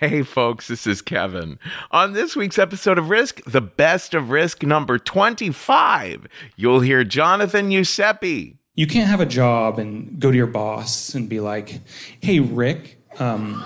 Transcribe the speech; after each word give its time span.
Hey, 0.00 0.22
folks, 0.22 0.68
this 0.68 0.86
is 0.86 1.02
Kevin. 1.02 1.58
On 1.90 2.12
this 2.12 2.36
week's 2.36 2.56
episode 2.56 2.98
of 2.98 3.10
Risk, 3.10 3.42
the 3.42 3.60
best 3.60 4.14
of 4.14 4.30
Risk 4.30 4.62
number 4.62 4.96
25, 4.96 6.28
you'll 6.54 6.78
hear 6.78 7.02
Jonathan 7.02 7.72
Giuseppe. 7.72 8.58
You 8.76 8.86
can't 8.86 9.10
have 9.10 9.20
a 9.20 9.26
job 9.26 9.80
and 9.80 10.20
go 10.20 10.30
to 10.30 10.36
your 10.36 10.46
boss 10.46 11.16
and 11.16 11.28
be 11.28 11.40
like, 11.40 11.80
hey, 12.20 12.38
Rick, 12.38 13.02
um, 13.18 13.60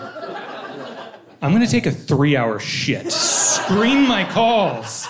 I'm 1.43 1.51
going 1.51 1.61
to 1.67 1.71
take 1.71 1.85
a 1.85 1.91
three 1.91 2.35
hour 2.35 2.59
shit. 2.59 3.13
Screen 3.13 4.09
my 4.09 4.25
calls. 4.25 5.09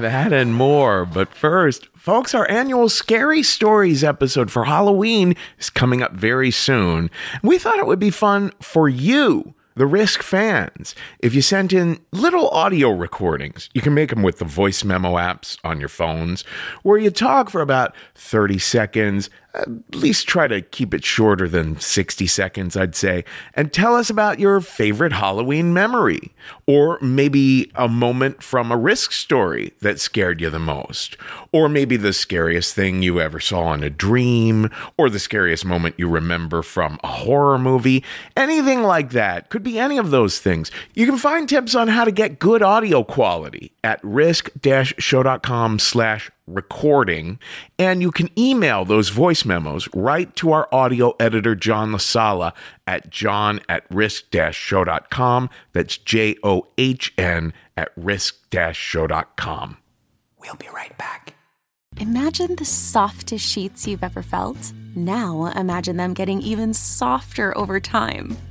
That 0.00 0.32
and 0.32 0.56
more. 0.56 1.04
But 1.04 1.32
first, 1.32 1.86
folks, 1.94 2.34
our 2.34 2.50
annual 2.50 2.88
Scary 2.88 3.44
Stories 3.44 4.02
episode 4.02 4.50
for 4.50 4.64
Halloween 4.64 5.36
is 5.60 5.70
coming 5.70 6.02
up 6.02 6.14
very 6.14 6.50
soon. 6.50 7.12
We 7.44 7.60
thought 7.60 7.78
it 7.78 7.86
would 7.86 8.00
be 8.00 8.10
fun 8.10 8.50
for 8.60 8.88
you 8.88 9.54
the 9.80 9.86
Risk 9.86 10.22
fans, 10.22 10.94
if 11.20 11.34
you 11.34 11.40
sent 11.40 11.72
in 11.72 12.00
little 12.12 12.50
audio 12.50 12.90
recordings, 12.90 13.70
you 13.72 13.80
can 13.80 13.94
make 13.94 14.10
them 14.10 14.22
with 14.22 14.38
the 14.38 14.44
voice 14.44 14.84
memo 14.84 15.14
apps 15.14 15.56
on 15.64 15.80
your 15.80 15.88
phones, 15.88 16.42
where 16.82 16.98
you 16.98 17.08
talk 17.08 17.48
for 17.48 17.62
about 17.62 17.94
30 18.14 18.58
seconds 18.58 19.30
at 19.54 19.68
least 19.94 20.28
try 20.28 20.46
to 20.46 20.60
keep 20.60 20.94
it 20.94 21.04
shorter 21.04 21.48
than 21.48 21.78
60 21.78 22.26
seconds, 22.26 22.76
I'd 22.76 22.94
say, 22.94 23.24
and 23.54 23.72
tell 23.72 23.96
us 23.96 24.08
about 24.08 24.38
your 24.38 24.60
favorite 24.60 25.12
Halloween 25.12 25.72
memory, 25.72 26.32
or 26.66 26.98
maybe 27.00 27.70
a 27.74 27.88
moment 27.88 28.42
from 28.42 28.70
a 28.70 28.76
risk 28.76 29.12
story 29.12 29.72
that 29.80 29.98
scared 29.98 30.40
you 30.40 30.50
the 30.50 30.58
most, 30.58 31.16
or 31.52 31.68
maybe 31.68 31.96
the 31.96 32.12
scariest 32.12 32.74
thing 32.74 33.02
you 33.02 33.20
ever 33.20 33.40
saw 33.40 33.72
in 33.72 33.82
a 33.82 33.90
dream, 33.90 34.70
or 34.96 35.10
the 35.10 35.18
scariest 35.18 35.64
moment 35.64 35.96
you 35.98 36.08
remember 36.08 36.62
from 36.62 37.00
a 37.02 37.08
horror 37.08 37.58
movie. 37.58 38.04
Anything 38.36 38.82
like 38.82 39.10
that 39.10 39.48
could 39.48 39.62
be 39.62 39.78
any 39.78 39.98
of 39.98 40.10
those 40.10 40.38
things. 40.38 40.70
You 40.94 41.06
can 41.06 41.18
find 41.18 41.48
tips 41.48 41.74
on 41.74 41.88
how 41.88 42.04
to 42.04 42.12
get 42.12 42.38
good 42.38 42.62
audio 42.62 43.02
quality 43.02 43.72
at 43.82 43.98
risk-show.com 44.04 45.78
slash 45.78 46.30
recording, 46.54 47.38
and 47.78 48.02
you 48.02 48.10
can 48.10 48.28
email 48.38 48.84
those 48.84 49.08
voice 49.08 49.44
memos 49.44 49.88
right 49.94 50.34
to 50.36 50.52
our 50.52 50.68
audio 50.72 51.14
editor, 51.20 51.54
John 51.54 51.92
LaSala, 51.92 52.52
at 52.86 53.10
john 53.10 53.60
at 53.68 53.84
risk-show.com. 53.90 55.50
That's 55.72 55.98
J-O-H-N 55.98 57.52
at 57.76 57.88
risk-show.com. 57.96 59.76
We'll 60.38 60.54
be 60.56 60.68
right 60.74 60.96
back. 60.98 61.34
Imagine 61.98 62.56
the 62.56 62.64
softest 62.64 63.46
sheets 63.46 63.86
you've 63.86 64.04
ever 64.04 64.22
felt. 64.22 64.72
Now 64.94 65.46
imagine 65.46 65.96
them 65.96 66.14
getting 66.14 66.40
even 66.40 66.72
softer 66.72 67.56
over 67.56 67.78
time. 67.78 68.36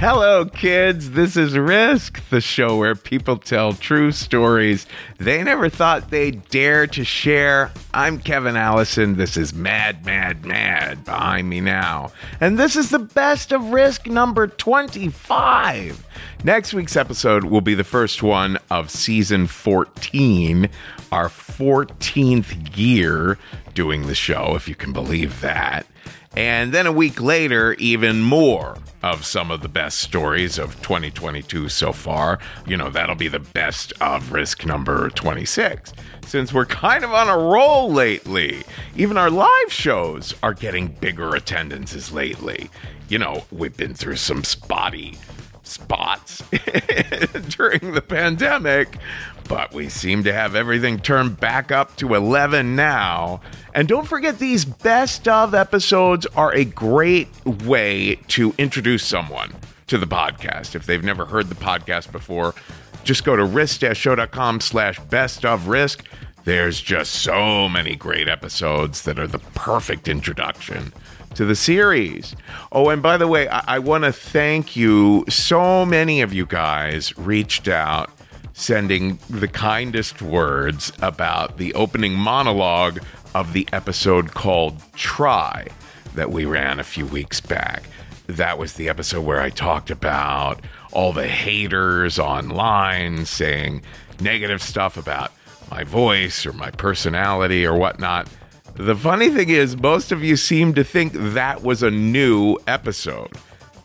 Hello, 0.00 0.44
kids. 0.44 1.10
This 1.10 1.36
is 1.36 1.58
Risk, 1.58 2.22
the 2.28 2.40
show 2.40 2.76
where 2.76 2.94
people 2.94 3.36
tell 3.36 3.72
true 3.72 4.12
stories 4.12 4.86
they 5.18 5.42
never 5.42 5.68
thought 5.68 6.10
they'd 6.10 6.48
dare 6.50 6.86
to 6.86 7.04
share. 7.04 7.72
I'm 7.92 8.20
Kevin 8.20 8.54
Allison. 8.54 9.16
This 9.16 9.36
is 9.36 9.52
Mad, 9.52 10.06
Mad, 10.06 10.44
Mad 10.44 11.04
behind 11.04 11.50
me 11.50 11.60
now. 11.60 12.12
And 12.40 12.56
this 12.56 12.76
is 12.76 12.90
the 12.90 13.00
best 13.00 13.50
of 13.50 13.72
Risk 13.72 14.06
number 14.06 14.46
25. 14.46 16.06
Next 16.44 16.72
week's 16.72 16.94
episode 16.94 17.42
will 17.42 17.60
be 17.60 17.74
the 17.74 17.82
first 17.82 18.22
one 18.22 18.56
of 18.70 18.92
season 18.92 19.48
14, 19.48 20.68
our 21.10 21.26
14th 21.26 22.76
year 22.78 23.36
doing 23.74 24.06
the 24.06 24.14
show, 24.14 24.54
if 24.54 24.68
you 24.68 24.76
can 24.76 24.92
believe 24.92 25.40
that. 25.40 25.88
And 26.36 26.72
then 26.72 26.86
a 26.86 26.92
week 26.92 27.20
later, 27.20 27.74
even 27.74 28.22
more 28.22 28.76
of 29.02 29.24
some 29.24 29.50
of 29.50 29.60
the 29.60 29.68
best 29.68 30.00
stories 30.00 30.58
of 30.58 30.80
2022 30.82 31.68
so 31.68 31.92
far. 31.92 32.38
You 32.66 32.76
know, 32.76 32.90
that'll 32.90 33.14
be 33.14 33.28
the 33.28 33.38
best 33.38 33.92
of 34.00 34.32
risk 34.32 34.66
number 34.66 35.08
26. 35.10 35.92
Since 36.26 36.52
we're 36.52 36.66
kind 36.66 37.04
of 37.04 37.12
on 37.12 37.28
a 37.28 37.38
roll 37.38 37.92
lately, 37.92 38.62
even 38.96 39.16
our 39.16 39.30
live 39.30 39.72
shows 39.72 40.34
are 40.42 40.54
getting 40.54 40.88
bigger 40.88 41.34
attendances 41.34 42.12
lately. 42.12 42.70
You 43.08 43.18
know, 43.18 43.44
we've 43.50 43.76
been 43.76 43.94
through 43.94 44.16
some 44.16 44.44
spotty 44.44 45.16
spots 45.62 46.42
during 47.48 47.92
the 47.92 48.04
pandemic, 48.06 48.98
but 49.48 49.72
we 49.72 49.88
seem 49.88 50.22
to 50.24 50.32
have 50.32 50.54
everything 50.54 50.98
turned 50.98 51.40
back 51.40 51.72
up 51.72 51.96
to 51.96 52.14
11 52.14 52.76
now. 52.76 53.40
And 53.74 53.88
don't 53.88 54.06
forget, 54.06 54.38
these 54.38 54.64
best 54.64 55.26
of 55.26 55.54
episodes 55.54 56.26
are 56.36 56.54
a 56.54 56.64
great 56.64 57.28
way 57.46 58.16
to 58.28 58.54
introduce 58.58 59.04
someone 59.04 59.54
to 59.86 59.98
the 59.98 60.06
podcast. 60.06 60.74
If 60.74 60.86
they've 60.86 61.02
never 61.02 61.24
heard 61.24 61.48
the 61.48 61.54
podcast 61.54 62.12
before, 62.12 62.54
just 63.04 63.24
go 63.24 63.36
to 63.36 63.44
risk-show.com 63.44 64.60
slash 64.60 65.00
best 65.00 65.44
of 65.44 65.68
risk. 65.68 66.04
There's 66.44 66.80
just 66.80 67.14
so 67.14 67.68
many 67.68 67.96
great 67.96 68.28
episodes 68.28 69.02
that 69.02 69.18
are 69.18 69.26
the 69.26 69.38
perfect 69.38 70.08
introduction 70.08 70.92
to 71.34 71.44
the 71.44 71.56
series. 71.56 72.34
Oh, 72.72 72.88
and 72.90 73.02
by 73.02 73.16
the 73.16 73.28
way, 73.28 73.48
I, 73.48 73.62
I 73.66 73.78
want 73.78 74.04
to 74.04 74.12
thank 74.12 74.76
you. 74.76 75.24
So 75.28 75.86
many 75.86 76.20
of 76.20 76.32
you 76.32 76.46
guys 76.46 77.16
reached 77.16 77.68
out 77.68 78.10
sending 78.58 79.20
the 79.30 79.46
kindest 79.46 80.20
words 80.20 80.92
about 81.00 81.58
the 81.58 81.72
opening 81.74 82.12
monologue 82.12 82.98
of 83.32 83.52
the 83.52 83.68
episode 83.72 84.34
called 84.34 84.82
Try 84.94 85.68
that 86.16 86.32
we 86.32 86.44
ran 86.44 86.80
a 86.80 86.84
few 86.84 87.06
weeks 87.06 87.40
back. 87.40 87.84
That 88.26 88.58
was 88.58 88.72
the 88.72 88.88
episode 88.88 89.24
where 89.24 89.40
I 89.40 89.50
talked 89.50 89.90
about 89.90 90.60
all 90.92 91.12
the 91.12 91.28
haters 91.28 92.18
online 92.18 93.26
saying 93.26 93.82
negative 94.20 94.60
stuff 94.60 94.96
about 94.96 95.30
my 95.70 95.84
voice 95.84 96.44
or 96.44 96.52
my 96.52 96.72
personality 96.72 97.64
or 97.64 97.78
whatnot. 97.78 98.28
The 98.74 98.96
funny 98.96 99.28
thing 99.30 99.50
is, 99.50 99.76
most 99.76 100.10
of 100.10 100.24
you 100.24 100.36
seem 100.36 100.74
to 100.74 100.82
think 100.82 101.12
that 101.14 101.62
was 101.62 101.84
a 101.84 101.92
new 101.92 102.58
episode. 102.66 103.30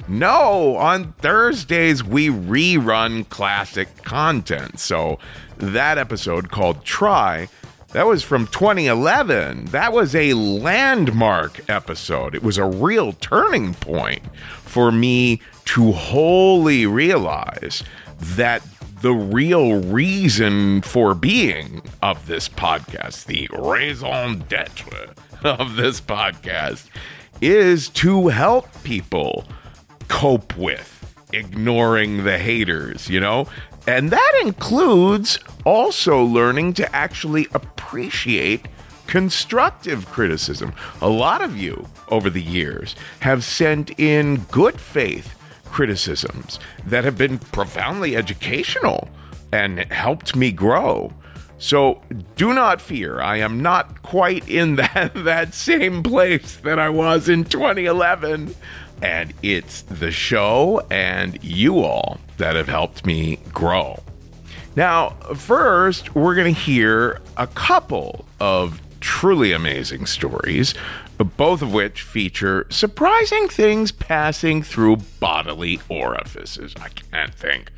No, 0.07 0.75
on 0.75 1.13
Thursdays 1.13 2.03
we 2.03 2.27
rerun 2.27 3.27
classic 3.29 4.03
content. 4.03 4.79
So 4.79 5.17
that 5.57 5.97
episode 5.97 6.51
called 6.51 6.83
Try 6.83 7.47
That 7.93 8.07
was 8.07 8.23
from 8.23 8.47
2011. 8.47 9.65
That 9.65 9.93
was 9.93 10.15
a 10.15 10.33
landmark 10.33 11.69
episode. 11.69 12.35
It 12.35 12.43
was 12.43 12.57
a 12.57 12.65
real 12.65 13.13
turning 13.13 13.75
point 13.75 14.23
for 14.63 14.91
me 14.91 15.39
to 15.65 15.91
wholly 15.91 16.85
realize 16.85 17.83
that 18.19 18.61
the 19.01 19.13
real 19.13 19.81
reason 19.83 20.81
for 20.81 21.13
being 21.13 21.81
of 22.01 22.25
this 22.25 22.49
podcast, 22.49 23.25
the 23.25 23.47
raison 23.53 24.43
d'etre 24.49 25.13
of 25.43 25.75
this 25.75 26.01
podcast, 26.01 26.87
is 27.41 27.89
to 27.89 28.29
help 28.29 28.67
people 28.83 29.45
cope 30.13 30.55
with 30.55 31.17
ignoring 31.33 32.23
the 32.23 32.37
haters, 32.37 33.09
you 33.09 33.19
know? 33.19 33.47
And 33.87 34.11
that 34.11 34.41
includes 34.43 35.39
also 35.65 36.23
learning 36.23 36.73
to 36.75 36.95
actually 36.95 37.47
appreciate 37.51 38.67
constructive 39.07 40.05
criticism. 40.05 40.71
A 41.01 41.09
lot 41.09 41.41
of 41.41 41.57
you 41.57 41.87
over 42.09 42.29
the 42.29 42.43
years 42.43 42.95
have 43.21 43.43
sent 43.43 43.99
in 43.99 44.41
good 44.51 44.79
faith 44.79 45.35
criticisms 45.65 46.59
that 46.85 47.03
have 47.03 47.17
been 47.17 47.39
profoundly 47.39 48.15
educational 48.15 49.09
and 49.51 49.79
helped 49.91 50.35
me 50.35 50.51
grow. 50.51 51.11
So 51.57 52.01
do 52.35 52.53
not 52.53 52.81
fear. 52.81 53.19
I 53.19 53.37
am 53.37 53.61
not 53.61 54.03
quite 54.03 54.47
in 54.47 54.75
that, 54.77 55.11
that 55.15 55.55
same 55.55 56.03
place 56.03 56.57
that 56.57 56.77
I 56.77 56.89
was 56.89 57.27
in 57.27 57.45
2011. 57.45 58.53
And 59.03 59.33
it's 59.43 59.81
the 59.81 60.11
show 60.11 60.81
and 60.89 61.37
you 61.43 61.81
all 61.81 62.19
that 62.37 62.55
have 62.55 62.69
helped 62.69 63.05
me 63.05 63.37
grow. 63.53 64.01
Now, 64.77 65.09
first, 65.35 66.15
we're 66.15 66.35
going 66.35 66.55
to 66.55 66.59
hear 66.59 67.19
a 67.35 67.45
couple 67.45 68.25
of 68.39 68.81
truly 69.01 69.51
amazing 69.51 70.05
stories, 70.05 70.73
both 71.17 71.61
of 71.61 71.73
which 71.73 72.01
feature 72.01 72.65
surprising 72.69 73.49
things 73.49 73.91
passing 73.91 74.63
through 74.63 74.97
bodily 75.19 75.81
orifices. 75.89 76.73
I 76.81 76.87
can't 76.87 77.35
think 77.35 77.73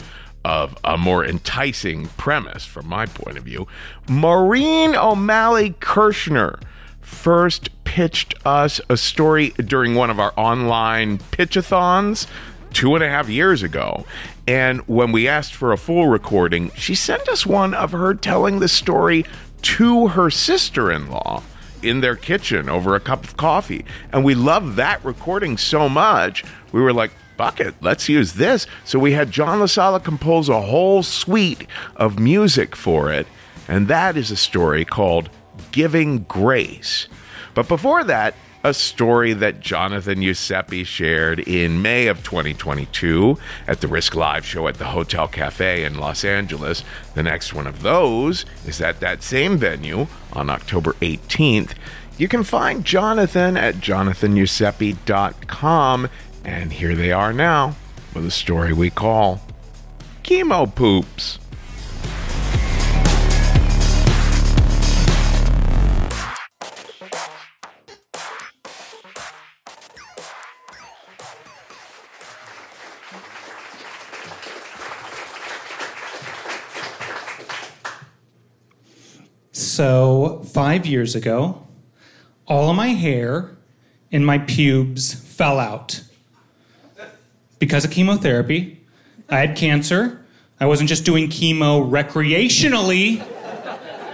of 0.46 0.78
a 0.84 0.96
more 0.96 1.26
enticing 1.26 2.06
premise 2.18 2.66
from 2.66 2.88
my 2.88 3.08
point 3.08 3.40
of 3.40 3.44
view. 3.46 3.68
Maureen 4.08 4.96
O'Malley 4.96 5.74
Kirschner 5.80 6.60
first 7.06 7.70
pitched 7.84 8.34
us 8.46 8.82
a 8.90 8.98
story 8.98 9.50
during 9.52 9.96
one 9.96 10.10
of 10.10 10.20
our 10.20 10.34
online 10.36 11.18
pitchathons 11.18 12.28
two 12.74 12.94
and 12.96 13.04
a 13.04 13.10
half 13.10 13.30
years 13.30 13.64
ago. 13.64 14.06
And 14.48 14.82
when 14.82 15.12
we 15.12 15.28
asked 15.28 15.56
for 15.56 15.72
a 15.72 15.78
full 15.78 16.08
recording, 16.08 16.72
she 16.76 16.94
sent 16.94 17.28
us 17.30 17.46
one 17.46 17.74
of 17.74 17.92
her 17.92 18.14
telling 18.14 18.60
the 18.60 18.68
story 18.68 19.26
to 19.62 20.10
her 20.10 20.30
sister 20.30 20.92
in 20.92 21.10
law 21.10 21.42
in 21.82 22.02
their 22.02 22.16
kitchen 22.16 22.70
over 22.70 22.96
a 22.96 23.00
cup 23.00 23.24
of 23.24 23.38
coffee. 23.38 23.86
And 24.12 24.26
we 24.26 24.36
loved 24.36 24.76
that 24.76 25.04
recording 25.06 25.58
so 25.58 25.88
much, 25.88 26.44
we 26.72 26.82
were 26.82 26.94
like, 26.94 27.12
bucket, 27.38 27.76
let's 27.82 28.10
use 28.10 28.34
this. 28.34 28.66
So 28.84 29.00
we 29.00 29.12
had 29.14 29.32
John 29.32 29.60
LaSala 29.60 30.04
compose 30.04 30.50
a 30.50 30.62
whole 30.62 31.04
suite 31.04 31.68
of 31.96 32.20
music 32.20 32.76
for 32.76 33.12
it. 33.12 33.28
And 33.68 33.88
that 33.88 34.18
is 34.18 34.32
a 34.32 34.36
story 34.36 34.86
called 34.86 35.30
Giving 35.72 36.24
Grace. 36.24 37.08
But 37.54 37.68
before 37.68 38.04
that, 38.04 38.36
a 38.66 38.74
story 38.74 39.32
that 39.34 39.60
Jonathan 39.60 40.24
Giuseppe 40.24 40.84
shared 40.84 41.40
in 41.40 41.84
May 41.84 42.08
of 42.08 42.24
2022 42.24 43.38
at 43.68 43.80
the 43.80 43.88
Risk 43.88 44.16
Live 44.16 44.44
show 44.44 44.68
at 44.68 44.80
the 44.80 44.86
Hotel 44.86 45.28
Cafe 45.28 45.84
in 45.84 46.00
Los 46.00 46.26
Angeles. 46.26 46.84
The 47.14 47.22
next 47.22 47.54
one 47.54 47.68
of 47.68 47.84
those 47.84 48.44
is 48.66 48.82
at 48.82 49.02
that 49.02 49.22
same 49.22 49.58
venue 49.58 50.08
on 50.34 50.50
October 50.50 50.94
18th. 50.94 51.74
You 52.18 52.28
can 52.28 52.44
find 52.44 52.84
Jonathan 52.84 53.56
at 53.56 53.76
jonathangiuseppe.com, 53.76 56.10
and 56.44 56.74
here 56.74 56.96
they 56.96 57.12
are 57.12 57.34
now 57.34 57.76
with 58.16 58.26
a 58.26 58.32
story 58.32 58.74
we 58.74 58.90
call 58.90 59.42
Chemo 60.24 60.74
Poops. 60.74 61.38
So, 79.58 80.42
five 80.52 80.86
years 80.86 81.16
ago, 81.16 81.66
all 82.46 82.70
of 82.70 82.76
my 82.76 82.90
hair 82.90 83.56
and 84.12 84.26
my 84.26 84.38
pubes 84.38 85.14
fell 85.14 85.60
out 85.60 86.04
because 87.58 87.86
of 87.86 87.92
chemotherapy. 87.92 88.82
I 89.30 89.38
had 89.38 89.56
cancer. 89.56 90.26
I 90.60 90.66
wasn't 90.66 90.90
just 90.90 91.06
doing 91.06 91.30
chemo 91.30 91.90
recreationally 91.90 93.26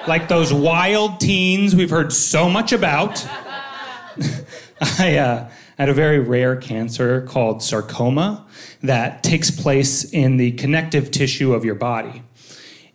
like 0.08 0.28
those 0.28 0.54
wild 0.54 1.20
teens 1.20 1.76
we've 1.76 1.90
heard 1.90 2.14
so 2.14 2.48
much 2.48 2.72
about. 2.72 3.26
I 5.00 5.18
uh, 5.18 5.50
had 5.80 5.90
a 5.90 5.94
very 5.96 6.20
rare 6.20 6.56
cancer 6.56 7.24
called 7.24 7.64
sarcoma 7.64 8.46
that 8.84 9.24
takes 9.24 9.50
place 9.50 10.04
in 10.04 10.38
the 10.38 10.52
connective 10.52 11.10
tissue 11.10 11.56
of 11.56 11.66
your 11.66 11.74
body. 11.74 12.22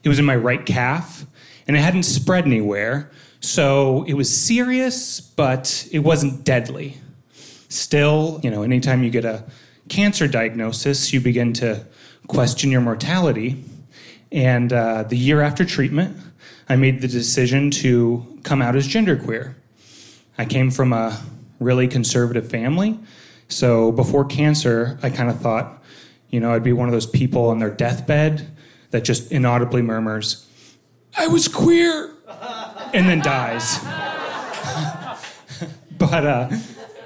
It 0.04 0.08
was 0.08 0.20
in 0.20 0.24
my 0.24 0.36
right 0.36 0.64
calf 0.64 1.26
and 1.66 1.76
it 1.76 1.80
hadn't 1.80 2.04
spread 2.04 2.44
anywhere. 2.44 3.10
So 3.40 4.04
it 4.04 4.14
was 4.14 4.34
serious, 4.34 5.20
but 5.20 5.88
it 5.92 6.00
wasn't 6.00 6.44
deadly. 6.44 6.98
Still, 7.68 8.40
you 8.42 8.50
know, 8.50 8.62
anytime 8.62 9.02
you 9.02 9.10
get 9.10 9.24
a 9.24 9.44
cancer 9.88 10.26
diagnosis, 10.26 11.12
you 11.12 11.20
begin 11.20 11.52
to 11.54 11.84
question 12.26 12.70
your 12.70 12.80
mortality. 12.80 13.64
And 14.32 14.72
uh, 14.72 15.04
the 15.04 15.16
year 15.16 15.40
after 15.40 15.64
treatment, 15.64 16.16
I 16.68 16.76
made 16.76 17.00
the 17.00 17.08
decision 17.08 17.70
to 17.72 18.40
come 18.42 18.60
out 18.60 18.74
as 18.74 18.88
genderqueer. 18.88 19.54
I 20.38 20.44
came 20.44 20.70
from 20.70 20.92
a 20.92 21.20
really 21.60 21.88
conservative 21.88 22.50
family. 22.50 22.98
So 23.48 23.92
before 23.92 24.24
cancer, 24.24 24.98
I 25.02 25.10
kind 25.10 25.30
of 25.30 25.40
thought, 25.40 25.82
you 26.30 26.40
know, 26.40 26.52
I'd 26.52 26.64
be 26.64 26.72
one 26.72 26.88
of 26.88 26.92
those 26.92 27.06
people 27.06 27.48
on 27.48 27.60
their 27.60 27.70
deathbed 27.70 28.50
that 28.90 29.04
just 29.04 29.30
inaudibly 29.30 29.82
murmurs, 29.82 30.45
I 31.14 31.26
was 31.28 31.48
queer, 31.48 32.12
and 32.94 33.08
then 33.08 33.20
dies. 33.20 33.78
but, 35.98 36.26
uh, 36.26 36.50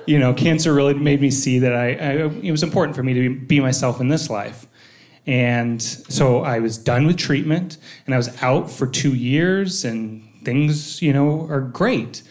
you 0.06 0.18
know, 0.18 0.34
cancer 0.34 0.72
really 0.72 0.94
made 0.94 1.20
me 1.20 1.30
see 1.30 1.58
that 1.60 1.74
I, 1.74 1.88
I, 1.94 2.12
it 2.42 2.50
was 2.50 2.62
important 2.62 2.96
for 2.96 3.02
me 3.02 3.14
to 3.14 3.34
be 3.34 3.60
myself 3.60 4.00
in 4.00 4.08
this 4.08 4.30
life. 4.30 4.66
And 5.26 5.80
so 5.80 6.42
I 6.42 6.58
was 6.58 6.78
done 6.78 7.06
with 7.06 7.16
treatment 7.16 7.76
and 8.06 8.14
I 8.14 8.16
was 8.16 8.42
out 8.42 8.70
for 8.70 8.86
two 8.86 9.14
years, 9.14 9.84
and 9.84 10.28
things, 10.42 11.02
you 11.02 11.12
know, 11.12 11.46
are 11.48 11.60
great. 11.60 12.22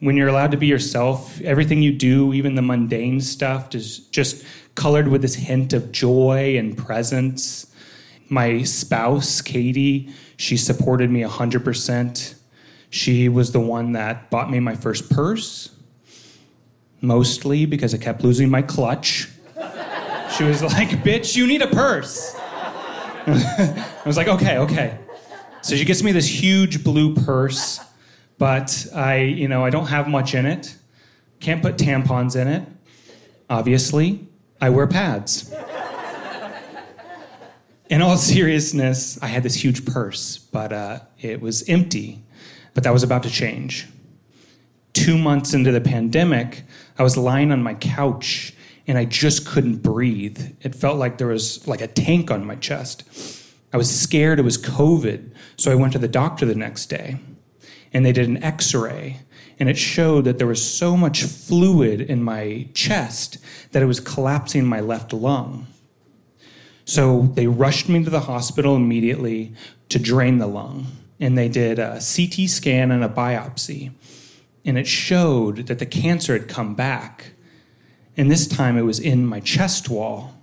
When 0.00 0.16
you're 0.16 0.28
allowed 0.28 0.50
to 0.50 0.56
be 0.56 0.66
yourself, 0.66 1.40
everything 1.40 1.82
you 1.82 1.92
do, 1.92 2.34
even 2.34 2.56
the 2.56 2.62
mundane 2.62 3.20
stuff, 3.20 3.74
is 3.74 3.98
just 4.08 4.44
colored 4.74 5.08
with 5.08 5.22
this 5.22 5.36
hint 5.36 5.72
of 5.72 5.92
joy 5.92 6.58
and 6.58 6.76
presence. 6.76 7.72
My 8.28 8.62
spouse, 8.64 9.40
Katie, 9.40 10.12
she 10.36 10.56
supported 10.56 11.10
me 11.10 11.22
100%. 11.22 12.34
She 12.90 13.28
was 13.28 13.52
the 13.52 13.60
one 13.60 13.92
that 13.92 14.30
bought 14.30 14.50
me 14.50 14.60
my 14.60 14.74
first 14.74 15.10
purse, 15.10 15.70
mostly 17.00 17.66
because 17.66 17.94
I 17.94 17.98
kept 17.98 18.22
losing 18.22 18.48
my 18.48 18.62
clutch. 18.62 19.28
She 20.36 20.44
was 20.44 20.62
like, 20.62 20.88
bitch, 20.88 21.36
you 21.36 21.46
need 21.46 21.62
a 21.62 21.68
purse. 21.68 22.34
I 23.26 24.02
was 24.04 24.16
like, 24.16 24.28
okay, 24.28 24.58
okay. 24.58 24.98
So 25.62 25.76
she 25.76 25.84
gets 25.84 26.02
me 26.02 26.12
this 26.12 26.28
huge 26.28 26.84
blue 26.84 27.14
purse, 27.14 27.80
but 28.38 28.86
I, 28.94 29.20
you 29.20 29.48
know, 29.48 29.64
I 29.64 29.70
don't 29.70 29.86
have 29.86 30.08
much 30.08 30.34
in 30.34 30.44
it. 30.44 30.76
Can't 31.40 31.62
put 31.62 31.76
tampons 31.76 32.40
in 32.40 32.48
it. 32.48 32.68
Obviously, 33.48 34.26
I 34.60 34.70
wear 34.70 34.86
pads 34.86 35.54
in 37.94 38.02
all 38.02 38.16
seriousness, 38.34 39.18
I 39.22 39.28
had 39.28 39.42
this 39.42 39.54
huge 39.54 39.86
purse, 39.86 40.38
but 40.38 40.72
uh, 40.72 41.00
it 41.20 41.40
was 41.40 41.66
empty. 41.68 42.22
But 42.74 42.82
that 42.82 42.92
was 42.92 43.04
about 43.04 43.22
to 43.22 43.30
change. 43.30 43.86
Two 44.92 45.16
months 45.16 45.54
into 45.54 45.70
the 45.70 45.80
pandemic, 45.80 46.64
I 46.98 47.04
was 47.04 47.16
lying 47.16 47.52
on 47.52 47.62
my 47.62 47.74
couch 47.74 48.52
and 48.86 48.98
I 48.98 49.04
just 49.04 49.46
couldn't 49.46 49.78
breathe. 49.78 50.56
It 50.60 50.74
felt 50.74 50.98
like 50.98 51.18
there 51.18 51.28
was 51.28 51.66
like 51.66 51.80
a 51.80 51.86
tank 51.86 52.30
on 52.30 52.44
my 52.44 52.56
chest. 52.56 53.04
I 53.72 53.76
was 53.76 53.88
scared 53.94 54.38
it 54.38 54.42
was 54.42 54.58
COVID, 54.58 55.32
so 55.56 55.70
I 55.70 55.76
went 55.76 55.92
to 55.94 55.98
the 55.98 56.08
doctor 56.08 56.44
the 56.46 56.54
next 56.54 56.86
day 56.86 57.18
and 57.92 58.04
they 58.04 58.12
did 58.12 58.28
an 58.28 58.42
x 58.42 58.74
ray. 58.74 59.20
And 59.60 59.68
it 59.68 59.78
showed 59.78 60.24
that 60.24 60.38
there 60.38 60.48
was 60.48 60.68
so 60.68 60.96
much 60.96 61.22
fluid 61.22 62.00
in 62.00 62.24
my 62.24 62.66
chest 62.74 63.38
that 63.70 63.84
it 63.84 63.86
was 63.86 64.00
collapsing 64.00 64.66
my 64.66 64.80
left 64.80 65.12
lung. 65.12 65.68
So 66.84 67.30
they 67.34 67.46
rushed 67.46 67.88
me 67.88 68.04
to 68.04 68.10
the 68.10 68.20
hospital 68.20 68.76
immediately 68.76 69.54
to 69.88 69.98
drain 69.98 70.38
the 70.38 70.46
lung. 70.46 70.86
and 71.20 71.38
they 71.38 71.48
did 71.48 71.78
a 71.78 72.00
CT 72.00 72.50
scan 72.50 72.90
and 72.90 73.04
a 73.04 73.08
biopsy. 73.08 73.92
And 74.64 74.76
it 74.76 74.86
showed 74.86 75.68
that 75.68 75.78
the 75.78 75.86
cancer 75.86 76.32
had 76.32 76.48
come 76.48 76.74
back. 76.74 77.32
And 78.16 78.30
this 78.30 78.46
time 78.46 78.76
it 78.76 78.82
was 78.82 78.98
in 78.98 79.24
my 79.24 79.40
chest 79.40 79.88
wall. 79.88 80.34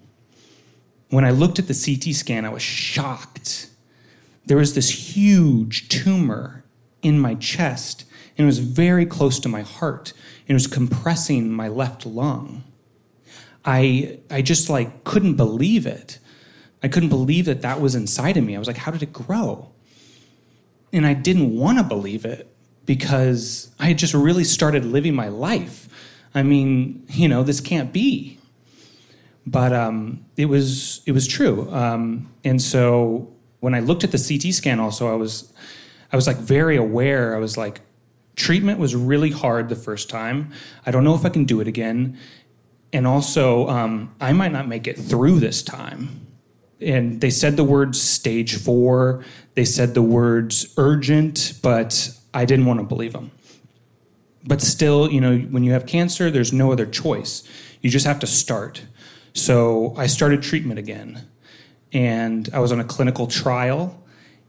When 1.10 1.26
I 1.26 1.32
looked 1.32 1.60
at 1.60 1.68
the 1.68 1.74
CT 1.74 2.16
scan, 2.16 2.46
I 2.46 2.50
was 2.50 2.64
shocked. 2.64 3.70
There 4.46 4.58
was 4.58 4.74
this 4.74 5.16
huge 5.16 5.90
tumor 5.90 6.64
in 7.02 7.20
my 7.20 7.36
chest, 7.36 8.06
and 8.38 8.46
it 8.46 8.48
was 8.48 8.60
very 8.60 9.06
close 9.06 9.40
to 9.42 9.50
my 9.50 9.62
heart, 9.62 10.14
and 10.48 10.52
it 10.52 10.54
was 10.54 10.68
compressing 10.68 11.52
my 11.52 11.68
left 11.68 12.06
lung. 12.06 12.64
I, 13.66 14.20
I 14.30 14.42
just 14.42 14.70
like 14.70 15.04
couldn't 15.04 15.36
believe 15.36 15.86
it. 15.86 16.20
I 16.84 16.88
couldn't 16.88 17.10
believe 17.10 17.46
that 17.46 17.62
that 17.62 17.80
was 17.80 17.96
inside 17.96 18.38
of 18.38 18.44
me. 18.44 18.56
I 18.56 18.60
was 18.60 18.68
like, 18.68 18.78
how 18.78 18.92
did 18.92 19.04
it 19.04 19.14
grow? 19.14 19.70
And 20.92 21.06
I 21.06 21.14
didn't 21.14 21.56
want 21.56 21.78
to 21.78 21.84
believe 21.84 22.26
it 22.26 22.54
because 22.86 23.72
I 23.80 23.88
had 23.88 23.98
just 23.98 24.14
really 24.14 24.44
started 24.44 24.86
living 24.86 25.14
my 25.14 25.28
life. 25.28 25.88
I 26.34 26.44
mean, 26.44 27.06
you 27.10 27.28
know, 27.28 27.44
this 27.44 27.60
can't 27.60 27.94
be. 27.94 28.40
But 29.46 29.74
um, 29.74 30.26
it 30.38 30.46
was 30.46 31.02
it 31.06 31.14
was 31.14 31.28
true. 31.28 31.70
Um, 31.72 32.32
and 32.44 32.62
so 32.62 33.34
when 33.60 33.74
I 33.74 33.80
looked 33.80 34.04
at 34.04 34.12
the 34.12 34.18
CT 34.18 34.54
scan, 34.54 34.80
also 34.80 35.12
I 35.12 35.16
was 35.16 35.52
I 36.12 36.16
was 36.16 36.28
like 36.28 36.38
very 36.38 36.78
aware. 36.78 37.36
I 37.36 37.40
was 37.40 37.58
like, 37.58 37.82
treatment 38.36 38.80
was 38.80 38.96
really 38.96 39.32
hard 39.32 39.70
the 39.70 39.76
first 39.76 40.10
time. 40.10 40.52
I 40.86 40.92
don't 40.92 41.04
know 41.04 41.16
if 41.16 41.26
I 41.26 41.30
can 41.30 41.46
do 41.46 41.60
it 41.60 41.68
again. 41.68 42.18
And 42.94 43.08
also, 43.08 43.68
um, 43.70 44.14
I 44.20 44.34
might 44.34 44.52
not 44.52 44.68
make 44.68 44.86
it 44.86 44.98
through 44.98 45.40
this 45.40 45.64
time 45.64 46.21
and 46.82 47.22
they 47.22 47.30
said 47.30 47.58
the 47.58 47.64
words 47.64 48.02
stage 48.02 48.56
four, 48.58 49.24
they 49.54 49.66
said 49.66 49.94
the 49.94 50.02
words 50.02 50.74
urgent, 50.78 51.54
but 51.62 52.10
I 52.34 52.46
didn't 52.46 52.66
want 52.66 52.80
to 52.80 52.86
believe 52.86 53.14
them. 53.14 53.32
But 54.44 54.62
still, 54.62 55.12
you 55.12 55.22
know, 55.22 55.38
when 55.38 55.64
you 55.64 55.72
have 55.72 55.86
cancer, 55.86 56.32
there's 56.32 56.52
no 56.52 56.72
other 56.72 56.86
choice. 56.86 57.48
You 57.82 57.90
just 57.90 58.08
have 58.08 58.20
to 58.20 58.28
start. 58.28 58.84
So 59.34 59.94
I 59.98 60.08
started 60.08 60.42
treatment 60.42 60.80
again. 60.80 61.28
And 61.94 62.50
I 62.54 62.60
was 62.60 62.72
on 62.72 62.80
a 62.80 62.84
clinical 62.84 63.28
trial 63.28 64.02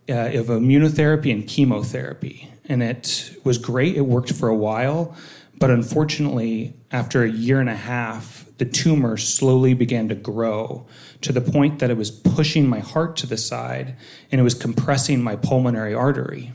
uh, 0.09 0.13
of 0.13 0.47
immunotherapy 0.47 1.33
and 1.33 1.47
chemotherapy. 1.47 2.49
And 2.69 2.83
it 2.83 3.37
was 3.45 3.59
great. 3.59 3.97
It 3.97 4.03
worked 4.03 4.33
for 4.33 4.49
a 4.49 4.55
while. 4.55 5.15
But 5.59 5.71
unfortunately, 5.71 6.75
after 6.91 7.23
a 7.23 7.31
year 7.31 7.61
and 7.61 7.69
a 7.69 7.77
half, 7.77 8.47
the 8.63 8.71
tumor 8.71 9.17
slowly 9.17 9.75
began 9.75 10.09
to 10.09 10.15
grow 10.15 10.87
to 11.21 11.33
the 11.33 11.41
point 11.41 11.81
that 11.81 11.91
it 11.91 11.97
was 11.97 12.13
pushing 12.13 12.65
my 12.65 12.79
heart 12.79 13.17
to 13.17 13.27
the 13.27 13.37
side 13.37 13.97
and 14.31 14.41
it 14.41 14.45
was 14.45 14.55
compressing 14.55 15.21
my 15.21 15.35
pulmonary 15.35 15.93
artery. 15.93 16.53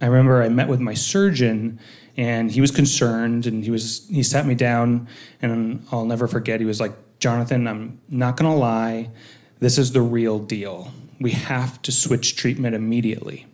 I 0.00 0.06
remember 0.06 0.40
I 0.40 0.48
met 0.50 0.68
with 0.68 0.78
my 0.78 0.94
surgeon 0.94 1.80
and 2.16 2.52
he 2.52 2.60
was 2.60 2.70
concerned 2.70 3.44
and 3.44 3.64
he 3.64 3.72
was 3.72 4.06
he 4.08 4.22
sat 4.22 4.46
me 4.46 4.54
down 4.54 5.08
and 5.40 5.84
I'll 5.90 6.04
never 6.04 6.28
forget 6.28 6.60
he 6.60 6.66
was 6.66 6.80
like 6.80 6.92
Jonathan 7.18 7.66
I'm 7.66 8.00
not 8.08 8.36
going 8.36 8.48
to 8.48 8.56
lie 8.56 9.10
this 9.58 9.78
is 9.78 9.90
the 9.90 10.00
real 10.00 10.38
deal 10.38 10.92
we 11.18 11.32
have 11.32 11.82
to 11.82 11.90
switch 11.90 12.36
treatment 12.36 12.76
immediately 12.76 13.46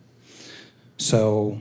so 0.99 1.59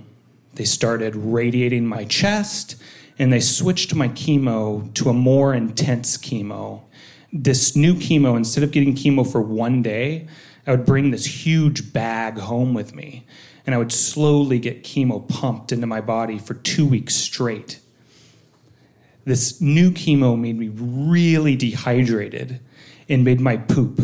they 0.56 0.66
started 0.66 1.16
radiating 1.16 1.86
my 1.86 2.04
chest 2.04 2.76
and 3.20 3.32
they 3.32 3.40
switched 3.40 3.94
my 3.96 4.10
chemo 4.10 4.94
to 4.94 5.10
a 5.10 5.14
more 5.14 5.54
intense 5.54 6.18
chemo 6.18 6.84
this 7.32 7.76
new 7.76 7.96
chemo, 7.96 8.38
instead 8.38 8.64
of 8.64 8.72
getting 8.72 8.96
chemo 8.96 9.30
for 9.30 9.42
one 9.42 9.82
day, 9.82 10.28
I 10.66 10.72
would 10.72 10.86
bring 10.86 11.12
this 11.12 11.46
huge 11.46 11.94
bag 11.94 12.38
home 12.40 12.74
with 12.74 12.96
me 12.96 13.26
and 13.66 13.76
I 13.76 13.78
would 13.78 13.92
slowly 13.92 14.60
get 14.60 14.84
chemo 14.84 15.28
pumped 15.28 15.72
into 15.72 15.88
my 15.88 16.02
body 16.02 16.38
for 16.38 16.54
two 16.54 16.86
weeks 16.86 17.16
straight. 17.16 17.80
This 19.26 19.60
new 19.60 19.92
chemo 19.92 20.40
made 20.40 20.58
me 20.58 20.70
really 20.70 21.56
dehydrated 21.56 22.62
and 23.10 23.26
made 23.26 23.42
my 23.42 23.58
poop 23.58 24.00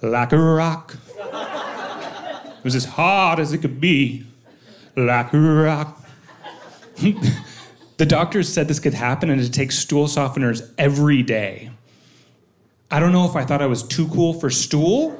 like 0.00 0.32
a 0.32 0.38
rock. 0.38 0.96
It 1.16 2.64
was 2.64 2.76
as 2.76 2.84
hard 2.84 3.40
as 3.40 3.52
it 3.52 3.58
could 3.58 3.80
be, 3.80 4.24
like 4.96 5.32
a 5.32 5.38
rock. 5.38 6.00
the 7.96 8.06
doctors 8.06 8.52
said 8.52 8.68
this 8.68 8.80
could 8.80 8.94
happen 8.94 9.30
and 9.30 9.40
to 9.42 9.50
take 9.50 9.72
stool 9.72 10.06
softeners 10.06 10.72
every 10.78 11.22
day. 11.22 11.70
I 12.90 13.00
don't 13.00 13.12
know 13.12 13.28
if 13.28 13.36
I 13.36 13.44
thought 13.44 13.62
I 13.62 13.66
was 13.66 13.82
too 13.82 14.08
cool 14.08 14.34
for 14.34 14.50
stool, 14.50 15.12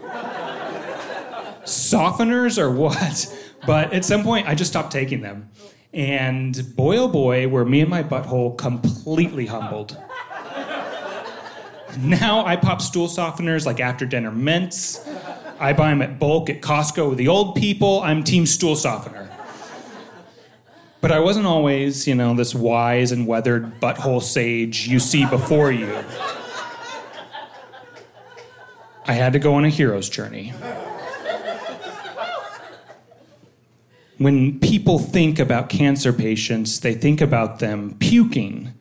softeners, 1.65 2.59
or 2.59 2.71
what. 2.71 3.35
But 3.67 3.93
at 3.93 4.05
some 4.05 4.23
point, 4.23 4.47
I 4.47 4.55
just 4.55 4.71
stopped 4.71 4.93
taking 4.93 5.23
them. 5.23 5.51
And 5.93 6.75
boy, 6.77 6.99
oh 6.99 7.09
boy, 7.09 7.49
were 7.49 7.65
me 7.65 7.81
and 7.81 7.89
my 7.89 8.03
butthole 8.03 8.57
completely 8.59 9.47
humbled. 9.47 9.97
Now 11.99 12.45
I 12.45 12.57
pop 12.57 12.83
stool 12.83 13.07
softeners 13.07 13.67
like 13.67 13.79
after 13.79 14.05
dinner 14.05 14.33
mints. 14.33 15.07
I 15.61 15.73
buy 15.73 15.91
them 15.91 16.03
at 16.03 16.19
bulk 16.19 16.51
at 16.51 16.61
Costco 16.61 17.11
with 17.11 17.19
the 17.19 17.29
old 17.29 17.55
people. 17.55 18.01
I'm 18.01 18.25
team 18.25 18.47
stool 18.47 18.75
softener. 18.75 19.24
But 21.05 21.13
I 21.13 21.21
wasn't 21.21 21.47
always, 21.47 22.09
you 22.09 22.15
know, 22.15 22.35
this 22.35 22.55
wise 22.55 23.13
and 23.13 23.27
weathered 23.27 23.79
butthole 23.79 24.23
sage 24.23 24.89
you 24.89 24.99
see 24.99 25.27
before 25.27 25.71
you. 25.71 26.03
I 29.05 29.13
had 29.13 29.35
to 29.35 29.39
go 29.39 29.53
on 29.53 29.67
a 29.67 29.69
hero's 29.69 30.09
journey. 30.09 30.55
When 34.17 34.59
people 34.61 34.99
think 34.99 35.39
about 35.39 35.69
cancer 35.69 36.11
patients, 36.11 36.81
they 36.81 36.95
think 36.95 37.21
about 37.21 37.59
them 37.59 37.97
puking, 38.01 38.73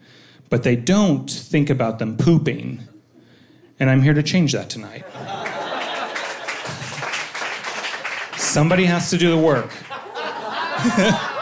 but 0.49 0.63
they 0.63 0.77
don't 0.77 1.29
think 1.29 1.69
about 1.69 1.99
them 1.99 2.15
pooping. 2.15 2.83
And 3.81 3.89
I'm 3.89 4.01
here 4.01 4.13
to 4.13 4.23
change 4.23 4.53
that 4.53 4.69
tonight. 4.69 5.03
Somebody 8.37 8.85
has 8.85 9.09
to 9.09 9.17
do 9.17 9.29
the 9.29 9.37
work. 9.37 9.73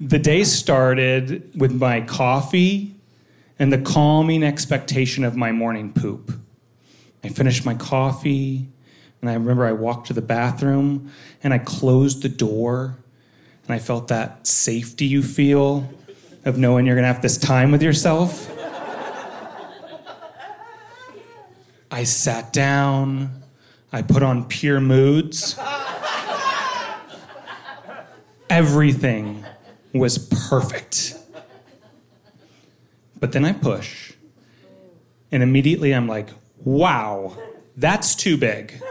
the 0.00 0.18
day 0.18 0.44
started 0.44 1.50
with 1.54 1.72
my 1.72 2.00
coffee 2.00 2.94
and 3.58 3.72
the 3.72 3.78
calming 3.78 4.42
expectation 4.42 5.24
of 5.24 5.36
my 5.36 5.52
morning 5.52 5.92
poop. 5.92 6.32
I 7.22 7.28
finished 7.28 7.66
my 7.66 7.74
coffee, 7.74 8.66
and 9.20 9.28
I 9.28 9.34
remember 9.34 9.66
I 9.66 9.72
walked 9.72 10.06
to 10.06 10.14
the 10.14 10.22
bathroom 10.22 11.12
and 11.42 11.52
I 11.52 11.58
closed 11.58 12.22
the 12.22 12.30
door, 12.30 12.96
and 13.66 13.74
I 13.74 13.78
felt 13.78 14.08
that 14.08 14.46
safety 14.46 15.04
you 15.06 15.22
feel 15.22 15.88
of 16.46 16.56
knowing 16.56 16.86
you're 16.86 16.96
gonna 16.96 17.06
have 17.06 17.20
this 17.20 17.36
time 17.36 17.70
with 17.70 17.82
yourself. 17.82 18.50
I 21.90 22.04
sat 22.04 22.52
down, 22.52 23.42
I 23.92 24.00
put 24.02 24.22
on 24.22 24.44
pure 24.44 24.80
moods. 24.80 25.58
Everything 28.60 29.42
was 29.94 30.18
perfect. 30.18 31.14
But 33.18 33.32
then 33.32 33.42
I 33.46 33.54
push, 33.54 34.12
and 35.32 35.42
immediately 35.42 35.94
I'm 35.94 36.06
like, 36.06 36.28
wow, 36.62 37.38
that's 37.74 38.14
too 38.14 38.36
big. 38.36 38.82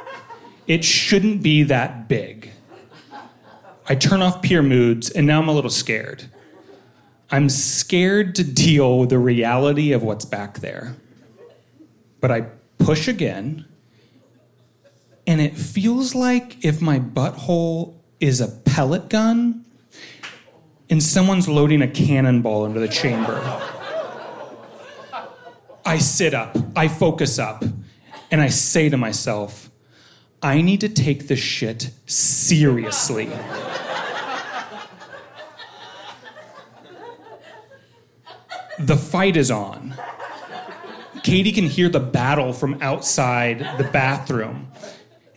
It 0.66 0.84
shouldn't 0.84 1.44
be 1.44 1.62
that 1.62 2.10
big. 2.10 2.50
I 3.88 3.94
turn 3.94 4.24
off 4.24 4.42
pure 4.42 4.64
moods, 4.64 5.12
and 5.12 5.28
now 5.28 5.40
I'm 5.40 5.48
a 5.48 5.54
little 5.54 5.70
scared. 5.70 6.32
I'm 7.30 7.48
scared 7.48 8.34
to 8.38 8.44
deal 8.44 8.98
with 8.98 9.10
the 9.10 9.20
reality 9.20 9.92
of 9.92 10.02
what's 10.02 10.26
back 10.26 10.62
there. 10.62 10.96
But 12.20 12.32
I 12.32 12.48
push 12.80 13.08
again, 13.08 13.66
and 15.28 15.40
it 15.40 15.56
feels 15.56 16.16
like 16.16 16.66
if 16.66 16.82
my 16.82 17.00
butthole 17.00 17.99
is 18.20 18.42
a 18.42 18.48
pellet 18.48 19.10
gun 19.10 19.66
and 20.90 21.02
someone's 21.02 21.48
loading 21.48 21.82
a 21.82 21.88
cannonball 21.88 22.66
into 22.66 22.80
the 22.80 22.88
chamber. 22.88 23.42
I 25.86 25.98
sit 25.98 26.34
up, 26.34 26.58
I 26.76 26.88
focus 26.88 27.40
up, 27.40 27.64
and 28.32 28.42
I 28.42 28.50
say 28.50 28.90
to 28.90 28.98
myself, 28.98 29.70
I 30.42 30.62
need 30.62 30.82
to 30.82 30.90
take 30.90 31.28
this 31.28 31.40
shit 31.40 31.92
seriously. 32.06 33.30
the 38.80 38.96
fight 38.96 39.36
is 39.36 39.52
on. 39.52 39.94
Katie 41.24 41.52
can 41.52 41.66
hear 41.66 41.90
the 41.90 42.00
battle 42.00 42.54
from 42.54 42.78
outside 42.82 43.60
the 43.78 43.84
bathroom. 43.84 44.72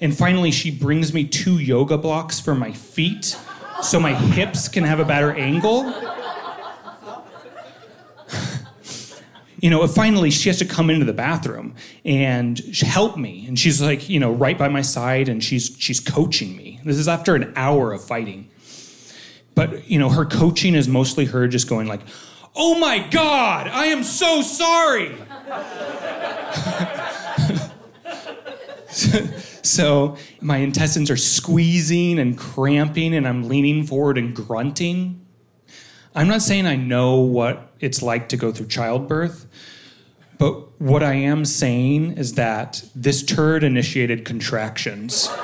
And 0.02 0.14
finally, 0.18 0.50
she 0.50 0.72
brings 0.72 1.14
me 1.14 1.24
two 1.24 1.60
yoga 1.60 1.96
blocks 1.96 2.40
for 2.40 2.56
my 2.56 2.72
feet 2.72 3.38
so 3.82 4.00
my 4.00 4.12
hips 4.12 4.66
can 4.66 4.82
have 4.82 4.98
a 4.98 5.04
better 5.04 5.30
angle. 5.30 5.94
you 9.60 9.70
know, 9.70 9.86
finally 9.86 10.32
she 10.32 10.48
has 10.48 10.58
to 10.58 10.64
come 10.64 10.90
into 10.90 11.04
the 11.04 11.12
bathroom 11.12 11.76
and 12.04 12.58
help 12.80 13.16
me. 13.16 13.46
And 13.46 13.56
she's 13.56 13.80
like, 13.80 14.08
you 14.08 14.18
know, 14.18 14.32
right 14.32 14.58
by 14.58 14.68
my 14.68 14.82
side 14.82 15.28
and 15.28 15.42
she's 15.42 15.76
she's 15.78 16.00
coaching 16.00 16.56
me. 16.56 16.80
This 16.84 16.96
is 16.96 17.06
after 17.06 17.36
an 17.36 17.52
hour 17.54 17.92
of 17.92 18.02
fighting. 18.02 18.50
But, 19.54 19.88
you 19.88 20.00
know, 20.00 20.08
her 20.08 20.24
coaching 20.24 20.74
is 20.74 20.88
mostly 20.88 21.26
her 21.26 21.46
just 21.46 21.68
going 21.68 21.86
like, 21.86 22.00
"Oh 22.56 22.76
my 22.78 22.98
god, 22.98 23.68
I 23.68 23.86
am 23.86 24.02
so 24.02 24.42
sorry." 24.42 25.14
so 29.62 30.16
my 30.40 30.58
intestines 30.58 31.10
are 31.10 31.16
squeezing 31.16 32.18
and 32.18 32.36
cramping 32.36 33.14
and 33.14 33.26
I'm 33.26 33.48
leaning 33.48 33.86
forward 33.86 34.18
and 34.18 34.34
grunting. 34.34 35.24
I'm 36.14 36.28
not 36.28 36.42
saying 36.42 36.66
I 36.66 36.76
know 36.76 37.16
what 37.20 37.72
it's 37.80 38.02
like 38.02 38.28
to 38.30 38.36
go 38.36 38.52
through 38.52 38.66
childbirth, 38.66 39.46
but 40.38 40.80
what 40.80 41.02
I 41.02 41.14
am 41.14 41.44
saying 41.44 42.18
is 42.18 42.34
that 42.34 42.84
this 42.94 43.22
turd 43.22 43.62
initiated 43.64 44.24
contractions. 44.24 45.28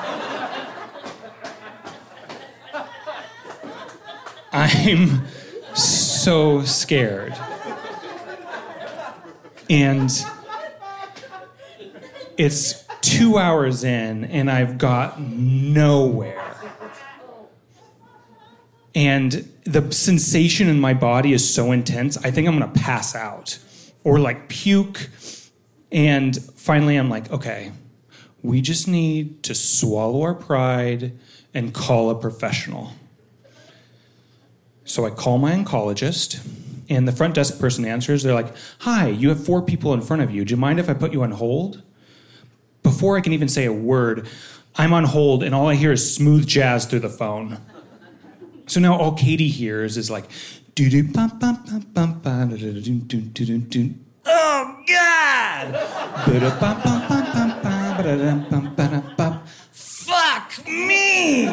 I'm 4.51 5.25
so 5.73 6.63
scared. 6.63 7.33
And 9.69 10.11
it's 12.37 12.88
two 13.17 13.37
hours 13.37 13.83
in, 13.83 14.25
and 14.25 14.49
I've 14.49 14.77
got 14.77 15.19
nowhere. 15.19 16.55
And 18.95 19.49
the 19.63 19.91
sensation 19.91 20.67
in 20.67 20.79
my 20.79 20.93
body 20.93 21.33
is 21.33 21.53
so 21.53 21.71
intense, 21.71 22.17
I 22.17 22.31
think 22.31 22.47
I'm 22.47 22.57
gonna 22.57 22.71
pass 22.71 23.15
out 23.15 23.59
or 24.03 24.19
like 24.19 24.49
puke. 24.49 25.09
And 25.91 26.37
finally, 26.55 26.95
I'm 26.97 27.09
like, 27.09 27.31
okay, 27.31 27.71
we 28.41 28.61
just 28.61 28.87
need 28.87 29.43
to 29.43 29.55
swallow 29.55 30.21
our 30.21 30.33
pride 30.33 31.13
and 31.53 31.73
call 31.73 32.09
a 32.09 32.15
professional. 32.15 32.93
So 34.85 35.05
I 35.05 35.11
call 35.11 35.37
my 35.37 35.53
oncologist, 35.53 36.45
and 36.89 37.07
the 37.07 37.11
front 37.11 37.35
desk 37.35 37.59
person 37.59 37.85
answers. 37.85 38.23
They're 38.23 38.33
like, 38.33 38.53
Hi, 38.79 39.09
you 39.09 39.29
have 39.29 39.43
four 39.43 39.61
people 39.61 39.93
in 39.93 40.01
front 40.01 40.23
of 40.23 40.31
you. 40.31 40.43
Do 40.43 40.51
you 40.51 40.57
mind 40.57 40.79
if 40.79 40.89
I 40.89 40.93
put 40.93 41.13
you 41.13 41.21
on 41.21 41.31
hold? 41.31 41.83
Before 42.89 43.15
I 43.17 43.21
can 43.21 43.33
even 43.33 43.47
say 43.47 43.65
a 43.65 43.71
word, 43.71 44.27
I'm 44.75 44.93
on 44.93 45.03
hold, 45.03 45.43
and 45.43 45.53
all 45.53 45.67
I 45.67 45.75
hear 45.75 45.91
is 45.91 46.15
smooth 46.15 46.47
jazz 46.47 46.85
through 46.87 47.01
the 47.01 47.09
phone. 47.09 47.59
So 48.65 48.79
now 48.79 48.97
all 48.97 49.11
Katie 49.11 49.47
hears 49.47 49.95
is 49.95 50.09
like, 50.09 50.25
doo 50.73 50.89
doo 50.89 51.03
bum 51.03 51.37
bum 51.37 51.63
bum 51.69 51.85
bum 51.93 52.19
bum 52.19 52.57
doo 52.57 52.81
doo 52.81 52.99
doo 53.01 53.21
doo 53.21 53.57
doo. 53.59 53.93
Oh 54.25 54.83
God! 54.87 55.75
Fuck 59.71 60.67
me! 60.67 61.45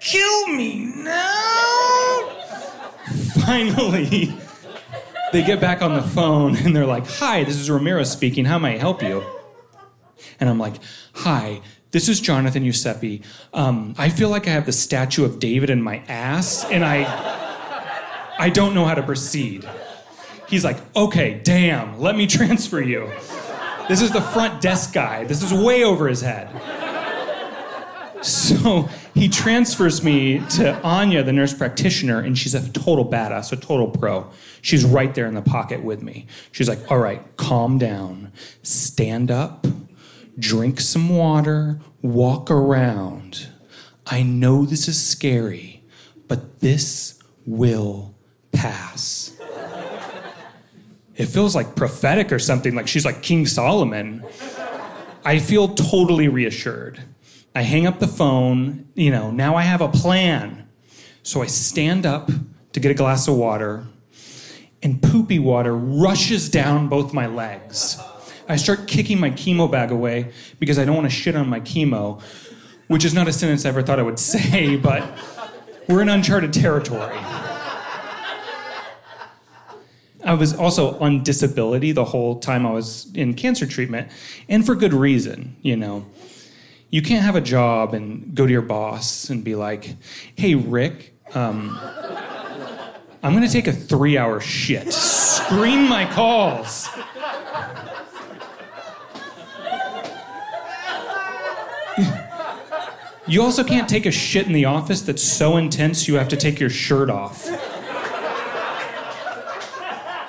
Kill 0.00 0.48
me 0.48 0.92
now! 0.94 2.28
Finally, 3.46 4.34
they 5.32 5.42
get 5.42 5.60
back 5.60 5.82
on 5.82 5.94
the 5.94 6.02
phone 6.02 6.56
and 6.56 6.74
they're 6.74 6.86
like, 6.86 7.06
"Hi, 7.06 7.44
this 7.44 7.56
is 7.56 7.70
Ramiro 7.70 8.04
speaking. 8.04 8.44
How 8.44 8.58
may 8.58 8.74
I 8.74 8.78
help 8.78 9.02
you?" 9.02 9.22
And 10.40 10.48
I'm 10.48 10.58
like, 10.58 10.74
"Hi, 11.14 11.60
this 11.90 12.08
is 12.08 12.20
Jonathan 12.20 12.64
Giuseppe. 12.64 13.22
Um, 13.52 13.94
I 13.98 14.08
feel 14.08 14.28
like 14.28 14.46
I 14.46 14.50
have 14.50 14.66
the 14.66 14.72
statue 14.72 15.24
of 15.24 15.38
David 15.38 15.70
in 15.70 15.82
my 15.82 16.02
ass, 16.08 16.64
and 16.64 16.84
I, 16.84 17.06
I 18.38 18.50
don't 18.50 18.74
know 18.74 18.84
how 18.84 18.94
to 18.94 19.02
proceed." 19.02 19.68
He's 20.48 20.64
like, 20.64 20.78
"Okay, 20.96 21.40
damn, 21.42 22.00
let 22.00 22.16
me 22.16 22.26
transfer 22.38 22.80
you." 22.80 23.10
This 23.88 24.02
is 24.02 24.10
the 24.10 24.20
front 24.20 24.60
desk 24.60 24.92
guy. 24.92 25.24
This 25.24 25.42
is 25.42 25.52
way 25.52 25.82
over 25.82 26.08
his 26.08 26.20
head. 26.20 26.50
So 28.22 28.88
he 29.14 29.28
transfers 29.28 30.02
me 30.02 30.40
to 30.50 30.80
Anya, 30.82 31.22
the 31.22 31.32
nurse 31.32 31.54
practitioner, 31.54 32.20
and 32.20 32.36
she's 32.36 32.54
a 32.54 32.68
total 32.70 33.08
badass, 33.08 33.52
a 33.52 33.56
total 33.56 33.88
pro. 33.88 34.30
She's 34.60 34.84
right 34.84 35.14
there 35.14 35.26
in 35.26 35.34
the 35.34 35.42
pocket 35.42 35.82
with 35.82 36.02
me. 36.02 36.26
She's 36.52 36.68
like, 36.68 36.90
all 36.90 36.98
right, 36.98 37.22
calm 37.36 37.78
down, 37.78 38.32
stand 38.62 39.30
up, 39.30 39.66
drink 40.38 40.80
some 40.80 41.08
water, 41.10 41.80
walk 42.02 42.50
around. 42.50 43.48
I 44.06 44.22
know 44.22 44.64
this 44.64 44.88
is 44.88 45.00
scary, 45.00 45.84
but 46.26 46.60
this 46.60 47.22
will 47.46 48.14
pass. 48.52 49.36
It 51.16 51.26
feels 51.26 51.54
like 51.54 51.74
prophetic 51.74 52.30
or 52.30 52.38
something, 52.38 52.74
like 52.74 52.88
she's 52.88 53.04
like 53.04 53.22
King 53.22 53.46
Solomon. 53.46 54.24
I 55.24 55.38
feel 55.40 55.68
totally 55.74 56.28
reassured. 56.28 57.02
I 57.58 57.62
hang 57.62 57.88
up 57.88 57.98
the 57.98 58.06
phone, 58.06 58.86
you 58.94 59.10
know, 59.10 59.32
now 59.32 59.56
I 59.56 59.62
have 59.62 59.80
a 59.80 59.88
plan. 59.88 60.68
So 61.24 61.42
I 61.42 61.46
stand 61.46 62.06
up 62.06 62.30
to 62.72 62.78
get 62.78 62.92
a 62.92 62.94
glass 62.94 63.26
of 63.26 63.34
water, 63.34 63.84
and 64.80 65.02
poopy 65.02 65.40
water 65.40 65.74
rushes 65.74 66.48
down 66.48 66.86
both 66.88 67.12
my 67.12 67.26
legs. 67.26 68.00
I 68.48 68.54
start 68.54 68.86
kicking 68.86 69.18
my 69.18 69.32
chemo 69.32 69.68
bag 69.68 69.90
away 69.90 70.30
because 70.60 70.78
I 70.78 70.84
don't 70.84 70.94
want 70.94 71.10
to 71.10 71.12
shit 71.12 71.34
on 71.34 71.48
my 71.48 71.58
chemo, 71.58 72.22
which 72.86 73.04
is 73.04 73.12
not 73.12 73.26
a 73.26 73.32
sentence 73.32 73.66
I 73.66 73.70
ever 73.70 73.82
thought 73.82 73.98
I 73.98 74.04
would 74.04 74.20
say, 74.20 74.76
but 74.76 75.02
we're 75.88 76.02
in 76.02 76.08
uncharted 76.08 76.52
territory. 76.52 77.18
I 80.24 80.34
was 80.34 80.54
also 80.54 80.96
on 81.00 81.24
disability 81.24 81.90
the 81.90 82.04
whole 82.04 82.38
time 82.38 82.64
I 82.64 82.70
was 82.70 83.12
in 83.14 83.34
cancer 83.34 83.66
treatment, 83.66 84.12
and 84.48 84.64
for 84.64 84.76
good 84.76 84.94
reason, 84.94 85.56
you 85.60 85.76
know. 85.76 86.06
You 86.90 87.02
can't 87.02 87.22
have 87.22 87.36
a 87.36 87.40
job 87.40 87.92
and 87.92 88.34
go 88.34 88.46
to 88.46 88.52
your 88.52 88.62
boss 88.62 89.28
and 89.28 89.44
be 89.44 89.54
like, 89.54 89.94
hey, 90.36 90.54
Rick, 90.54 91.14
um, 91.34 91.78
I'm 93.22 93.34
gonna 93.34 93.48
take 93.48 93.66
a 93.66 93.72
three 93.72 94.16
hour 94.16 94.40
shit. 94.40 94.92
Screen 94.92 95.88
my 95.88 96.06
calls. 96.06 96.88
You 103.26 103.42
also 103.42 103.62
can't 103.62 103.86
take 103.86 104.06
a 104.06 104.10
shit 104.10 104.46
in 104.46 104.54
the 104.54 104.64
office 104.64 105.02
that's 105.02 105.22
so 105.22 105.58
intense 105.58 106.08
you 106.08 106.14
have 106.14 106.28
to 106.28 106.36
take 106.36 106.58
your 106.58 106.70
shirt 106.70 107.10
off. 107.10 107.46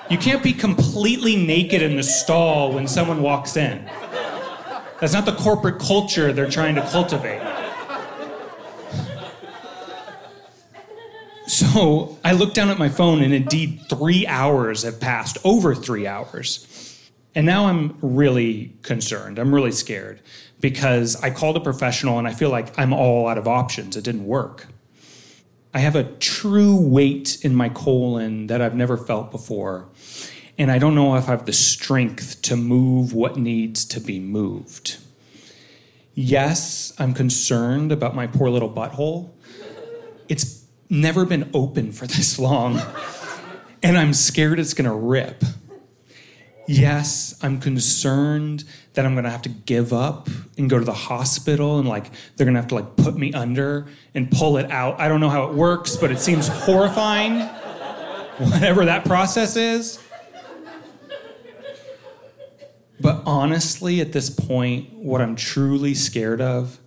You 0.09 0.17
can't 0.17 0.43
be 0.43 0.51
completely 0.51 1.37
naked 1.37 1.81
in 1.81 1.95
the 1.95 2.03
stall 2.03 2.73
when 2.73 2.87
someone 2.87 3.21
walks 3.21 3.55
in. 3.55 3.89
That's 4.99 5.13
not 5.13 5.25
the 5.25 5.35
corporate 5.35 5.79
culture 5.79 6.33
they're 6.33 6.49
trying 6.49 6.75
to 6.75 6.81
cultivate. 6.89 7.41
So 11.47 12.17
I 12.23 12.33
look 12.33 12.53
down 12.53 12.69
at 12.69 12.77
my 12.77 12.89
phone, 12.89 13.23
and 13.23 13.33
indeed, 13.33 13.81
three 13.89 14.27
hours 14.27 14.83
have 14.83 14.99
passed, 14.99 15.37
over 15.43 15.73
three 15.73 16.05
hours. 16.05 16.67
And 17.33 17.45
now 17.45 17.67
I'm 17.67 17.97
really 18.01 18.73
concerned. 18.81 19.39
I'm 19.39 19.53
really 19.53 19.71
scared 19.71 20.19
because 20.59 21.15
I 21.23 21.29
called 21.29 21.57
a 21.57 21.59
professional 21.59 22.19
and 22.19 22.27
I 22.27 22.33
feel 22.33 22.49
like 22.49 22.77
I'm 22.77 22.93
all 22.93 23.27
out 23.27 23.37
of 23.37 23.47
options. 23.47 23.95
It 23.95 24.03
didn't 24.03 24.25
work. 24.25 24.67
I 25.73 25.79
have 25.79 25.95
a 25.95 26.03
true 26.03 26.75
weight 26.75 27.43
in 27.43 27.55
my 27.55 27.69
colon 27.69 28.47
that 28.47 28.61
I've 28.61 28.75
never 28.75 28.97
felt 28.97 29.31
before. 29.31 29.87
And 30.59 30.69
I 30.69 30.77
don't 30.77 30.93
know 30.93 31.15
if 31.15 31.29
I 31.29 31.31
have 31.31 31.45
the 31.45 31.53
strength 31.53 32.41
to 32.43 32.57
move 32.57 33.13
what 33.13 33.37
needs 33.37 33.85
to 33.85 34.01
be 34.01 34.19
moved. 34.19 34.97
Yes, 36.13 36.91
I'm 36.99 37.13
concerned 37.13 37.93
about 37.93 38.13
my 38.13 38.27
poor 38.27 38.49
little 38.49 38.69
butthole. 38.69 39.29
It's 40.27 40.65
never 40.89 41.25
been 41.25 41.49
open 41.53 41.93
for 41.93 42.07
this 42.07 42.37
long. 42.37 42.81
And 43.81 43.97
I'm 43.97 44.13
scared 44.13 44.59
it's 44.59 44.73
gonna 44.73 44.93
rip. 44.93 45.45
Yes, 46.67 47.39
I'm 47.41 47.61
concerned 47.61 48.65
that 48.95 49.05
I'm 49.05 49.15
gonna 49.15 49.29
have 49.29 49.43
to 49.43 49.49
give 49.49 49.93
up 49.93 50.27
and 50.57 50.69
go 50.69 50.77
to 50.77 50.83
the 50.83 50.91
hospital 50.91 51.79
and 51.79 51.87
like 51.87 52.11
they're 52.35 52.45
gonna 52.45 52.59
have 52.59 52.67
to 52.67 52.75
like 52.75 52.97
put 52.97 53.15
me 53.15 53.31
under 53.31 53.87
and 54.13 54.29
pull 54.29 54.57
it 54.57 54.69
out. 54.69 54.99
I 54.99 55.07
don't 55.07 55.21
know 55.21 55.29
how 55.29 55.45
it 55.45 55.53
works, 55.53 55.95
but 55.95 56.11
it 56.11 56.19
seems 56.19 56.49
horrifying, 56.49 57.39
whatever 58.39 58.83
that 58.83 59.05
process 59.05 59.55
is. 59.55 59.99
But 62.99 63.23
honestly, 63.25 64.01
at 64.01 64.11
this 64.11 64.29
point, 64.29 64.93
what 64.93 65.21
I'm 65.21 65.35
truly 65.35 65.93
scared 65.93 66.41
of 66.41 66.79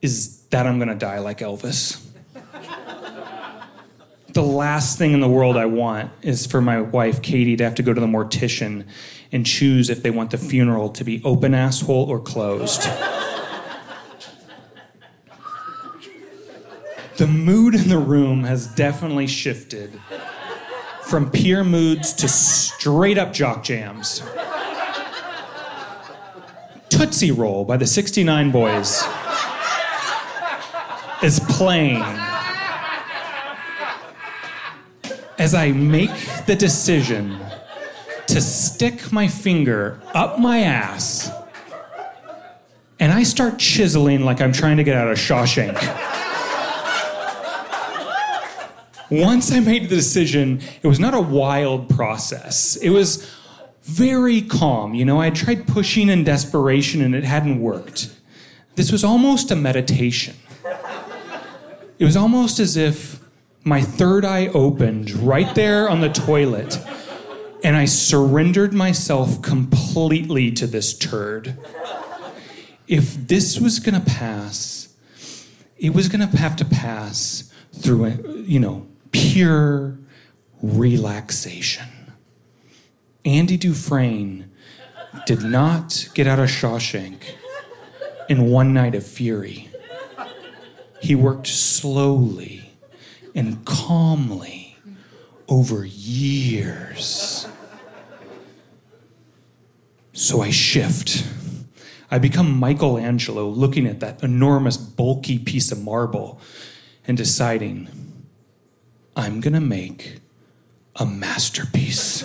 is 0.00 0.42
that 0.46 0.66
I'm 0.66 0.78
gonna 0.78 0.94
die 0.94 1.18
like 1.18 1.38
Elvis. 1.38 2.04
the 4.32 4.42
last 4.42 4.98
thing 4.98 5.12
in 5.12 5.20
the 5.20 5.28
world 5.28 5.56
I 5.56 5.66
want 5.66 6.10
is 6.22 6.46
for 6.46 6.60
my 6.60 6.80
wife, 6.80 7.20
Katie, 7.20 7.56
to 7.56 7.64
have 7.64 7.74
to 7.74 7.82
go 7.82 7.92
to 7.92 8.00
the 8.00 8.06
mortician 8.06 8.86
and 9.32 9.44
choose 9.44 9.90
if 9.90 10.02
they 10.02 10.10
want 10.10 10.30
the 10.30 10.38
funeral 10.38 10.88
to 10.90 11.04
be 11.04 11.22
open 11.24 11.52
asshole 11.52 12.04
or 12.04 12.20
closed. 12.20 12.88
The 17.18 17.26
mood 17.26 17.74
in 17.74 17.88
the 17.88 17.98
room 17.98 18.44
has 18.44 18.68
definitely 18.68 19.26
shifted 19.26 20.00
from 21.02 21.32
pure 21.32 21.64
moods 21.64 22.12
to 22.12 22.28
straight 22.28 23.18
up 23.18 23.32
jock 23.32 23.64
jams. 23.64 24.22
Tootsie 26.90 27.30
Roll 27.30 27.64
by 27.64 27.76
the 27.76 27.86
69 27.86 28.52
Boyz 28.52 29.02
is 31.22 31.40
playing 31.40 32.02
as 35.38 35.54
I 35.54 35.72
make 35.72 36.10
the 36.46 36.56
decision 36.56 37.38
to 38.26 38.40
stick 38.40 39.12
my 39.12 39.28
finger 39.28 40.00
up 40.14 40.38
my 40.38 40.60
ass 40.60 41.30
and 43.00 43.12
I 43.12 43.22
start 43.22 43.58
chiseling 43.58 44.24
like 44.24 44.40
I'm 44.40 44.52
trying 44.52 44.76
to 44.78 44.84
get 44.84 44.96
out 44.96 45.08
of 45.08 45.18
Shawshank. 45.18 45.76
Once 49.10 49.52
I 49.52 49.60
made 49.60 49.84
the 49.84 49.96
decision, 49.96 50.60
it 50.82 50.86
was 50.86 51.00
not 51.00 51.14
a 51.14 51.20
wild 51.20 51.88
process. 51.88 52.76
It 52.76 52.90
was 52.90 53.30
very 53.88 54.42
calm. 54.42 54.94
You 54.94 55.06
know, 55.06 55.18
I 55.18 55.30
tried 55.30 55.66
pushing 55.66 56.10
in 56.10 56.22
desperation 56.22 57.00
and 57.00 57.14
it 57.14 57.24
hadn't 57.24 57.60
worked. 57.60 58.14
This 58.74 58.92
was 58.92 59.02
almost 59.02 59.50
a 59.50 59.56
meditation. 59.56 60.36
It 61.98 62.04
was 62.04 62.16
almost 62.16 62.60
as 62.60 62.76
if 62.76 63.18
my 63.64 63.80
third 63.80 64.24
eye 64.24 64.48
opened 64.48 65.10
right 65.10 65.52
there 65.54 65.88
on 65.88 66.00
the 66.02 66.10
toilet 66.10 66.78
and 67.64 67.76
I 67.76 67.86
surrendered 67.86 68.74
myself 68.74 69.40
completely 69.42 70.52
to 70.52 70.66
this 70.66 70.96
turd. 70.96 71.56
If 72.86 73.14
this 73.14 73.58
was 73.58 73.80
gonna 73.80 74.00
pass, 74.00 74.94
it 75.78 75.94
was 75.94 76.08
gonna 76.08 76.26
have 76.36 76.56
to 76.56 76.64
pass 76.64 77.50
through, 77.72 78.44
you 78.46 78.60
know, 78.60 78.86
pure 79.12 79.98
relaxation. 80.62 81.86
Andy 83.24 83.56
Dufresne 83.56 84.50
did 85.26 85.42
not 85.42 86.08
get 86.14 86.26
out 86.26 86.38
of 86.38 86.48
Shawshank 86.48 87.34
in 88.28 88.50
one 88.50 88.72
night 88.72 88.94
of 88.94 89.06
fury. 89.06 89.70
He 91.00 91.14
worked 91.14 91.46
slowly 91.46 92.72
and 93.34 93.64
calmly 93.64 94.76
over 95.48 95.84
years. 95.84 97.46
So 100.12 100.42
I 100.42 100.50
shift. 100.50 101.26
I 102.10 102.18
become 102.18 102.58
Michelangelo 102.58 103.48
looking 103.48 103.86
at 103.86 104.00
that 104.00 104.22
enormous, 104.22 104.76
bulky 104.76 105.38
piece 105.38 105.70
of 105.70 105.82
marble 105.82 106.40
and 107.06 107.16
deciding, 107.16 107.88
I'm 109.14 109.40
gonna 109.40 109.60
make 109.60 110.20
a 110.96 111.06
masterpiece. 111.06 112.24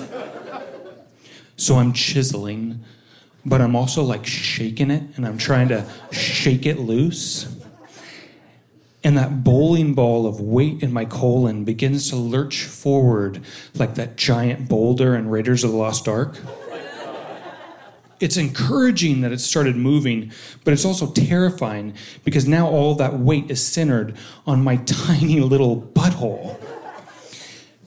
So 1.55 1.75
I'm 1.75 1.93
chiseling, 1.93 2.83
but 3.45 3.61
I'm 3.61 3.75
also 3.75 4.03
like 4.03 4.25
shaking 4.25 4.91
it 4.91 5.03
and 5.15 5.25
I'm 5.25 5.37
trying 5.37 5.69
to 5.69 5.85
shake 6.11 6.65
it 6.65 6.79
loose. 6.79 7.47
And 9.03 9.17
that 9.17 9.43
bowling 9.43 9.93
ball 9.93 10.25
of 10.25 10.39
weight 10.39 10.81
in 10.81 10.93
my 10.93 11.03
colon 11.03 11.65
begins 11.65 12.09
to 12.09 12.15
lurch 12.15 12.63
forward 12.63 13.41
like 13.75 13.95
that 13.95 14.15
giant 14.15 14.69
boulder 14.69 15.15
in 15.15 15.29
Raiders 15.29 15.63
of 15.63 15.71
the 15.71 15.77
Lost 15.77 16.07
Ark. 16.07 16.37
It's 18.21 18.37
encouraging 18.37 19.19
that 19.21 19.33
it 19.33 19.41
started 19.41 19.75
moving, 19.75 20.31
but 20.63 20.73
it's 20.73 20.85
also 20.85 21.11
terrifying 21.11 21.93
because 22.23 22.47
now 22.47 22.69
all 22.69 22.95
that 22.95 23.19
weight 23.19 23.51
is 23.51 23.65
centered 23.65 24.15
on 24.47 24.63
my 24.63 24.77
tiny 24.85 25.41
little 25.41 25.81
butthole. 25.81 26.57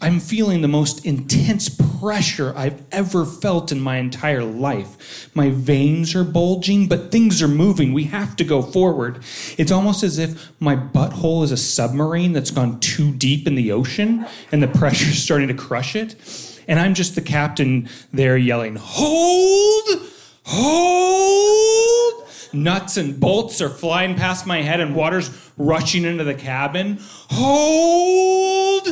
I'm 0.00 0.20
feeling 0.20 0.60
the 0.60 0.68
most 0.68 1.06
intense 1.06 1.70
pressure 1.70 2.52
I've 2.56 2.82
ever 2.92 3.24
felt 3.24 3.72
in 3.72 3.80
my 3.80 3.96
entire 3.96 4.44
life. 4.44 5.30
My 5.34 5.48
veins 5.50 6.14
are 6.14 6.24
bulging, 6.24 6.86
but 6.86 7.10
things 7.10 7.42
are 7.42 7.48
moving. 7.48 7.94
We 7.94 8.04
have 8.04 8.36
to 8.36 8.44
go 8.44 8.60
forward. 8.60 9.22
It's 9.56 9.72
almost 9.72 10.02
as 10.02 10.18
if 10.18 10.52
my 10.60 10.76
butthole 10.76 11.44
is 11.44 11.50
a 11.50 11.56
submarine 11.56 12.32
that's 12.32 12.50
gone 12.50 12.78
too 12.80 13.12
deep 13.12 13.46
in 13.46 13.54
the 13.54 13.72
ocean 13.72 14.26
and 14.52 14.62
the 14.62 14.68
pressure 14.78 15.10
is 15.10 15.22
starting 15.22 15.48
to 15.48 15.54
crush 15.54 15.96
it. 15.96 16.14
And 16.68 16.78
I'm 16.78 16.94
just 16.94 17.14
the 17.14 17.22
captain 17.22 17.88
there 18.12 18.36
yelling, 18.36 18.76
Hold! 18.76 20.10
Hold! 20.44 22.28
Nuts 22.52 22.96
and 22.96 23.18
bolts 23.18 23.60
are 23.60 23.68
flying 23.68 24.14
past 24.14 24.46
my 24.46 24.62
head 24.62 24.80
and 24.80 24.94
water's 24.94 25.30
rushing 25.56 26.04
into 26.04 26.24
the 26.24 26.34
cabin. 26.34 26.98
Hold! 27.30 28.88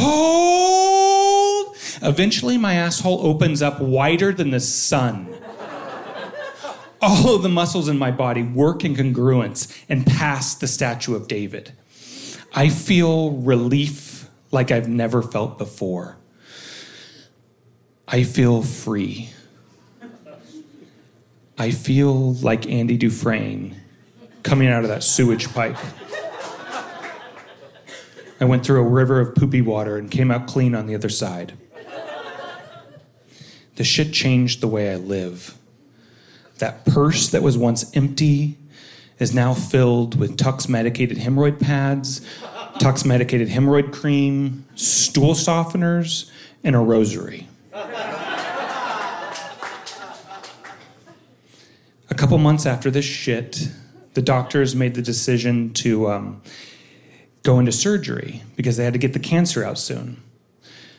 Hold! 0.00 1.76
Eventually, 2.02 2.56
my 2.56 2.74
asshole 2.74 3.26
opens 3.26 3.62
up 3.62 3.80
wider 3.80 4.32
than 4.32 4.50
the 4.50 4.60
sun. 4.60 5.34
All 7.00 7.34
of 7.34 7.42
the 7.42 7.48
muscles 7.48 7.88
in 7.88 7.98
my 7.98 8.10
body 8.10 8.42
work 8.42 8.84
in 8.84 8.94
congruence 8.94 9.84
and 9.88 10.06
pass 10.06 10.54
the 10.54 10.66
statue 10.66 11.14
of 11.14 11.28
David. 11.28 11.72
I 12.54 12.68
feel 12.68 13.32
relief 13.32 14.28
like 14.50 14.70
I've 14.70 14.88
never 14.88 15.22
felt 15.22 15.58
before. 15.58 16.16
I 18.06 18.22
feel 18.24 18.62
free. 18.62 19.30
I 21.58 21.70
feel 21.70 22.34
like 22.34 22.66
Andy 22.68 22.96
Dufresne 22.96 23.76
coming 24.42 24.68
out 24.68 24.82
of 24.82 24.88
that 24.88 25.02
sewage 25.02 25.52
pipe. 25.52 25.76
I 28.40 28.44
went 28.44 28.64
through 28.64 28.80
a 28.80 28.88
river 28.88 29.20
of 29.20 29.34
poopy 29.34 29.62
water 29.62 29.96
and 29.96 30.10
came 30.10 30.30
out 30.30 30.46
clean 30.46 30.74
on 30.74 30.86
the 30.86 30.94
other 30.94 31.08
side. 31.08 31.54
The 33.76 33.84
shit 33.84 34.12
changed 34.12 34.60
the 34.60 34.68
way 34.68 34.92
I 34.92 34.96
live. 34.96 35.56
That 36.58 36.84
purse 36.84 37.28
that 37.28 37.42
was 37.42 37.56
once 37.56 37.94
empty 37.96 38.56
is 39.18 39.34
now 39.34 39.54
filled 39.54 40.18
with 40.18 40.36
Tucks 40.36 40.68
medicated 40.68 41.18
hemorrhoid 41.18 41.60
pads, 41.60 42.20
Tucks 42.78 43.04
medicated 43.04 43.48
hemorrhoid 43.48 43.92
cream, 43.92 44.64
stool 44.74 45.34
softeners, 45.34 46.30
and 46.62 46.76
a 46.76 46.78
rosary. 46.78 47.48
A 52.10 52.14
couple 52.16 52.38
months 52.38 52.66
after 52.66 52.90
this 52.90 53.04
shit, 53.04 53.68
the 54.14 54.22
doctors 54.22 54.74
made 54.74 54.94
the 54.94 55.02
decision 55.02 55.72
to 55.74 56.10
um, 56.10 56.42
go 57.48 57.58
into 57.58 57.72
surgery 57.72 58.42
because 58.56 58.76
they 58.76 58.84
had 58.84 58.92
to 58.92 58.98
get 58.98 59.14
the 59.14 59.18
cancer 59.18 59.64
out 59.64 59.78
soon. 59.78 60.22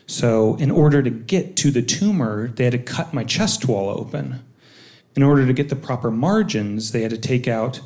So, 0.08 0.56
in 0.56 0.68
order 0.68 1.00
to 1.00 1.08
get 1.08 1.54
to 1.58 1.70
the 1.70 1.80
tumor, 1.80 2.48
they 2.48 2.64
had 2.64 2.72
to 2.72 2.78
cut 2.78 3.14
my 3.14 3.22
chest 3.22 3.68
wall 3.68 3.88
open. 3.88 4.44
In 5.14 5.22
order 5.22 5.46
to 5.46 5.52
get 5.52 5.68
the 5.68 5.76
proper 5.76 6.10
margins, 6.10 6.90
they 6.90 7.02
had 7.02 7.12
to 7.12 7.18
take 7.18 7.46
out 7.46 7.80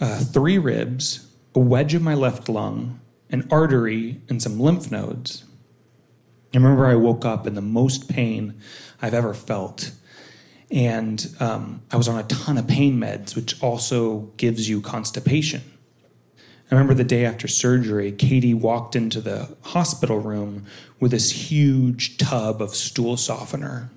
uh, 0.00 0.18
three 0.18 0.58
ribs, 0.58 1.26
a 1.54 1.60
wedge 1.60 1.94
of 1.94 2.02
my 2.02 2.12
left 2.12 2.50
lung, 2.50 3.00
an 3.30 3.48
artery, 3.50 4.20
and 4.28 4.42
some 4.42 4.60
lymph 4.60 4.90
nodes. 4.90 5.44
I 6.52 6.58
remember 6.58 6.84
I 6.84 6.96
woke 6.96 7.24
up 7.24 7.46
in 7.46 7.54
the 7.54 7.62
most 7.62 8.06
pain 8.06 8.60
I've 9.00 9.14
ever 9.14 9.32
felt. 9.32 9.92
And 10.70 11.26
um, 11.40 11.80
I 11.90 11.96
was 11.96 12.08
on 12.08 12.18
a 12.18 12.24
ton 12.24 12.58
of 12.58 12.68
pain 12.68 13.00
meds, 13.00 13.34
which 13.34 13.62
also 13.62 14.30
gives 14.36 14.68
you 14.68 14.82
constipation. 14.82 15.62
I 16.74 16.76
remember 16.76 16.94
the 16.94 17.04
day 17.04 17.24
after 17.24 17.46
surgery, 17.46 18.10
Katie 18.10 18.52
walked 18.52 18.96
into 18.96 19.20
the 19.20 19.48
hospital 19.62 20.18
room 20.18 20.66
with 20.98 21.12
this 21.12 21.30
huge 21.30 22.16
tub 22.16 22.60
of 22.60 22.74
stool 22.74 23.16
softener. 23.16 23.90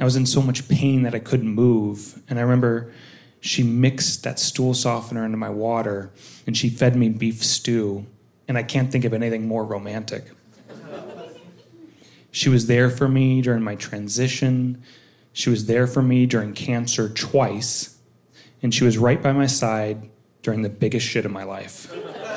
I 0.00 0.04
was 0.04 0.16
in 0.16 0.24
so 0.24 0.40
much 0.40 0.68
pain 0.68 1.02
that 1.02 1.14
I 1.14 1.18
couldn't 1.18 1.50
move. 1.50 2.22
And 2.30 2.38
I 2.38 2.42
remember 2.42 2.94
she 3.40 3.62
mixed 3.62 4.24
that 4.24 4.38
stool 4.38 4.72
softener 4.72 5.26
into 5.26 5.36
my 5.36 5.50
water 5.50 6.10
and 6.46 6.56
she 6.56 6.70
fed 6.70 6.96
me 6.96 7.10
beef 7.10 7.44
stew. 7.44 8.06
And 8.48 8.56
I 8.56 8.62
can't 8.62 8.90
think 8.90 9.04
of 9.04 9.12
anything 9.12 9.46
more 9.46 9.66
romantic. 9.66 10.30
She 12.30 12.48
was 12.48 12.68
there 12.68 12.88
for 12.88 13.06
me 13.06 13.42
during 13.42 13.62
my 13.62 13.74
transition. 13.74 14.82
She 15.34 15.50
was 15.50 15.66
there 15.66 15.86
for 15.86 16.00
me 16.00 16.24
during 16.24 16.54
cancer 16.54 17.10
twice. 17.10 17.98
And 18.62 18.72
she 18.72 18.84
was 18.84 18.96
right 18.96 19.22
by 19.22 19.32
my 19.32 19.46
side 19.46 20.08
during 20.42 20.62
the 20.62 20.68
biggest 20.68 21.06
shit 21.06 21.24
of 21.24 21.30
my 21.30 21.44
life. 21.44 21.92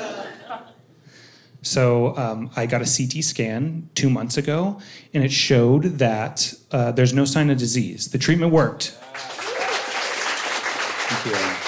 So 1.66 2.16
um, 2.16 2.50
I 2.54 2.66
got 2.66 2.80
a 2.80 2.84
CT 2.84 3.24
scan 3.24 3.90
two 3.96 4.08
months 4.08 4.36
ago, 4.36 4.80
and 5.12 5.24
it 5.24 5.32
showed 5.32 5.98
that 5.98 6.54
uh, 6.70 6.92
there's 6.92 7.12
no 7.12 7.24
sign 7.24 7.50
of 7.50 7.58
disease. 7.58 8.08
The 8.12 8.18
treatment 8.18 8.52
worked. 8.52 8.96
Thank 11.08 11.26
you. 11.26 11.66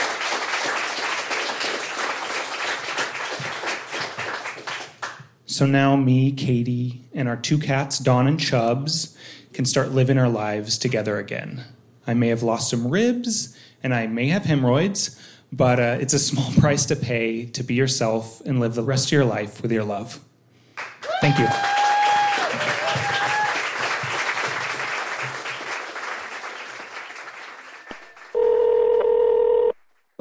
So 5.47 5.67
now 5.67 5.97
me, 5.97 6.31
Katie, 6.31 7.03
and 7.13 7.29
our 7.29 7.37
two 7.37 7.59
cats, 7.59 7.99
Dawn 7.99 8.29
and 8.29 8.39
Chubbs, 8.39 9.19
can 9.53 9.65
start 9.65 9.91
living 9.91 10.17
our 10.17 10.29
lives 10.29 10.79
together 10.79 11.19
again. 11.19 11.65
I 12.07 12.15
may 12.15 12.29
have 12.29 12.45
lost 12.45 12.71
some 12.71 12.87
ribs 12.87 13.59
and 13.83 13.93
I 13.93 14.07
may 14.07 14.29
have 14.29 14.45
hemorrhoids, 14.45 15.21
but 15.53 15.79
uh, 15.79 15.99
it's 16.01 16.15
a 16.15 16.19
small 16.19 16.53
price 16.61 16.87
to 16.87 16.97
pay 16.97 17.47
to 17.47 17.63
be 17.63 17.75
yourself 17.75 18.41
and 18.43 18.61
live 18.61 18.75
the 18.75 18.83
rest 18.83 19.07
of 19.07 19.13
your 19.13 19.25
life 19.25 19.63
with 19.63 19.73
your 19.73 19.85
love. 19.85 20.21
Thank 21.21 21.39
you. 21.39 21.49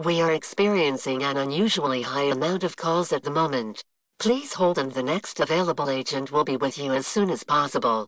We 0.04 0.22
are 0.22 0.32
experiencing 0.32 1.24
an 1.24 1.38
unusually 1.38 2.04
high 2.04 2.30
amount 2.32 2.64
of 2.64 2.78
calls 2.78 3.12
at 3.12 3.24
the 3.24 3.32
moment. 3.32 3.84
Please 4.20 4.54
hold 4.54 4.78
and 4.78 4.92
the 4.94 5.04
next 5.04 5.40
available 5.40 5.90
agent 5.90 6.32
will 6.32 6.46
be 6.46 6.56
with 6.56 6.78
you 6.78 6.94
as 6.94 7.06
soon 7.06 7.30
as 7.30 7.44
possible. 7.44 8.08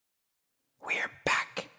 We're 0.85 1.11
back. 1.25 1.69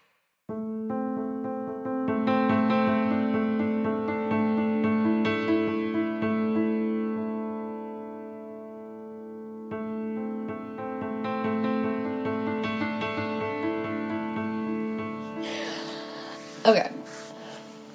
Okay. 16.65 16.89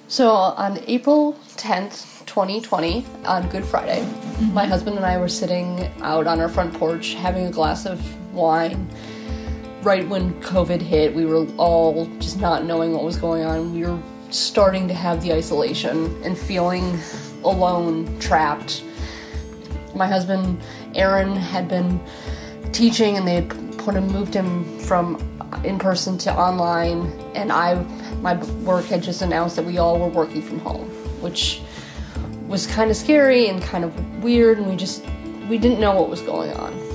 So 0.07 0.29
on 0.29 0.79
April 0.85 1.33
10th, 1.55 2.25
2020, 2.27 3.05
on 3.25 3.49
Good 3.49 3.65
Friday, 3.65 4.01
my 4.01 4.11
mm-hmm. 4.11 4.57
husband 4.57 4.97
and 4.97 5.05
I 5.05 5.17
were 5.17 5.27
sitting 5.27 5.91
out 6.01 6.27
on 6.27 6.39
our 6.39 6.49
front 6.49 6.73
porch 6.75 7.15
having 7.15 7.45
a 7.45 7.51
glass 7.51 7.87
of 7.87 7.99
wine. 8.33 8.87
Right 9.81 10.07
when 10.07 10.33
COVID 10.41 10.81
hit, 10.81 11.15
we 11.15 11.25
were 11.25 11.47
all 11.57 12.05
just 12.19 12.39
not 12.39 12.65
knowing 12.65 12.91
what 12.91 13.03
was 13.03 13.15
going 13.15 13.43
on. 13.43 13.73
We 13.73 13.85
were 13.85 13.97
starting 14.29 14.87
to 14.89 14.93
have 14.93 15.21
the 15.21 15.33
isolation 15.33 16.21
and 16.23 16.37
feeling 16.37 16.99
alone, 17.43 18.19
trapped. 18.19 18.83
My 19.95 20.05
husband, 20.05 20.61
Aaron, 20.95 21.35
had 21.35 21.67
been 21.67 22.01
teaching 22.73 23.15
and 23.15 23.27
they 23.27 23.35
had 23.35 23.77
put 23.77 23.95
him, 23.95 24.07
moved 24.07 24.33
him 24.33 24.79
from 24.79 25.17
in 25.63 25.79
person 25.79 26.17
to 26.19 26.33
online, 26.33 27.11
and 27.33 27.51
I, 27.51 27.75
my 28.21 28.35
work 28.63 28.85
had 28.85 29.01
just 29.01 29.21
announced 29.21 29.55
that 29.55 29.65
we 29.65 29.77
all 29.77 29.99
were 29.99 30.07
working 30.07 30.41
from 30.41 30.59
home, 30.59 30.89
which 31.21 31.61
was 32.47 32.67
kind 32.67 32.91
of 32.91 32.97
scary 32.97 33.47
and 33.47 33.61
kind 33.61 33.83
of 33.83 34.23
weird, 34.23 34.57
and 34.57 34.67
we 34.67 34.75
just 34.75 35.05
we 35.49 35.57
didn't 35.57 35.79
know 35.79 35.93
what 35.93 36.09
was 36.09 36.21
going 36.21 36.51
on. 36.53 36.88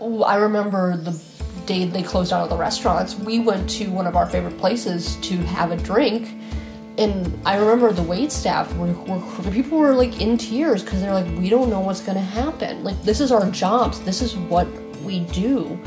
I 0.00 0.36
remember 0.36 0.96
the 0.96 1.18
day 1.66 1.84
they 1.84 2.02
closed 2.02 2.30
down 2.30 2.40
all 2.40 2.48
the 2.48 2.56
restaurants, 2.56 3.14
we 3.14 3.38
went 3.38 3.68
to 3.70 3.90
one 3.90 4.06
of 4.06 4.16
our 4.16 4.28
favorite 4.28 4.58
places 4.58 5.16
to 5.16 5.36
have 5.36 5.72
a 5.72 5.76
drink. 5.76 6.36
And 6.96 7.38
I 7.46 7.56
remember 7.56 7.92
the 7.92 8.02
wait 8.02 8.32
staff 8.32 8.72
were, 8.76 8.92
were 8.92 9.50
people 9.50 9.78
were 9.78 9.94
like 9.94 10.20
in 10.20 10.38
tears 10.38 10.82
because 10.82 11.00
they're 11.00 11.12
like, 11.12 11.26
we 11.38 11.48
don't 11.48 11.70
know 11.70 11.80
what's 11.80 12.00
gonna 12.00 12.20
happen. 12.20 12.82
Like 12.82 13.00
this 13.02 13.20
is 13.20 13.30
our 13.30 13.50
jobs. 13.50 14.00
This 14.00 14.22
is 14.22 14.36
what 14.36 14.66
we 15.02 15.20
do. 15.20 15.78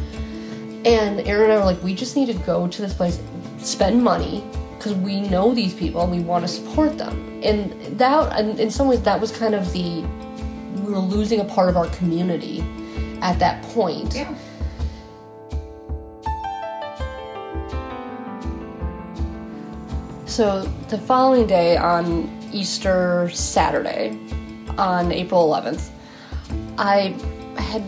And 0.86 1.22
Aaron 1.22 1.50
and 1.50 1.54
I 1.54 1.58
were 1.58 1.66
like, 1.66 1.82
we 1.82 1.96
just 1.96 2.16
need 2.16 2.28
to 2.28 2.46
go 2.46 2.68
to 2.68 2.82
this 2.82 2.94
place, 2.94 3.20
spend 3.58 4.04
money 4.04 4.44
because 4.78 4.94
we 4.96 5.22
know 5.22 5.54
these 5.54 5.74
people 5.74 6.02
and 6.02 6.12
we 6.12 6.20
want 6.20 6.44
to 6.44 6.48
support 6.48 6.98
them. 6.98 7.42
And 7.44 7.72
that, 7.98 8.40
and 8.40 8.60
in 8.60 8.70
some 8.70 8.88
ways, 8.88 9.02
that 9.04 9.20
was 9.20 9.32
kind 9.32 9.56
of 9.56 9.72
the 9.74 10.06
we 10.84 10.92
were 10.92 11.00
losing 11.00 11.40
a 11.40 11.46
part 11.46 11.70
of 11.70 11.78
our 11.78 11.88
community 11.88 12.64
at 13.24 13.40
that 13.40 13.64
point. 13.64 14.14
Yeah. 14.14 14.36
So 20.26 20.64
the 20.90 20.98
following 20.98 21.48
day 21.48 21.78
on 21.78 22.30
Easter 22.52 23.30
Saturday, 23.34 24.20
on 24.78 25.12
April 25.12 25.48
11th, 25.50 25.90
I 26.78 27.16
had 27.58 27.84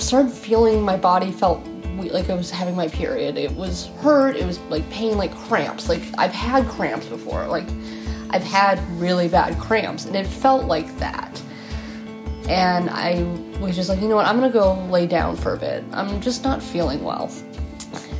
started 0.00 0.30
feeling 0.30 0.82
my 0.82 0.96
body 0.96 1.32
felt 1.32 1.66
like 1.96 2.30
I 2.30 2.34
was 2.34 2.50
having 2.50 2.76
my 2.76 2.88
period. 2.88 3.36
It 3.36 3.50
was 3.52 3.86
hurt, 4.02 4.36
it 4.36 4.46
was 4.46 4.60
like 4.70 4.88
pain, 4.90 5.16
like 5.16 5.34
cramps. 5.34 5.88
Like 5.88 6.02
I've 6.16 6.32
had 6.32 6.66
cramps 6.68 7.06
before, 7.06 7.46
like 7.46 7.66
I've 8.30 8.44
had 8.44 8.78
really 9.00 9.26
bad 9.26 9.58
cramps, 9.58 10.04
and 10.04 10.14
it 10.14 10.26
felt 10.26 10.66
like 10.66 10.96
that. 10.98 11.42
And 12.46 12.90
I 12.90 13.24
was 13.64 13.76
just 13.76 13.88
like, 13.88 14.00
you 14.00 14.08
know 14.08 14.16
what, 14.16 14.26
I'm 14.26 14.36
gonna 14.36 14.52
go 14.52 14.74
lay 14.86 15.06
down 15.06 15.36
for 15.36 15.54
a 15.54 15.58
bit. 15.58 15.84
I'm 15.92 16.20
just 16.20 16.44
not 16.44 16.62
feeling 16.62 17.02
well. 17.02 17.30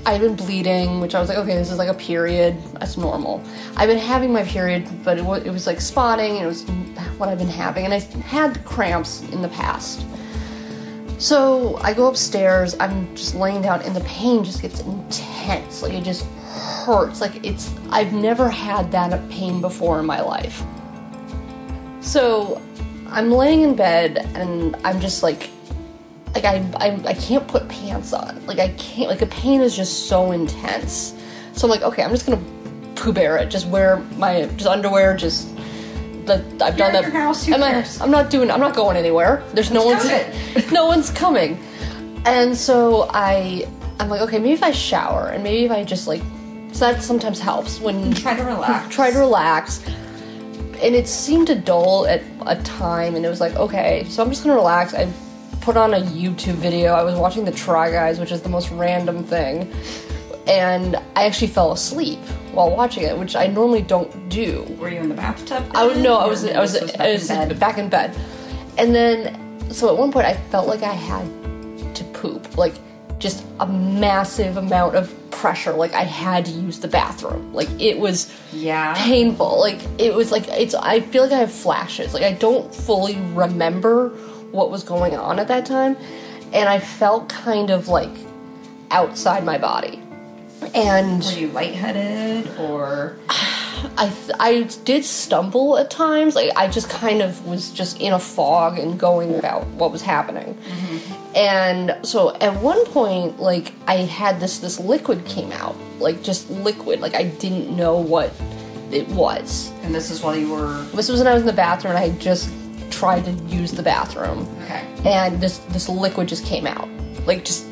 I've 0.07 0.21
been 0.21 0.37
bleeding, 0.37 1.01
which 1.01 1.15
I 1.15 1.21
was 1.21 1.31
like, 1.31 1.39
okay, 1.39 1.55
this 1.55 1.71
is 1.71 1.79
like 1.79 1.89
a 1.89 1.95
period. 1.95 2.57
That's 2.75 2.97
normal. 2.99 3.43
I've 3.77 3.89
been 3.89 3.99
having 3.99 4.33
my 4.33 4.45
period, 4.45 4.87
but 5.03 5.17
it 5.17 5.25
was, 5.25 5.45
it 5.45 5.51
was 5.51 5.67
like 5.67 5.81
spotting, 5.81 6.37
and 6.37 6.45
it 6.45 6.47
was 6.47 6.65
what 7.17 7.31
I've 7.31 7.39
been 7.39 7.49
having. 7.49 7.87
And 7.87 7.95
I 7.95 8.01
had 8.01 8.63
cramps 8.67 9.23
in 9.31 9.41
the 9.41 9.49
past. 9.49 10.07
So 11.19 11.79
I 11.79 11.95
go 11.95 12.09
upstairs, 12.09 12.77
I'm 12.81 13.15
just 13.17 13.35
laying 13.35 13.63
down, 13.63 13.81
and 13.83 13.97
the 13.97 14.03
pain 14.03 14.45
just 14.45 14.61
gets 14.61 14.81
intense. 14.81 15.83
Like 15.83 15.95
it 15.95 16.05
just 16.05 16.27
hurts. 16.85 17.23
Like 17.23 17.43
it's, 17.45 17.73
I've 17.89 18.13
never 18.13 18.51
had 18.51 18.93
that 18.93 19.27
pain 19.31 19.63
before 19.63 20.01
in 20.01 20.07
my 20.07 20.21
life. 20.21 20.63
So 22.01 22.61
I'm 23.15 23.31
laying 23.31 23.63
in 23.63 23.75
bed, 23.77 24.19
and 24.35 24.77
I'm 24.85 25.01
just 25.01 25.23
like, 25.23 25.51
like 26.35 26.45
I, 26.45 26.57
I, 26.77 27.01
I 27.07 27.15
can't 27.15 27.47
put 27.47 27.69
pants 27.69 28.13
on. 28.13 28.45
Like 28.47 28.59
I 28.59 28.69
can't, 28.71 29.09
like 29.09 29.21
the 29.21 29.27
pain 29.27 29.61
is 29.61 29.77
just 29.77 30.09
so 30.09 30.33
intense. 30.33 31.15
So 31.53 31.67
I'm 31.67 31.71
like, 31.71 31.83
okay, 31.83 32.03
I'm 32.03 32.11
just 32.11 32.27
gonna 32.27 32.43
poo 32.97 33.13
bear 33.13 33.37
it. 33.37 33.51
Just 33.51 33.69
wear 33.69 33.99
my, 34.17 34.47
just 34.57 34.67
underwear, 34.67 35.17
just 35.17 35.49
that 36.27 36.41
I've 36.61 36.77
You're 36.79 36.91
done 36.91 37.03
that. 37.03 37.13
house, 37.13 37.49
I'm, 37.49 37.61
not, 37.61 38.01
I'm 38.01 38.11
not 38.11 38.31
doing. 38.31 38.51
I'm 38.51 38.61
not 38.61 38.75
going 38.75 38.97
anywhere. 38.97 39.45
There's 39.53 39.71
no 39.71 39.85
one's. 39.85 40.03
COVID. 40.03 40.73
no 40.73 40.87
one's 40.87 41.11
coming. 41.11 41.63
And 42.27 42.57
so 42.57 43.09
I, 43.13 43.69
I'm 44.01 44.09
like, 44.09 44.23
okay, 44.23 44.39
maybe 44.39 44.53
if 44.55 44.63
I 44.63 44.71
shower 44.73 45.29
and 45.29 45.45
maybe 45.45 45.67
if 45.67 45.71
I 45.71 45.85
just 45.85 46.09
like, 46.09 46.23
so 46.73 46.91
that 46.91 47.03
sometimes 47.03 47.39
helps 47.39 47.79
when 47.79 48.13
Try 48.15 48.35
to 48.37 48.43
relax. 48.43 48.93
try 48.93 49.11
to 49.13 49.19
relax. 49.19 49.85
And 50.85 50.95
it 50.95 51.09
seemed 51.09 51.47
to 51.47 51.55
dull 51.55 52.07
at 52.07 52.23
a 52.45 52.57
time, 52.63 53.17
and 53.17 53.25
it 53.25 53.29
was 53.31 53.41
like, 53.41 53.55
okay, 53.57 54.05
so 54.11 54.23
I'm 54.23 54.29
just 54.29 54.45
gonna 54.45 54.55
relax. 54.55 54.93
I 54.93 55.11
put 55.63 55.79
on 55.79 55.95
a 55.95 56.01
YouTube 56.01 56.57
video. 56.57 56.93
I 56.93 57.03
was 57.03 57.15
watching 57.15 57.47
the 57.47 57.53
Try 57.53 57.91
Guys, 57.91 58.21
which 58.21 58.31
is 58.31 58.43
the 58.43 58.51
most 58.51 58.71
random 58.71 59.25
thing, 59.25 59.73
and 60.47 60.97
I 61.17 61.25
actually 61.25 61.47
fell 61.47 61.73
asleep 61.73 62.19
while 62.53 62.71
watching 62.77 63.05
it, 63.05 63.17
which 63.17 63.35
I 63.35 63.47
normally 63.47 63.81
don't 63.81 64.29
do. 64.29 64.63
Were 64.79 64.91
you 64.91 65.01
in 65.01 65.09
the 65.09 65.15
bathtub? 65.15 65.65
I 65.75 65.87
would 65.87 65.97
no, 65.97 66.19
I 66.19 66.27
was 66.27 66.45
I 66.45 66.61
was 66.61 66.75
this 66.75 66.93
back 66.93 67.01
I 67.01 67.13
was 67.15 67.29
bed? 67.29 67.59
back 67.59 67.79
in 67.79 67.89
bed, 67.89 68.15
and 68.77 68.95
then 68.95 69.71
so 69.71 69.89
at 69.89 69.97
one 69.99 70.13
point 70.13 70.27
I 70.27 70.35
felt 70.35 70.69
like 70.69 70.83
I 70.83 70.93
had 70.93 71.95
to 71.95 72.05
poop, 72.13 72.59
like 72.59 72.75
just 73.25 73.43
a 73.59 73.67
massive 73.67 74.59
amount 74.59 74.95
of 74.95 75.11
pressure, 75.31 75.73
like 75.73 75.95
I 75.95 76.03
had 76.05 76.45
to 76.45 76.51
use 76.51 76.79
the 76.79 76.89
bathroom, 76.89 77.55
like 77.55 77.71
it 77.81 77.99
was 77.99 78.31
Yeah. 78.53 78.93
painful, 78.99 79.59
like 79.59 79.79
it 79.99 80.13
was 80.15 80.31
like 80.31 80.47
it's 80.49 80.75
I 80.75 81.01
feel 81.01 81.23
like 81.23 81.33
I 81.33 81.39
have 81.39 81.51
flashes, 81.51 82.13
like 82.13 82.23
I 82.23 82.33
don't 82.33 82.73
fully 82.75 83.17
remember 83.33 84.11
what 84.53 84.71
was 84.71 84.85
going 84.85 85.17
on 85.17 85.39
at 85.39 85.49
that 85.49 85.65
time, 85.65 85.97
and 86.53 86.69
I 86.69 86.79
felt 86.79 87.31
kind 87.31 87.71
of 87.71 87.89
like 87.89 88.15
outside 88.91 89.43
my 89.43 89.57
body, 89.57 90.03
and 90.75 91.23
Were 91.25 91.33
you 91.33 91.49
lightheaded 91.49 92.59
or 92.59 93.17
I 93.99 94.09
th- 94.09 94.37
I 94.41 94.63
did 94.85 95.05
stumble 95.05 95.77
at 95.77 95.91
times. 95.91 96.35
Like 96.35 96.51
I 96.57 96.69
just 96.69 96.89
kind 96.89 97.21
of 97.23 97.47
was 97.47 97.71
just 97.71 98.01
in 98.01 98.13
a 98.13 98.19
fog 98.19 98.79
and 98.79 98.99
going 98.99 99.35
about 99.39 99.67
what 99.69 99.93
was 99.93 100.03
happening. 100.03 100.55
Mm-hmm. 100.55 101.37
And 101.37 102.07
so 102.07 102.35
at 102.37 102.61
one 102.63 102.85
point, 102.87 103.41
like 103.41 103.73
I 103.87 103.97
had 103.97 104.41
this 104.41 104.59
this 104.59 104.81
liquid 104.81 105.25
came 105.27 105.53
out, 105.53 105.77
like 105.99 106.23
just 106.23 106.49
liquid. 106.51 107.01
Like 107.01 107.15
I 107.15 107.25
didn't 107.25 107.77
know 107.77 107.99
what 107.99 108.33
it 108.91 109.09
was. 109.09 109.73
and 109.83 109.95
this 109.95 110.11
is 110.11 110.23
while 110.23 110.37
you 110.37 110.51
were 110.53 110.83
This 110.95 111.09
was 111.09 111.19
when 111.21 111.27
I 111.27 111.35
was 111.35 111.43
in 111.43 111.47
the 111.47 111.53
bathroom 111.53 111.97
and 111.97 112.05
I 112.05 112.17
just 112.19 112.51
tried 112.91 113.25
to 113.25 113.33
use 113.49 113.73
the 113.73 113.83
bathroom, 113.83 114.49
okay. 114.63 114.87
and 115.05 115.41
this 115.41 115.59
this 115.71 115.89
liquid 115.89 116.29
just 116.29 116.45
came 116.45 116.67
out, 116.67 116.89
like 117.27 117.45
just 117.45 117.67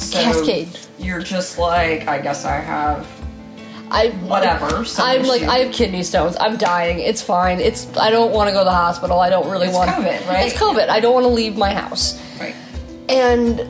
So 0.00 0.22
cascade. 0.22 0.68
You're 0.98 1.20
just 1.20 1.58
like, 1.58 2.08
I 2.08 2.18
guess 2.20 2.44
I 2.44 2.56
have 2.56 3.06
I 3.90 4.10
Whatever, 4.22 4.84
I'm 4.98 5.24
like. 5.24 5.42
I 5.42 5.58
have 5.58 5.72
kidney 5.72 6.04
stones. 6.04 6.36
I'm 6.38 6.56
dying. 6.56 7.00
It's 7.00 7.20
fine. 7.20 7.58
It's 7.58 7.94
I 7.96 8.10
don't 8.10 8.32
want 8.32 8.48
to 8.48 8.52
go 8.52 8.60
to 8.60 8.64
the 8.64 8.70
hospital. 8.70 9.18
I 9.18 9.30
don't 9.30 9.50
really 9.50 9.68
want 9.68 9.90
to. 9.90 9.96
It's 9.96 10.04
want 10.04 10.22
COVID, 10.24 10.28
right? 10.28 10.46
It's 10.46 10.56
COVID. 10.56 10.88
I 10.88 11.00
don't 11.00 11.12
want 11.12 11.24
to 11.24 11.30
leave 11.30 11.56
my 11.56 11.74
house. 11.74 12.20
right. 12.38 12.54
And 13.08 13.60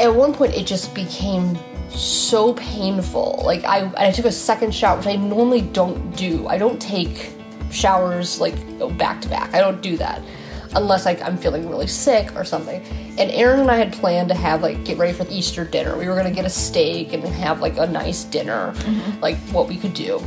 at 0.00 0.14
one 0.14 0.32
point 0.32 0.54
it 0.54 0.66
just 0.66 0.94
became 0.94 1.58
so 1.90 2.54
painful. 2.54 3.42
Like 3.44 3.64
I 3.64 3.92
I 3.98 4.10
took 4.12 4.24
a 4.24 4.32
second 4.32 4.74
shower, 4.74 4.96
which 4.96 5.06
I 5.06 5.16
normally 5.16 5.60
don't 5.60 6.16
do. 6.16 6.46
I 6.48 6.56
don't 6.56 6.80
take 6.80 7.32
showers 7.70 8.40
like 8.40 8.54
back 8.96 9.20
to 9.22 9.28
back. 9.28 9.52
I 9.52 9.60
don't 9.60 9.82
do 9.82 9.98
that 9.98 10.22
unless 10.74 11.04
like 11.04 11.22
I'm 11.22 11.36
feeling 11.36 11.68
really 11.68 11.86
sick 11.86 12.34
or 12.34 12.44
something. 12.44 12.82
And 13.18 13.30
Aaron 13.30 13.60
and 13.60 13.70
I 13.70 13.76
had 13.76 13.92
planned 13.92 14.28
to 14.28 14.34
have 14.34 14.62
like 14.62 14.84
get 14.84 14.98
ready 14.98 15.12
for 15.12 15.26
Easter 15.28 15.64
dinner. 15.64 15.96
We 15.96 16.08
were 16.08 16.16
gonna 16.16 16.30
get 16.30 16.44
a 16.44 16.50
steak 16.50 17.12
and 17.12 17.22
have 17.24 17.60
like 17.60 17.76
a 17.78 17.86
nice 17.86 18.24
dinner, 18.24 18.72
mm-hmm. 18.72 19.20
like 19.20 19.36
what 19.50 19.68
we 19.68 19.76
could 19.76 19.94
do. 19.94 20.18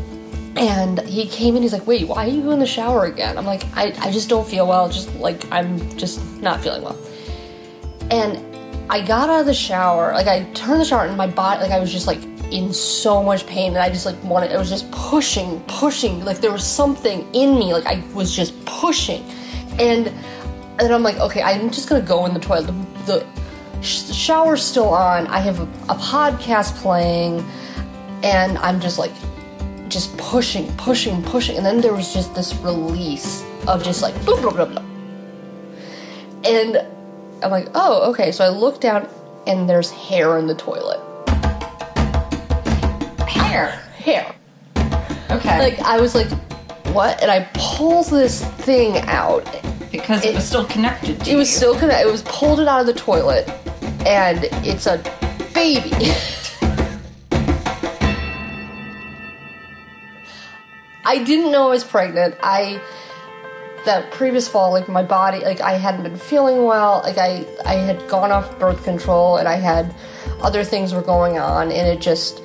And 0.56 1.00
he 1.02 1.28
came 1.28 1.56
in, 1.56 1.62
he's 1.62 1.74
like, 1.74 1.86
Wait, 1.86 2.08
why 2.08 2.26
are 2.26 2.30
you 2.30 2.52
in 2.52 2.60
the 2.60 2.68
shower 2.68 3.06
again? 3.06 3.38
I'm 3.38 3.46
like, 3.46 3.64
I, 3.76 3.94
I 4.00 4.12
just 4.12 4.30
don't 4.30 4.48
feel 4.48 4.68
well, 4.68 4.90
just 4.90 5.14
like 5.16 5.50
I'm 5.52 5.98
just 5.98 6.20
not 6.42 6.62
feeling 6.62 6.82
well. 6.82 6.98
And 8.10 8.44
I 8.90 9.06
got 9.06 9.30
out 9.30 9.42
of 9.42 9.46
the 9.46 9.54
shower, 9.54 10.14
like 10.14 10.28
I 10.28 10.44
turned 10.54 10.80
the 10.82 10.86
shower 10.86 11.06
and 11.06 11.18
my 11.18 11.28
body 11.28 11.62
like 11.62 11.72
I 11.72 11.80
was 11.80 11.92
just 11.92 12.08
like 12.08 12.24
in 12.52 12.72
so 12.72 13.22
much 13.22 13.46
pain 13.46 13.74
and 13.74 13.80
I 13.80 13.90
just 13.90 14.06
like 14.06 14.22
wanted 14.24 14.54
I 14.54 14.58
was 14.58 14.70
just 14.70 14.90
pushing, 14.92 15.62
pushing, 15.68 16.24
like 16.24 16.38
there 16.38 16.52
was 16.54 16.66
something 16.66 17.28
in 17.34 17.60
me, 17.60 17.74
like 17.74 17.86
I 17.86 18.02
was 18.14 18.34
just 18.34 18.54
pushing. 18.66 19.24
And 19.80 20.12
and 20.80 20.94
I'm 20.94 21.04
like, 21.04 21.18
okay, 21.18 21.42
I'm 21.42 21.72
just 21.72 21.90
gonna 21.90 22.06
go 22.06 22.26
in 22.26 22.34
the 22.34 22.40
toilet. 22.40 22.68
The, 22.68 22.74
the 23.06 23.28
sh- 23.82 24.14
shower's 24.14 24.64
still 24.64 24.90
on. 24.90 25.28
I 25.28 25.40
have 25.40 25.60
a, 25.60 25.64
a 25.92 25.96
podcast 25.96 26.76
playing, 26.76 27.46
and 28.24 28.58
I'm 28.60 28.80
just 28.80 29.00
like, 29.00 29.12
just 29.90 30.16
pushing, 30.18 30.72
pushing, 30.78 31.24
pushing. 31.24 31.58
And 31.58 31.66
then 31.66 31.82
there 31.82 31.94
was 31.94 32.14
just 32.14 32.36
this 32.36 32.54
release 32.56 33.46
of 33.68 33.84
just 33.84 34.02
like, 34.02 34.14
blah, 34.26 34.40
blah, 34.40 34.52
blah, 34.52 34.66
blah. 34.66 34.84
And 36.46 36.78
I'm 37.44 37.52
like, 37.52 37.68
oh, 37.74 38.10
okay. 38.12 38.32
So 38.32 38.46
I 38.46 38.50
look 38.50 38.80
down, 38.80 39.08
and 39.48 39.70
there's 39.70 39.90
hair 39.92 40.38
in 40.38 40.48
the 40.48 40.56
toilet. 40.56 41.00
Hair. 43.28 43.82
Hair. 43.98 44.36
Okay. 45.32 45.60
Like, 45.60 45.80
I 45.80 46.00
was 46.00 46.16
like, 46.16 46.30
what? 46.94 47.22
And 47.22 47.32
I 47.32 47.50
pull 47.54 48.04
this 48.04 48.46
thing 48.46 48.98
out, 49.08 49.46
because 49.92 50.24
it, 50.26 50.30
it- 50.30 50.36
was 50.36 50.46
still 50.46 50.66
connected 50.66 51.20
to 51.22 51.32
It 51.32 51.36
was 51.36 51.50
you. 51.50 51.56
still 51.58 51.76
of. 51.76 52.06
It 52.06 52.12
was 52.12 52.22
pulled 52.24 52.60
it 52.60 52.68
out 52.68 52.82
of 52.82 52.88
the 52.88 52.94
toilet, 52.94 53.48
and 54.06 54.40
it's 54.66 54.86
a 54.88 54.98
baby. 55.54 55.92
I 61.06 61.24
didn't 61.24 61.52
know 61.52 61.68
I 61.68 61.70
was 61.70 61.84
pregnant. 61.86 62.36
I 62.44 62.82
that 63.86 64.12
previous 64.12 64.48
fall, 64.50 64.74
like 64.74 64.90
my 64.90 65.04
body, 65.04 65.40
like 65.40 65.62
I 65.62 65.74
hadn't 65.74 66.04
been 66.04 66.18
feeling 66.18 66.66
well. 66.66 67.00
Like 67.04 67.18
I, 67.18 67.46
I 67.66 67.76
had 67.76 68.06
gone 68.10 68.32
off 68.32 68.58
birth 68.60 68.84
control, 68.84 69.38
and 69.38 69.48
I 69.48 69.56
had 69.56 69.94
other 70.42 70.64
things 70.66 70.94
were 70.94 71.02
going 71.02 71.40
on, 71.40 71.72
and 71.72 71.88
it 71.88 72.02
just 72.02 72.42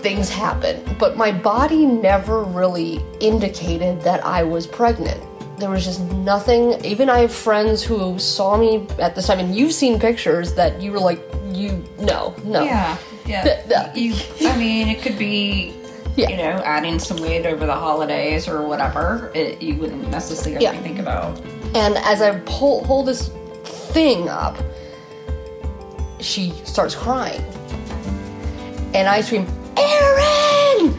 things 0.00 0.28
happen. 0.28 0.82
But 0.98 1.16
my 1.16 1.32
body 1.32 1.86
never 1.86 2.42
really 2.42 3.00
indicated 3.20 4.02
that 4.02 4.22
I 4.26 4.42
was 4.42 4.66
pregnant. 4.66 5.22
There 5.62 5.70
was 5.70 5.84
just 5.84 6.00
nothing. 6.00 6.84
Even 6.84 7.08
I 7.08 7.20
have 7.20 7.32
friends 7.32 7.84
who 7.84 8.18
saw 8.18 8.56
me 8.56 8.84
at 8.98 9.14
this 9.14 9.28
time, 9.28 9.38
and 9.38 9.54
you've 9.54 9.72
seen 9.72 10.00
pictures 10.00 10.54
that 10.54 10.82
you 10.82 10.90
were 10.90 10.98
like, 10.98 11.20
you 11.52 11.84
no 12.00 12.34
no 12.42 12.64
Yeah, 12.64 12.96
yeah. 13.26 13.94
You, 13.94 14.12
I 14.48 14.56
mean, 14.56 14.88
it 14.88 15.02
could 15.02 15.16
be, 15.16 15.72
Yeah. 16.16 16.30
you 16.30 16.36
know, 16.36 16.60
adding 16.64 16.98
some 16.98 17.18
weight 17.18 17.46
over 17.46 17.64
the 17.64 17.76
holidays 17.76 18.48
or 18.48 18.66
whatever. 18.66 19.30
It, 19.36 19.62
you 19.62 19.76
wouldn't 19.76 20.08
necessarily 20.10 20.64
Yeah. 20.64 20.72
think 20.82 20.98
about. 20.98 21.40
And 21.76 21.96
as 21.98 22.20
I 22.22 22.40
pull, 22.40 22.82
hold 22.84 23.06
this 23.06 23.28
thing 23.64 24.28
up, 24.28 24.56
she 26.18 26.50
starts 26.64 26.96
crying. 26.96 27.40
And 28.94 29.06
I 29.08 29.20
scream, 29.20 29.46
Aaron! 29.76 30.98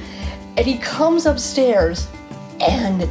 And 0.56 0.66
he 0.66 0.78
comes 0.78 1.26
upstairs 1.26 2.08
and 2.62 3.02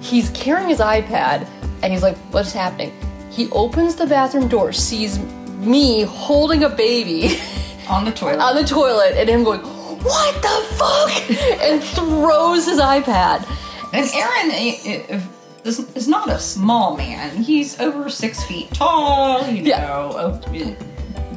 he's 0.00 0.30
carrying 0.30 0.68
his 0.68 0.78
iPad 0.80 1.46
and 1.82 1.92
he's 1.92 2.02
like, 2.02 2.16
What's 2.32 2.52
happening? 2.52 2.92
He 3.30 3.48
opens 3.50 3.94
the 3.96 4.06
bathroom 4.06 4.48
door, 4.48 4.72
sees 4.72 5.18
me 5.58 6.02
holding 6.02 6.64
a 6.64 6.68
baby 6.68 7.38
On 7.88 8.04
the 8.04 8.12
toilet. 8.12 8.38
on 8.40 8.54
the 8.56 8.64
toilet, 8.64 9.14
and 9.16 9.28
him 9.28 9.44
going, 9.44 9.60
What 9.60 10.34
the 10.42 10.74
fuck? 10.76 11.60
and 11.62 11.82
throws 11.82 12.66
his 12.66 12.78
iPad. 12.78 13.46
And 13.92 14.08
Aaron 14.14 14.50
eh, 14.52 15.04
eh, 15.08 15.20
is, 15.64 15.80
is 15.96 16.06
not 16.08 16.28
a 16.30 16.38
small 16.38 16.96
man. 16.96 17.36
He's 17.42 17.78
over 17.80 18.08
six 18.08 18.42
feet 18.44 18.70
tall, 18.72 19.46
you 19.48 19.62
Yeah. 19.64 19.80
know, 19.86 20.40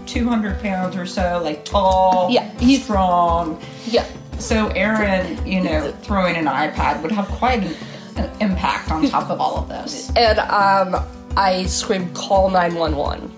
200 0.06 0.62
pounds 0.62 0.96
or 0.96 1.06
so, 1.06 1.42
like 1.44 1.66
tall, 1.66 2.30
Yeah, 2.30 2.50
he's- 2.60 2.84
strong. 2.84 3.60
Yeah. 3.88 4.06
So 4.40 4.68
Aaron, 4.70 5.46
you 5.48 5.62
know, 5.62 5.92
throwing 6.02 6.36
an 6.36 6.46
iPad 6.46 7.02
would 7.02 7.12
have 7.12 7.28
quite 7.30 7.64
an 7.64 7.74
impact 8.40 8.92
on 8.92 9.08
top 9.10 9.30
of 9.30 9.40
all 9.40 9.58
of 9.58 9.70
this. 9.70 10.12
And 10.16 10.40
um, 10.40 11.04
I 11.36 11.66
screamed, 11.66 12.14
call 12.16 12.50
911. 12.50 13.32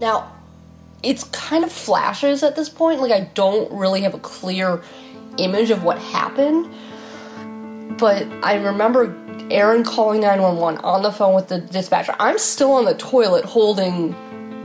Now, 0.00 0.32
it's 1.02 1.24
kind 1.24 1.64
of 1.64 1.72
flashes 1.72 2.42
at 2.42 2.56
this 2.56 2.68
point. 2.68 3.00
Like, 3.00 3.12
I 3.12 3.30
don't 3.34 3.70
really 3.72 4.02
have 4.02 4.14
a 4.14 4.18
clear 4.18 4.82
image 5.38 5.70
of 5.70 5.84
what 5.84 5.98
happened. 5.98 6.68
But 7.98 8.26
I 8.42 8.54
remember 8.54 9.14
Aaron 9.50 9.84
calling 9.84 10.20
911 10.20 10.82
on 10.82 11.02
the 11.02 11.12
phone 11.12 11.34
with 11.34 11.48
the 11.48 11.60
dispatcher. 11.60 12.14
I'm 12.18 12.38
still 12.38 12.72
on 12.72 12.84
the 12.84 12.94
toilet 12.94 13.44
holding 13.44 14.14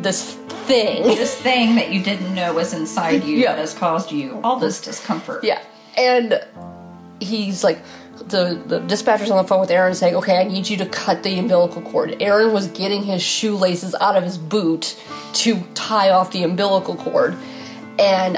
this 0.02 0.38
thing. 0.66 1.04
This 1.26 1.36
thing 1.36 1.76
that 1.76 1.92
you 1.92 2.04
didn't 2.04 2.34
know 2.34 2.54
was 2.54 2.74
inside 2.74 3.24
you 3.24 3.38
Yeah. 3.38 3.54
that 3.54 3.60
has 3.60 3.74
caused 3.74 4.12
you 4.12 4.40
all 4.44 4.58
this 4.60 4.82
discomfort. 4.82 5.44
Yeah. 5.44 5.62
And 5.98 6.42
he's 7.20 7.64
like, 7.64 7.80
the, 8.28 8.62
the 8.66 8.80
dispatcher's 8.80 9.30
on 9.30 9.38
the 9.38 9.48
phone 9.48 9.60
with 9.60 9.72
Aaron 9.72 9.94
saying, 9.94 10.16
okay, 10.16 10.38
I 10.38 10.44
need 10.44 10.68
you 10.70 10.78
to 10.78 10.86
cut 10.86 11.24
the 11.24 11.38
umbilical 11.38 11.82
cord. 11.82 12.18
Aaron 12.22 12.54
was 12.54 12.68
getting 12.68 13.04
his 13.04 13.22
shoelaces 13.22 13.94
out 14.00 14.16
of 14.16 14.24
his 14.24 14.38
boot 14.38 15.00
to 15.34 15.62
tie 15.74 16.10
off 16.12 16.32
the 16.32 16.44
umbilical 16.44 16.96
cord. 16.96 17.36
And 18.00 18.38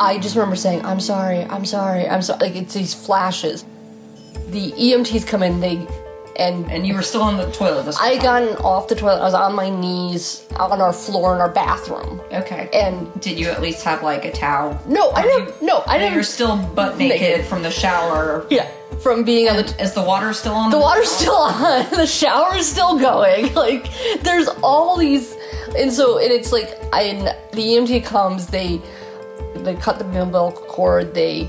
I 0.00 0.18
just 0.18 0.36
remember 0.36 0.56
saying, 0.56 0.84
I'm 0.84 1.00
sorry, 1.00 1.44
I'm 1.44 1.64
sorry, 1.64 2.06
I'm 2.08 2.22
sorry. 2.22 2.40
Like, 2.40 2.56
it's 2.56 2.74
these 2.74 2.94
flashes. 2.94 3.64
The 4.48 4.72
EMTs 4.72 5.26
come 5.26 5.42
in, 5.42 5.60
they, 5.60 5.86
and 6.38 6.70
And 6.70 6.86
you 6.86 6.94
were 6.94 7.02
still 7.02 7.22
on 7.22 7.36
the 7.36 7.50
toilet 7.52 7.84
this 7.84 7.96
I 8.00 8.16
gotten 8.18 8.56
off 8.56 8.88
the 8.88 8.94
toilet. 8.94 9.20
I 9.20 9.24
was 9.24 9.34
on 9.34 9.54
my 9.54 9.70
knees 9.70 10.44
on 10.56 10.80
our 10.80 10.92
floor 10.92 11.34
in 11.34 11.40
our 11.40 11.48
bathroom. 11.50 12.20
Okay. 12.32 12.68
And 12.72 13.08
did 13.20 13.38
you 13.38 13.48
at 13.48 13.60
least 13.60 13.82
have 13.84 14.02
like 14.02 14.24
a 14.24 14.32
towel? 14.32 14.80
no, 14.86 15.10
I 15.12 15.22
didn't. 15.22 15.62
No, 15.62 15.78
I 15.86 15.94
you- 15.94 16.00
didn't. 16.00 16.14
You're 16.14 16.22
still 16.22 16.56
butt 16.56 16.98
naked, 16.98 17.20
Naked. 17.20 17.46
from 17.46 17.62
the 17.62 17.70
shower. 17.70 18.46
yeah, 18.50 18.68
from 19.00 19.24
being 19.24 19.48
on 19.48 19.56
the 19.56 19.82
Is 19.82 19.92
the 19.94 20.02
water 20.02 20.32
still 20.32 20.54
on? 20.54 20.70
The 20.70 20.78
water's 20.78 21.08
still 21.10 21.34
on. 21.36 21.86
The 21.90 22.06
shower's 22.06 22.66
still 22.66 22.98
going. 22.98 23.52
Like 23.66 23.88
there's 24.22 24.48
all 24.62 24.96
these, 24.96 25.34
and 25.76 25.92
so 25.92 26.18
and 26.18 26.30
it's 26.30 26.52
like 26.52 26.70
I 26.92 27.12
the 27.52 27.62
EMT 27.62 28.04
comes. 28.04 28.46
They 28.48 28.80
they 29.56 29.74
cut 29.74 29.98
the 29.98 30.04
umbilical 30.20 30.62
cord. 30.66 31.14
They 31.14 31.48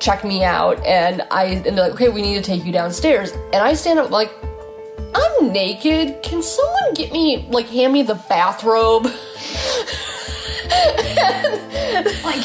check 0.00 0.24
me 0.24 0.44
out, 0.44 0.84
and 0.86 1.22
I 1.30 1.44
and 1.44 1.64
they're 1.64 1.84
like, 1.86 1.92
okay, 1.92 2.08
we 2.08 2.22
need 2.22 2.36
to 2.36 2.42
take 2.42 2.64
you 2.64 2.72
downstairs. 2.72 3.32
And 3.52 3.56
I 3.56 3.74
stand 3.74 3.98
up 3.98 4.10
like. 4.10 4.32
I'm 5.14 5.52
naked. 5.52 6.22
Can 6.22 6.42
someone 6.42 6.92
get 6.94 7.10
me, 7.12 7.48
like, 7.50 7.66
hand 7.66 7.94
me 7.94 8.02
the 8.02 8.14
bathrobe? 8.28 9.06
Like, 12.24 12.44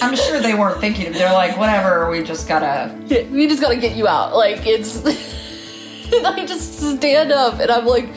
I'm 0.00 0.14
sure 0.16 0.40
they 0.40 0.54
weren't 0.54 0.80
thinking. 0.80 1.12
They're 1.12 1.32
like, 1.32 1.56
whatever. 1.58 2.08
We 2.08 2.22
just 2.22 2.46
gotta. 2.48 2.94
we 3.30 3.46
just 3.48 3.60
gotta 3.60 3.76
get 3.76 3.96
you 3.96 4.06
out. 4.06 4.34
Like, 4.36 4.64
it's. 4.66 5.04
and 5.04 6.26
I 6.26 6.46
just 6.46 6.78
stand 6.98 7.32
up, 7.32 7.58
and 7.58 7.70
I'm 7.70 7.86
like, 7.86 8.08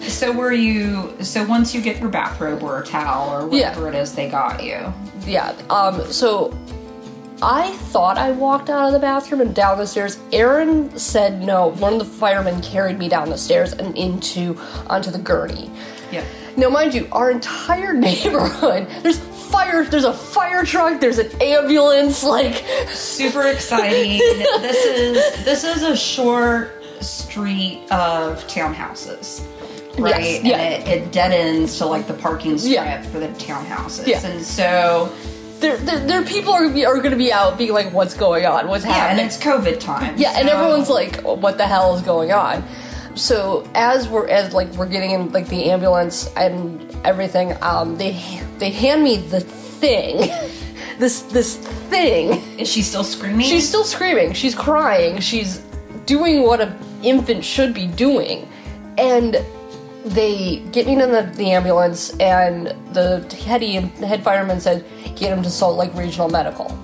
So 0.00 0.32
were 0.32 0.52
you? 0.52 1.14
So 1.22 1.44
once 1.44 1.74
you 1.74 1.80
get 1.82 2.00
your 2.00 2.08
bathrobe 2.08 2.62
or 2.62 2.80
a 2.80 2.84
towel 2.86 3.30
or 3.30 3.54
Yeah. 3.54 3.68
whatever 3.68 3.88
it 3.88 3.94
is 3.94 4.14
they 4.14 4.28
got 4.30 4.64
you, 4.64 4.92
yeah. 5.26 5.50
Um. 5.68 6.10
So 6.10 6.56
I 7.42 7.72
thought 7.90 8.18
I 8.18 8.32
walked 8.32 8.68
out 8.68 8.86
of 8.86 8.92
the 8.92 8.98
bathroom 8.98 9.40
and 9.40 9.54
down 9.54 9.78
the 9.78 9.86
stairs. 9.86 10.18
Aaron 10.32 10.96
said 10.98 11.40
no. 11.42 11.68
One 11.68 11.94
of 11.94 11.98
the 11.98 12.04
firemen 12.04 12.60
carried 12.60 12.98
me 12.98 13.08
down 13.08 13.30
the 13.30 13.38
stairs 13.38 13.72
and 13.72 13.96
into 13.96 14.58
onto 14.88 15.10
the 15.10 15.18
gurney. 15.18 15.70
yeah. 16.12 16.24
Now, 16.56 16.68
mind 16.68 16.92
you, 16.94 17.08
our 17.12 17.30
entire 17.30 17.92
neighborhood 18.08 18.86
there's 19.02 19.18
fire. 19.18 19.84
There's 19.84 20.04
a 20.04 20.12
fire 20.12 20.64
truck. 20.64 21.00
There's 21.00 21.18
an 21.18 21.30
ambulance. 21.40 22.22
Like, 22.24 22.64
super 22.88 23.46
exciting. 23.46 24.18
this 24.60 24.84
is 24.84 25.44
this 25.44 25.64
is 25.64 25.82
a 25.82 25.96
short 25.96 26.72
street 27.00 27.84
of 27.90 28.44
townhouses. 28.48 29.46
Right, 29.98 30.22
Yes, 30.22 30.38
and 30.38 30.46
yeah. 30.46 30.58
it, 30.58 30.88
it 30.88 31.12
dead 31.12 31.32
ends 31.32 31.78
to 31.78 31.86
like 31.86 32.06
the 32.06 32.14
parking 32.14 32.58
strip 32.58 32.74
Yeah. 32.74 33.02
for 33.02 33.18
the 33.18 33.28
townhouses, 33.28 34.06
Yeah. 34.06 34.24
and 34.26 34.44
so 34.44 35.12
there, 35.60 35.76
there, 35.76 36.06
there 36.06 36.24
people 36.24 36.52
are 36.52 36.64
are 36.64 36.96
going 36.98 37.10
to 37.10 37.16
be 37.16 37.32
out 37.32 37.58
being 37.58 37.72
like, 37.72 37.92
"What's 37.92 38.14
going 38.14 38.46
on? 38.46 38.68
What's 38.68 38.84
yeah, 38.84 39.10
and 39.10 39.18
happening?" 39.18 39.26
it's 39.26 39.36
COVID 39.36 39.80
time. 39.80 40.16
Yeah, 40.16 40.38
and 40.38 40.48
everyone's 40.48 40.88
like, 40.88 41.22
"What 41.22 41.58
the 41.58 41.66
hell 41.66 41.94
is 41.94 42.02
going 42.02 42.32
on?" 42.32 42.64
So 43.14 43.68
as 43.74 44.08
we're 44.08 44.28
as 44.28 44.54
like 44.54 44.68
we're 44.72 44.86
getting 44.86 45.10
in 45.10 45.32
like 45.32 45.48
the 45.48 45.70
ambulance 45.70 46.32
and 46.36 46.96
everything, 47.04 47.54
um, 47.62 47.96
they 47.96 48.12
they 48.58 48.70
hand 48.70 49.02
me 49.02 49.18
the 49.18 49.40
thing, 49.40 50.18
this 50.98 51.22
this 51.22 51.56
thing. 51.56 52.32
is 52.58 52.68
she 52.68 52.82
still 52.82 53.04
screaming? 53.04 53.46
She's 53.46 53.68
still 53.68 53.84
screaming. 53.84 54.32
She's 54.32 54.54
crying. 54.54 55.20
She's 55.20 55.58
doing 56.06 56.42
what 56.42 56.60
an 56.60 56.78
infant 57.02 57.44
should 57.44 57.74
be 57.74 57.86
doing, 57.86 58.48
and 58.96 59.44
they 60.04 60.60
get 60.72 60.86
me 60.86 60.94
in 60.94 60.98
the, 60.98 61.30
the 61.36 61.50
ambulance, 61.50 62.16
and 62.18 62.68
the 62.92 63.20
head 63.44 63.62
head 63.62 64.22
fireman 64.22 64.60
said, 64.60 64.84
"Get 65.16 65.32
him 65.32 65.42
to 65.42 65.50
Salt 65.50 65.76
Lake 65.76 65.94
Regional 65.94 66.28
Medical." 66.28 66.76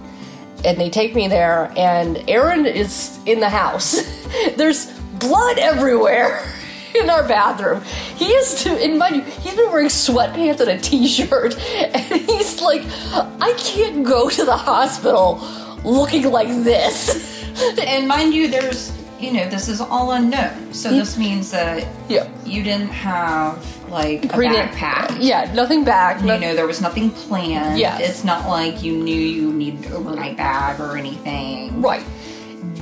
And 0.65 0.79
they 0.79 0.91
take 0.91 1.15
me 1.15 1.29
there, 1.29 1.73
and 1.77 2.23
Aaron 2.29 2.67
is 2.67 3.19
in 3.27 3.41
the 3.41 3.49
house. 3.49 4.03
There's 4.57 4.91
blood 5.19 5.59
everywhere 5.59 6.43
in 6.95 7.11
our 7.11 7.27
bathroom. 7.27 7.83
He 8.17 8.27
is 8.27 8.65
to, 8.65 8.97
mind 8.97 9.17
you, 9.17 9.23
he's 9.23 9.55
been 9.55 9.71
wearing 9.71 9.89
sweatpants 9.89 10.61
and 10.61 10.71
a 10.71 10.79
t-shirt, 10.79 11.59
and 11.71 12.21
he's 12.21 12.61
like, 12.61 12.83
I 13.41 13.55
can't 13.59 14.05
go 14.05 14.29
to 14.29 14.45
the 14.45 14.57
hospital 14.57 15.41
looking 15.85 16.31
like 16.31 16.49
this. 16.49 17.45
and 17.79 18.09
mind 18.09 18.35
you, 18.35 18.49
there's 18.49 18.96
you 19.27 19.33
know 19.33 19.49
this 19.49 19.69
is 19.69 19.81
all 19.81 20.13
unknown, 20.13 20.73
so 20.73 20.91
this 20.91 21.19
means 21.19 21.51
that 21.51 21.87
Yeah. 22.09 22.29
you 22.45 22.63
didn't 22.63 22.89
have 22.91 23.59
like 23.91 24.25
a 24.25 24.29
backpack. 24.29 25.17
Yeah, 25.21 25.53
nothing 25.53 25.83
back. 25.85 26.21
You 26.21 26.27
no- 26.29 26.39
know, 26.39 26.55
there 26.55 26.67
was 26.67 26.81
nothing 26.81 27.11
planned. 27.11 27.79
Yes. 27.79 28.01
It's 28.09 28.25
not 28.25 28.49
like 28.49 28.83
you 28.83 28.97
knew 28.97 29.15
you 29.21 29.53
needed 29.53 29.87
an 29.87 29.93
overnight 29.95 30.37
bag 30.37 30.81
or 30.81 30.97
anything. 30.97 31.83
right. 31.83 32.05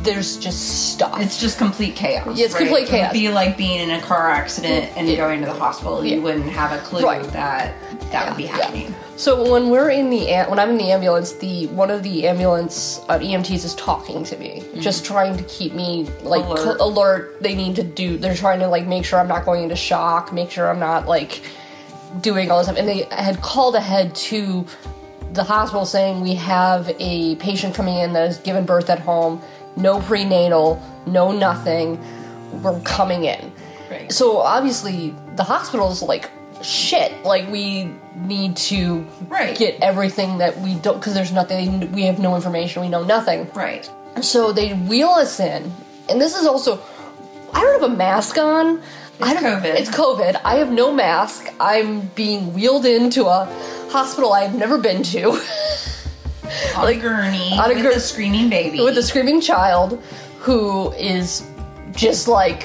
There's 0.03 0.37
just 0.37 0.93
stuff. 0.93 1.19
It's 1.21 1.41
just 1.41 1.57
complete 1.57 1.97
chaos. 1.97 2.37
Yeah, 2.37 2.45
it's 2.45 2.55
right? 2.55 2.61
complete 2.61 2.83
It 2.89 2.93
would 2.93 2.99
chaos. 3.01 3.13
be 3.15 3.29
like 3.31 3.57
being 3.57 3.81
in 3.81 3.91
a 3.91 4.01
car 4.03 4.29
accident 4.31 4.91
and 4.97 5.09
going 5.17 5.41
to 5.41 5.47
the 5.47 5.53
hospital. 5.55 6.05
Yeah. 6.05 6.17
You 6.17 6.23
wouldn't 6.23 6.51
have 6.51 6.73
a 6.73 6.79
clue 6.85 7.03
Right. 7.03 7.23
that 7.33 7.73
that 8.13 8.29
would 8.29 8.37
be 8.37 8.45
Yeah. 8.45 8.57
happening. 8.57 8.95
So 9.17 9.51
when 9.53 9.71
we're 9.71 9.91
in 9.91 10.11
the 10.11 10.29
am- 10.31 10.51
when 10.51 10.59
I'm 10.59 10.71
in 10.71 10.77
the 10.79 10.91
ambulance, 10.93 11.33
the 11.33 11.67
one 11.69 11.91
of 11.91 12.03
the 12.03 12.27
ambulance 12.27 13.01
uh, 13.09 13.19
EMTs 13.19 13.65
is 13.65 13.75
talking 13.77 14.25
to 14.25 14.37
me, 14.37 14.65
just 14.81 15.05
trying 15.05 15.37
to 15.37 15.43
keep 15.45 15.73
me 15.75 16.09
like 16.23 16.45
Alert. 16.45 16.59
alert. 16.59 16.81
alert. 16.81 17.43
They 17.43 17.55
need 17.55 17.77
to 17.77 17.83
do. 17.85 18.17
They're 18.19 18.35
trying 18.35 18.59
to 18.61 18.69
like 18.69 18.87
make 18.87 19.05
sure 19.05 19.19
I'm 19.21 19.29
not 19.29 19.45
going 19.45 19.63
into 19.63 19.77
shock, 19.77 20.33
make 20.33 20.51
sure 20.51 20.69
I'm 20.69 20.81
not 20.81 21.07
like 21.07 21.43
doing 22.21 22.51
all 22.51 22.59
this 22.59 22.67
stuff. 22.67 22.79
And 22.79 22.89
they 22.89 23.03
had 23.11 23.41
called 23.41 23.75
ahead 23.77 24.15
to 24.17 24.67
the 25.33 25.43
hospital 25.45 25.85
saying 25.87 26.21
we 26.21 26.35
have 26.35 26.95
a 27.01 27.35
patient 27.37 27.75
coming 27.75 27.97
in 27.99 28.13
that 28.13 28.27
has 28.27 28.39
given 28.39 28.65
birth 28.65 28.89
at 28.91 29.01
home, 29.01 29.41
no 29.77 30.01
prenatal, 30.01 30.81
no 31.07 31.33
nothing. 31.33 31.99
We're 32.63 32.79
coming 32.81 33.25
in. 33.25 33.53
Right. 33.91 34.13
So 34.13 34.39
obviously 34.39 35.15
the 35.37 35.43
hospital's 35.45 36.03
like 36.03 36.31
shit. 36.65 37.25
Like 37.25 37.49
we 37.51 37.91
need 38.17 38.57
to 38.57 39.07
Right. 39.29 39.57
get 39.57 39.79
everything 39.83 40.39
that 40.39 40.61
we 40.61 40.75
don't 40.75 40.99
because 40.99 41.15
there's 41.15 41.33
nothing. 41.33 41.93
We 41.93 42.03
have 42.05 42.19
no 42.19 42.35
information. 42.35 42.83
We 42.83 42.89
know 42.89 43.03
nothing. 43.05 43.51
Right. 43.55 43.89
So 44.21 44.53
they 44.53 44.73
wheel 44.73 45.11
us 45.11 45.41
in, 45.41 45.73
and 46.09 46.21
this 46.21 46.35
is 46.37 46.47
also 46.47 46.81
I 47.53 47.61
don't 47.61 47.81
have 47.81 47.91
a 47.93 47.95
mask 47.97 48.39
on. 48.39 48.81
It's 49.19 49.29
I 49.29 49.35
don't- 49.35 49.45
COVID. 49.45 49.75
It's 49.77 49.91
COVID. 49.91 50.41
I 50.45 50.57
have 50.57 50.73
no 50.73 50.93
mask. 50.93 51.47
I'm 51.61 52.01
being 52.17 52.53
wheeled 52.53 52.85
into 52.87 53.27
a 53.27 53.47
hospital 53.91 54.33
I've 54.33 54.55
never 54.57 54.77
been 54.79 55.03
to 55.05 55.31
on 56.77 56.89
a 56.89 56.95
gurney 56.95 57.53
on 57.53 57.71
a 57.71 57.75
with 57.75 57.83
gurney. 57.83 57.95
a 57.97 58.01
screaming 58.01 58.49
baby. 58.51 58.81
with 58.81 58.99
a 58.99 59.03
screaming 59.03 59.41
child 59.41 60.03
who 60.41 60.93
is 60.95 61.47
just 61.93 62.27
like, 62.29 62.65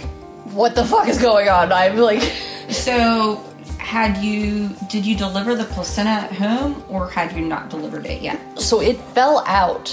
what 0.53 0.73
the 0.75 0.83
fuck 0.85 1.07
is 1.07 1.19
going 1.19 1.49
on? 1.49 1.71
I'm 1.71 1.97
like, 1.97 2.21
So, 2.69 3.43
had 3.89 4.17
you 4.17 4.69
did 4.87 5.03
you 5.03 5.15
deliver 5.17 5.55
the 5.55 5.63
placenta 5.63 6.11
at 6.11 6.31
home, 6.31 6.83
or 6.89 7.09
had 7.09 7.35
you 7.35 7.43
not 7.43 7.69
delivered 7.71 8.05
it 8.05 8.21
yet? 8.21 8.39
so 8.59 8.81
it 8.81 9.01
fell 9.15 9.43
out 9.47 9.89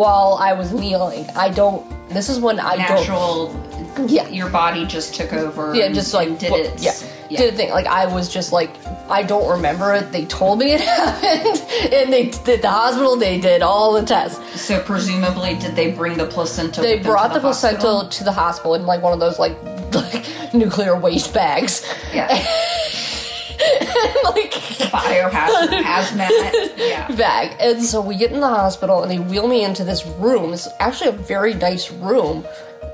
while 0.00 0.38
I 0.40 0.54
was 0.54 0.72
kneeling. 0.72 1.26
I 1.36 1.50
don't. 1.50 1.84
This 2.08 2.30
is 2.30 2.40
when 2.40 2.58
I 2.58 2.76
Natural. 2.76 3.52
don't. 3.52 4.08
Yeah. 4.08 4.26
Your 4.28 4.48
body 4.48 4.86
just 4.86 5.14
took 5.14 5.34
over. 5.34 5.74
Yeah, 5.74 5.84
and- 5.84 5.94
just 5.94 6.14
like 6.14 6.38
did 6.38 6.52
well, 6.52 6.64
it. 6.64 6.80
Yeah, 6.80 6.94
did 7.28 7.54
a 7.54 7.56
thing. 7.56 7.70
Like 7.70 7.86
I 7.86 8.06
was 8.06 8.32
just 8.32 8.52
like 8.52 8.70
I 9.08 9.22
don't 9.22 9.48
remember 9.48 9.94
it. 9.94 10.12
They 10.12 10.24
told 10.26 10.58
me 10.58 10.72
it 10.72 10.80
happened, 10.82 11.92
and 11.92 12.12
they 12.12 12.30
did 12.44 12.62
the 12.62 12.70
hospital. 12.70 13.16
They 13.16 13.40
did 13.40 13.62
all 13.62 13.92
the 13.92 14.04
tests. 14.04 14.60
So 14.60 14.80
presumably, 14.82 15.54
did 15.54 15.76
they 15.76 15.90
bring 15.92 16.16
the 16.18 16.26
placenta? 16.26 16.80
They 16.80 16.98
brought 16.98 17.28
to 17.28 17.34
the, 17.34 17.40
placenta 17.40 18.08
to 18.10 18.24
the 18.24 18.32
hospital 18.32 18.74
in 18.74 18.86
like 18.86 19.02
one 19.02 19.12
of 19.12 19.20
those 19.20 19.38
like 19.38 19.56
like 19.92 20.54
nuclear 20.54 20.98
waste 20.98 21.32
bags. 21.32 21.86
Yeah. 22.12 22.26
like 24.24 24.52
biohazard 24.90 25.82
hazmat. 25.82 26.72
Yeah. 26.76 27.08
bag. 27.16 27.56
And 27.60 27.82
so 27.82 28.00
we 28.00 28.16
get 28.16 28.32
in 28.32 28.40
the 28.40 28.48
hospital 28.48 29.02
and 29.02 29.10
they 29.10 29.18
wheel 29.18 29.48
me 29.48 29.64
into 29.64 29.84
this 29.84 30.06
room. 30.06 30.52
It's 30.52 30.68
actually 30.78 31.10
a 31.10 31.12
very 31.12 31.54
nice 31.54 31.90
room. 31.90 32.44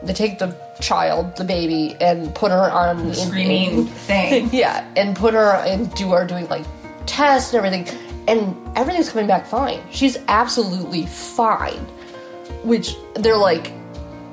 They 0.04 0.12
take 0.12 0.38
the 0.38 0.56
child, 0.80 1.36
the 1.36 1.44
baby, 1.44 1.96
and 2.00 2.34
put 2.34 2.50
her 2.50 2.70
on 2.70 3.08
the 3.08 3.14
Screaming 3.14 3.78
in- 3.78 3.86
thing. 3.86 4.50
yeah, 4.52 4.84
and 4.96 5.14
put 5.16 5.34
her 5.34 5.52
and 5.66 5.92
do 5.94 6.10
her 6.12 6.26
doing 6.26 6.48
like 6.48 6.64
tests 7.06 7.52
and 7.54 7.64
everything. 7.64 7.98
And 8.28 8.56
everything's 8.76 9.10
coming 9.10 9.26
back 9.26 9.46
fine. 9.46 9.80
She's 9.90 10.16
absolutely 10.28 11.06
fine. 11.06 11.80
Which 12.64 12.94
they're 13.14 13.36
like, 13.36 13.72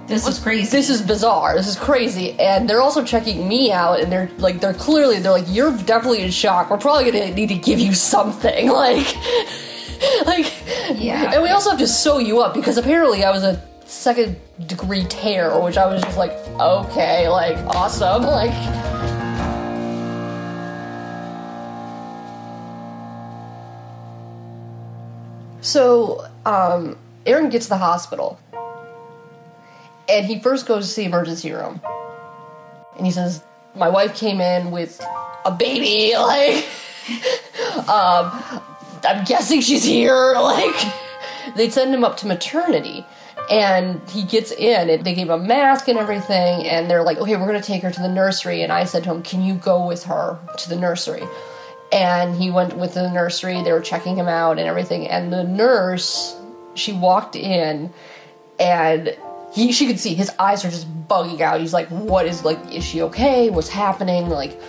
This 0.07 0.27
is 0.27 0.37
crazy. 0.39 0.69
this 0.69 0.89
is 0.89 1.01
bizarre. 1.01 1.55
This 1.55 1.67
is 1.67 1.75
crazy. 1.75 2.39
And 2.39 2.69
they're 2.69 2.81
also 2.81 3.03
checking 3.03 3.47
me 3.47 3.71
out, 3.71 3.99
and 3.99 4.11
they're 4.11 4.29
like, 4.37 4.59
they're 4.59 4.73
clearly, 4.75 5.19
they're 5.19 5.31
like, 5.31 5.45
you're 5.47 5.75
definitely 5.77 6.21
in 6.21 6.29
shock. 6.31 6.69
We're 6.69 6.77
probably 6.77 7.11
gonna 7.11 7.33
need 7.33 7.49
to 7.49 7.55
give 7.57 7.79
you 7.79 7.93
something, 7.93 8.69
like, 8.71 9.15
like, 10.25 10.51
Yeah. 10.95 11.31
And 11.33 11.41
we 11.43 11.49
also 11.49 11.71
have 11.71 11.79
to 11.79 11.87
sew 11.87 12.19
you 12.19 12.41
up 12.41 12.53
because 12.53 12.77
apparently 12.77 13.23
I 13.23 13.31
was 13.31 13.43
a 13.43 13.59
second 13.89 14.39
degree 14.67 15.03
tear, 15.05 15.59
which 15.59 15.77
I 15.77 15.87
was 15.87 16.01
just 16.03 16.17
like, 16.17 16.31
okay, 16.59 17.27
like, 17.27 17.57
awesome, 17.75 18.21
like. 18.23 18.53
So, 25.61 26.25
um, 26.45 26.97
Aaron 27.25 27.49
gets 27.49 27.65
to 27.65 27.69
the 27.69 27.77
hospital 27.77 28.39
and 30.07 30.25
he 30.25 30.39
first 30.39 30.65
goes 30.65 30.89
to 30.89 31.01
the 31.01 31.05
emergency 31.05 31.51
room. 31.51 31.81
And 32.97 33.05
he 33.05 33.11
says 33.11 33.43
my 33.75 33.89
wife 33.89 34.15
came 34.15 34.39
in 34.41 34.71
with 34.71 34.99
a 35.45 35.51
baby 35.51 36.13
like 36.17 36.65
um 37.89 38.61
i'm 39.03 39.23
guessing 39.25 39.61
she's 39.61 39.83
here 39.83 40.33
like. 40.35 40.93
They 41.55 41.69
send 41.69 41.93
him 41.93 42.03
up 42.03 42.17
to 42.17 42.27
maternity 42.27 43.05
and 43.49 44.07
he 44.09 44.23
gets 44.23 44.51
in 44.51 44.89
and 44.89 45.03
they 45.03 45.15
gave 45.15 45.27
him 45.27 45.41
a 45.41 45.43
mask 45.43 45.87
and 45.87 45.97
everything 45.97 46.67
and 46.67 46.89
they're 46.89 47.03
like 47.03 47.17
okay 47.17 47.35
we're 47.35 47.47
going 47.47 47.59
to 47.59 47.65
take 47.65 47.81
her 47.81 47.91
to 47.91 48.01
the 48.01 48.09
nursery. 48.09 48.61
And 48.61 48.71
i 48.71 48.83
said 48.83 49.03
to 49.03 49.11
him 49.11 49.23
can 49.23 49.43
you 49.43 49.55
go 49.55 49.85
with 49.85 50.03
her 50.03 50.39
to 50.57 50.69
the 50.69 50.75
nursery? 50.75 51.23
And 51.91 52.35
he 52.35 52.51
went 52.51 52.77
with 52.77 52.93
the 52.93 53.11
nursery 53.11 53.61
they 53.63 53.73
were 53.73 53.81
checking 53.81 54.15
him 54.15 54.27
out 54.27 54.59
and 54.59 54.67
everything 54.67 55.07
and 55.07 55.33
the 55.33 55.43
nurse 55.43 56.37
she 56.75 56.93
walked 56.93 57.35
in 57.35 57.91
and 58.59 59.17
he 59.51 59.71
she 59.71 59.87
could 59.87 59.99
see 59.99 60.13
his 60.13 60.29
eyes 60.37 60.63
are 60.63 60.69
just 60.69 60.87
bugging 61.07 61.41
out. 61.41 61.59
He's 61.59 61.73
like 61.73 61.87
what 61.89 62.27
is 62.27 62.45
like 62.45 62.59
is 62.71 62.85
she 62.85 63.01
okay? 63.03 63.49
What's 63.49 63.69
happening? 63.69 64.29
Like 64.29 64.59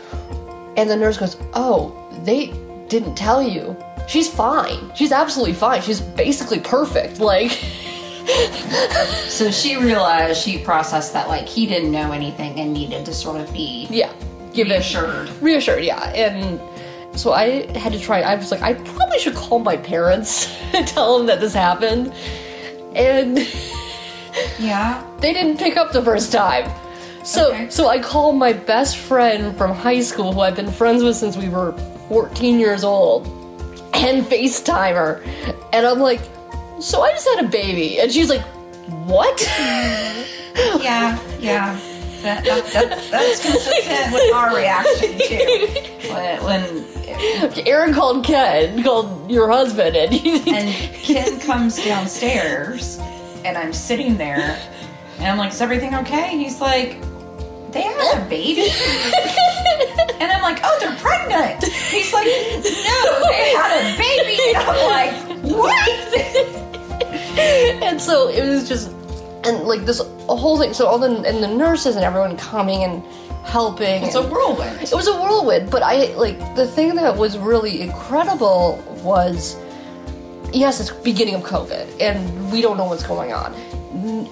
and 0.77 0.89
the 0.89 0.97
nurse 0.97 1.19
goes 1.19 1.37
oh 1.53 1.97
they 2.25 2.47
didn't 2.89 3.15
tell 3.15 3.43
you. 3.43 3.77
She's 4.09 4.29
fine. 4.29 4.91
She's 4.97 5.13
absolutely 5.13 5.55
fine. 5.55 5.83
She's 5.83 6.01
basically 6.01 6.61
perfect. 6.61 7.21
Like 7.21 7.53
So 9.29 9.51
she 9.51 9.77
realized 9.77 10.43
she 10.43 10.59
processed 10.59 11.13
that 11.15 11.29
like 11.29 11.47
he 11.47 11.67
didn't 11.67 11.91
know 11.93 12.13
anything 12.13 12.59
and 12.61 12.73
needed 12.75 13.07
to 13.07 13.15
sort 13.15 13.41
of 13.41 13.51
be 13.53 13.87
yeah 13.91 14.13
give 14.53 14.67
it 14.69 14.73
reassured. 14.75 15.29
reassured 15.41 15.83
yeah 15.85 16.11
and 16.11 16.61
so 17.19 17.33
i 17.33 17.67
had 17.79 17.93
to 17.93 17.99
try 17.99 18.21
i 18.21 18.35
was 18.35 18.51
like 18.51 18.61
i 18.63 18.75
probably 18.75 19.19
should 19.19 19.35
call 19.35 19.59
my 19.61 19.77
parents 19.77 20.55
and 20.75 20.87
tell 20.87 21.17
them 21.17 21.27
that 21.27 21.41
this 21.41 21.55
happened 21.55 22.13
and 22.95 23.39
Yeah. 24.59 25.03
they 25.21 25.33
didn't 25.33 25.57
pick 25.59 25.77
up 25.77 25.93
the 25.93 26.03
first 26.03 26.31
time. 26.33 26.71
So 27.25 27.51
Okay. 27.53 27.69
so 27.71 27.89
I 27.89 27.99
called 27.99 28.37
my 28.37 28.53
best 28.53 28.97
friend 28.97 29.57
from 29.57 29.73
high 29.75 30.01
school 30.01 30.33
who 30.33 30.41
I've 30.41 30.55
been 30.57 30.71
friends 30.71 31.03
with 31.03 31.17
since 31.17 31.37
we 31.37 31.49
were 31.49 31.73
14 32.09 32.59
years 32.61 32.85
old 32.85 33.27
and 33.93 34.25
FaceTime 34.25 34.95
her. 34.95 35.23
And 35.73 35.85
I'm 35.87 35.99
like, 35.99 36.21
so 36.81 37.03
I 37.03 37.11
just 37.13 37.29
had 37.29 37.45
a 37.45 37.49
baby. 37.49 38.01
And 38.01 38.11
she's 38.13 38.29
like, 38.29 38.43
what? 39.07 39.41
Yeah. 40.81 41.19
Yeah. 41.39 41.79
That, 42.23 42.45
that, 42.45 42.67
that, 42.73 43.11
that's 43.11 43.41
consistent 43.41 44.13
with 44.13 44.35
our 44.35 44.55
reaction 44.55 45.19
too. 45.19 46.13
When, 46.13 46.45
when 46.45 47.67
Aaron 47.67 47.95
called 47.95 48.25
Ken, 48.25 48.83
called 48.83 49.31
your 49.31 49.51
husband, 49.51 49.97
and 49.97 50.13
and 50.49 50.95
Ken 50.95 51.41
comes 51.41 51.83
downstairs, 51.83 52.99
and 53.45 53.57
I'm 53.57 53.73
sitting 53.73 54.19
there, 54.19 54.61
and 55.19 55.27
I'm 55.29 55.39
like, 55.39 55.53
"Is 55.53 55.63
everything 55.63 55.95
okay?" 55.95 56.37
He's 56.37 56.61
like, 56.61 57.01
"They 57.73 57.83
had 57.83 58.19
a 58.19 58.29
baby," 58.29 58.69
and 60.21 60.31
I'm 60.31 60.43
like, 60.43 60.61
"Oh, 60.63 60.77
they're 60.79 60.97
pregnant." 60.97 61.65
He's 61.65 62.13
like, 62.13 62.27
"No, 62.27 63.29
they 63.31 63.55
had 63.57 63.81
a 63.81 63.97
baby," 63.97 64.39
and 64.49 64.57
I'm 64.59 64.91
like, 64.91 65.43
"What?" 65.43 66.70
and 67.83 68.01
so 68.01 68.29
it 68.29 68.45
was 68.47 68.69
just 68.69 68.91
and 69.45 69.63
like 69.65 69.85
this 69.87 70.01
whole 70.29 70.59
thing 70.59 70.73
so 70.75 70.87
all 70.87 70.99
the 70.99 71.09
and 71.27 71.43
the 71.43 71.49
nurses 71.49 71.97
and 71.97 72.05
everyone 72.05 72.37
coming 72.37 72.83
and 72.85 73.03
helping 73.47 74.03
It's 74.03 74.15
a 74.15 74.23
whirlwind. 74.23 74.83
it 74.83 74.93
was 74.93 75.09
a 75.09 75.15
whirlwind 75.15 75.71
but 75.71 75.83
i 75.83 76.07
like 76.17 76.39
the 76.57 76.67
thing 76.67 76.95
that 76.97 77.17
was 77.17 77.39
really 77.39 77.81
incredible 77.81 78.77
was 79.03 79.57
yes 80.53 80.79
it's 80.81 80.91
beginning 80.91 81.35
of 81.37 81.43
covid 81.43 81.87
and 82.01 82.53
we 82.53 82.61
don't 82.61 82.77
know 82.77 82.85
what's 82.85 83.03
going 83.07 83.33
on 83.33 83.55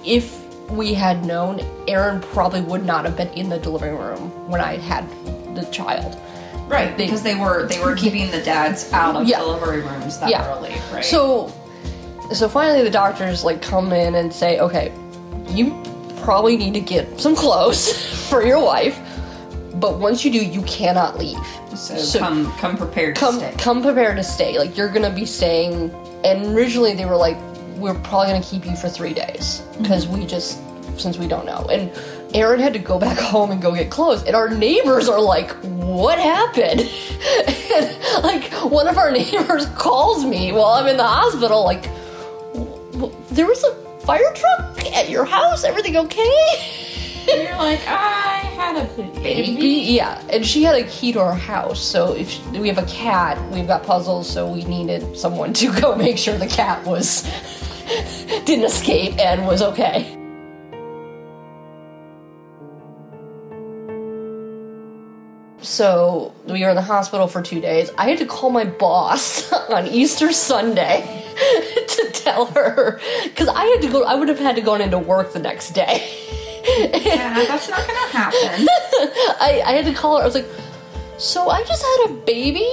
if 0.04 0.36
we 0.70 0.92
had 0.92 1.24
known 1.24 1.60
aaron 1.88 2.20
probably 2.20 2.60
would 2.60 2.84
not 2.84 3.04
have 3.06 3.16
been 3.16 3.28
in 3.28 3.48
the 3.48 3.58
delivery 3.58 3.92
room 3.96 4.30
when 4.50 4.60
i 4.60 4.76
had 4.76 5.08
the 5.56 5.66
child 5.72 6.20
Right, 6.68 6.94
because 6.98 7.22
they 7.22 7.34
were 7.34 7.66
they 7.66 7.80
were 7.80 7.96
keeping 7.96 8.30
the 8.30 8.42
dads 8.42 8.92
out 8.92 9.16
of 9.16 9.26
Yeah. 9.26 9.38
delivery 9.38 9.80
rooms 9.80 10.18
that 10.20 10.28
Yeah. 10.28 10.54
early. 10.54 10.74
Right. 10.92 11.02
So, 11.02 11.50
so 12.32 12.48
finally 12.48 12.82
the 12.82 12.90
doctors 12.90 13.44
like 13.44 13.62
come 13.62 13.92
in 13.92 14.14
and 14.14 14.32
say, 14.32 14.58
okay, 14.60 14.92
you 15.48 15.70
probably 16.20 16.56
need 16.56 16.74
to 16.74 16.80
get 16.80 17.20
some 17.20 17.34
clothes 17.34 18.26
for 18.28 18.44
your 18.44 18.62
wife, 18.62 18.98
but 19.74 19.98
once 19.98 20.24
you 20.24 20.30
do, 20.32 20.44
you 20.44 20.62
cannot 20.62 21.18
leave. 21.18 21.38
so, 21.76 22.18
come 22.18 22.50
come 22.54 22.76
prepared 22.76 23.16
come 23.16 23.38
to 23.38 23.48
stay. 23.52 23.62
come 23.62 23.82
prepared 23.82 24.16
to 24.16 24.24
stay. 24.24 24.58
Like 24.58 24.76
you're 24.76 24.90
gonna 24.92 25.10
be 25.14 25.24
staying. 25.24 25.90
And 26.24 26.54
originally 26.56 26.94
they 26.94 27.04
were 27.06 27.16
like, 27.16 27.36
we're 27.76 27.94
probably 27.94 28.32
gonna 28.32 28.42
keep 28.44 28.66
you 28.66 28.74
for 28.76 28.88
three 28.88 29.14
days 29.14 29.62
mhm. 29.72 29.82
because 29.82 30.06
we 30.08 30.26
just 30.26 30.58
since 30.98 31.16
we 31.16 31.28
don't 31.28 31.46
know. 31.46 31.64
And 31.70 31.92
Aaron 32.34 32.58
had 32.60 32.72
to 32.72 32.78
go 32.80 32.98
back 32.98 33.16
home 33.32 33.52
and 33.52 33.62
go 33.62 33.72
get 33.74 33.90
clothes. 33.90 34.24
And 34.24 34.34
our 34.34 34.48
neighbors 34.50 35.08
are 35.08 35.20
like, 35.20 35.52
what 35.62 36.18
happened? 36.18 36.80
and 37.74 38.24
like 38.24 38.50
one 38.70 38.88
of 38.88 38.98
our 38.98 39.10
neighbors 39.12 39.66
calls 39.76 40.24
me 40.24 40.50
while 40.52 40.72
I'm 40.74 40.88
in 40.88 40.96
the 40.96 41.06
hospital, 41.06 41.64
like, 41.64 41.84
"W- 41.84 41.97
there 43.38 43.46
was 43.46 43.62
a 43.62 43.72
fire 44.00 44.34
truck 44.34 44.84
at 44.92 45.08
your 45.08 45.24
house. 45.24 45.62
Everything 45.62 45.96
okay? 45.96 46.44
And 47.30 47.42
you're 47.42 47.56
like, 47.56 47.78
I 47.86 48.38
had 48.56 48.76
a 48.76 49.02
baby. 49.20 49.94
Yeah, 49.94 50.20
and 50.28 50.44
she 50.44 50.64
had 50.64 50.74
a 50.74 50.82
key 50.88 51.12
to 51.12 51.20
our 51.20 51.34
house, 51.34 51.80
so 51.80 52.14
if 52.14 52.30
sh 52.30 52.40
we 52.46 52.66
have 52.66 52.78
a 52.78 52.86
cat, 52.86 53.38
we've 53.52 53.68
got 53.68 53.84
puzzles, 53.84 54.28
so 54.28 54.50
we 54.50 54.64
needed 54.64 55.16
someone 55.16 55.52
to 55.52 55.72
go 55.80 55.94
make 56.06 56.18
sure 56.18 56.36
the 56.36 56.48
cat 56.48 56.84
was 56.84 57.22
didn't 58.44 58.64
escape 58.64 59.16
and 59.20 59.46
was 59.46 59.62
okay. 59.62 60.17
So 65.60 66.34
we 66.46 66.62
were 66.62 66.70
in 66.70 66.76
the 66.76 66.82
hospital 66.82 67.26
for 67.26 67.42
two 67.42 67.60
days. 67.60 67.90
I 67.98 68.08
had 68.08 68.18
to 68.18 68.26
call 68.26 68.50
my 68.50 68.64
boss 68.64 69.52
on 69.70 69.86
Easter 69.86 70.32
Sunday 70.32 71.24
to 71.88 72.10
tell 72.12 72.46
her 72.46 73.00
because 73.24 73.48
I 73.48 73.64
had 73.64 73.82
to 73.82 73.88
go. 73.88 74.04
I 74.04 74.14
would 74.14 74.28
have 74.28 74.38
had 74.38 74.56
to 74.56 74.62
go 74.62 74.74
into 74.74 74.98
work 74.98 75.32
the 75.32 75.40
next 75.40 75.70
day. 75.70 76.08
yeah, 76.78 77.44
that's 77.46 77.68
not 77.68 77.86
gonna 77.86 78.08
happen. 78.10 78.66
I, 79.40 79.62
I 79.64 79.72
had 79.72 79.84
to 79.86 79.94
call 79.94 80.18
her. 80.18 80.22
I 80.22 80.26
was 80.26 80.34
like, 80.34 80.48
so 81.18 81.48
I 81.48 81.64
just 81.64 81.82
had 81.82 82.10
a 82.10 82.12
baby. 82.24 82.66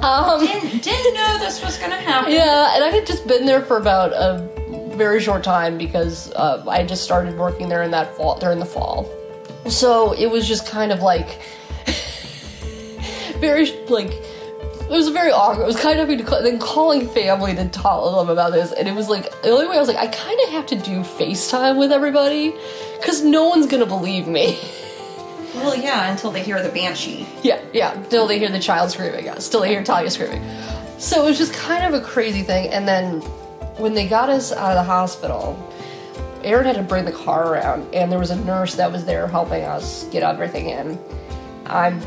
um, 0.00 0.40
didn't, 0.40 0.82
didn't 0.82 1.14
know 1.14 1.38
this 1.38 1.62
was 1.62 1.76
gonna 1.78 1.96
happen. 1.96 2.32
yeah, 2.32 2.74
and 2.74 2.84
I 2.84 2.88
had 2.90 3.06
just 3.06 3.26
been 3.26 3.46
there 3.46 3.62
for 3.62 3.78
about 3.78 4.12
a 4.12 4.48
very 4.96 5.20
short 5.20 5.42
time 5.42 5.78
because 5.78 6.30
uh, 6.32 6.64
I 6.68 6.84
just 6.84 7.02
started 7.02 7.36
working 7.36 7.68
there 7.68 7.82
in 7.82 7.90
that 7.92 8.14
fall 8.16 8.38
during 8.38 8.58
the 8.58 8.66
fall. 8.66 9.08
So 9.68 10.12
it 10.12 10.26
was 10.26 10.46
just 10.48 10.66
kind 10.66 10.92
of 10.92 11.00
like 11.00 11.40
very 13.38 13.70
like 13.88 14.10
it 14.10 14.96
was 14.96 15.08
very 15.08 15.30
awkward. 15.30 15.62
It 15.62 15.66
was 15.66 15.80
kind 15.80 16.00
of 16.00 16.08
having 16.08 16.18
to 16.18 16.24
call, 16.24 16.42
then 16.42 16.58
calling 16.58 17.08
family 17.08 17.54
to 17.54 17.68
tell 17.68 18.18
them 18.18 18.28
about 18.28 18.52
this, 18.52 18.72
and 18.72 18.88
it 18.88 18.94
was 18.94 19.08
like 19.08 19.30
the 19.42 19.50
only 19.50 19.66
way 19.66 19.76
I 19.76 19.78
was 19.78 19.88
like 19.88 19.96
I 19.96 20.08
kind 20.08 20.38
of 20.44 20.48
have 20.50 20.66
to 20.66 20.76
do 20.76 21.00
FaceTime 21.00 21.78
with 21.78 21.92
everybody 21.92 22.54
because 22.98 23.22
no 23.22 23.48
one's 23.48 23.66
gonna 23.66 23.86
believe 23.86 24.26
me. 24.26 24.58
Well, 25.54 25.76
yeah, 25.76 26.10
until 26.10 26.30
they 26.30 26.42
hear 26.42 26.62
the 26.62 26.68
banshee. 26.68 27.26
Yeah, 27.42 27.60
yeah. 27.72 27.94
until 27.94 28.28
they 28.28 28.38
hear 28.38 28.50
the 28.50 28.60
child 28.60 28.92
screaming. 28.92 29.24
Yeah, 29.24 29.38
still 29.40 29.62
they 29.62 29.68
hear 29.68 29.82
Talia 29.82 30.08
screaming. 30.08 30.42
So 30.98 31.24
it 31.24 31.28
was 31.28 31.38
just 31.38 31.52
kind 31.52 31.84
of 31.92 32.00
a 32.00 32.04
crazy 32.04 32.42
thing. 32.42 32.70
And 32.70 32.86
then 32.86 33.20
when 33.76 33.94
they 33.94 34.06
got 34.06 34.30
us 34.30 34.52
out 34.52 34.70
of 34.70 34.76
the 34.76 34.84
hospital, 34.84 35.58
Aaron 36.44 36.66
had 36.66 36.76
to 36.76 36.82
bring 36.82 37.04
the 37.04 37.12
car 37.12 37.52
around, 37.52 37.94
and 37.94 38.10
there 38.10 38.18
was 38.18 38.30
a 38.30 38.44
nurse 38.44 38.74
that 38.76 38.90
was 38.90 39.04
there 39.04 39.26
helping 39.28 39.64
us 39.64 40.04
get 40.04 40.22
everything 40.22 40.70
in. 40.70 40.98
I'm 41.66 42.00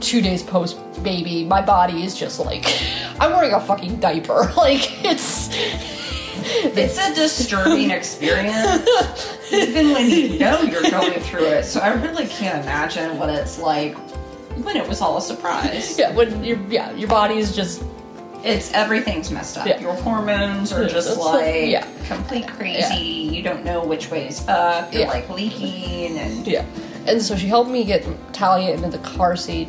two 0.00 0.20
days 0.20 0.42
post 0.42 0.78
baby. 1.02 1.44
My 1.44 1.60
body 1.62 2.04
is 2.04 2.14
just 2.16 2.38
like 2.40 2.64
I'm 3.20 3.32
wearing 3.32 3.52
a 3.52 3.60
fucking 3.60 4.00
diaper. 4.00 4.52
Like 4.56 5.04
it's 5.04 5.48
It's 6.50 6.98
a 6.98 7.14
disturbing 7.14 7.90
experience, 7.90 8.86
even 9.52 9.92
when 9.92 10.08
you 10.08 10.38
know 10.38 10.60
you're 10.62 10.88
going 10.90 11.20
through 11.20 11.46
it. 11.46 11.64
So 11.64 11.80
I 11.80 11.94
really 11.94 12.26
can't 12.26 12.62
imagine 12.62 13.18
what 13.18 13.28
it's 13.28 13.58
like 13.58 13.96
when 14.64 14.76
it 14.76 14.86
was 14.88 15.00
all 15.00 15.18
a 15.18 15.22
surprise. 15.22 15.98
yeah. 15.98 16.12
When 16.14 16.42
your 16.44 16.58
yeah 16.68 16.92
your 16.92 17.08
body 17.08 17.38
is 17.38 17.54
just 17.54 17.82
It's 18.44 18.72
everything's 18.72 19.30
messed 19.30 19.58
up. 19.58 19.66
Yeah. 19.66 19.80
Your 19.80 19.94
hormones 19.94 20.72
are 20.72 20.86
just 20.88 21.08
that's 21.08 21.18
like 21.20 21.44
like- 21.54 21.70
yeah. 21.70 21.86
complete 22.06 22.46
crazy. 22.48 22.96
You 23.34 23.42
don't 23.42 23.64
know 23.64 23.84
which 23.84 24.10
way's 24.10 24.46
up. 24.48 24.92
You're 24.92 25.02
Yeah. 25.02 25.08
like 25.08 25.28
leaking 25.28 26.16
and 26.18 26.46
Yeah. 26.46 26.64
And 27.06 27.20
so 27.22 27.36
she 27.36 27.46
helped 27.48 27.70
me 27.70 27.84
get 27.84 28.06
Talia 28.32 28.74
into 28.74 28.88
the 28.90 28.98
car 28.98 29.34
seat, 29.34 29.68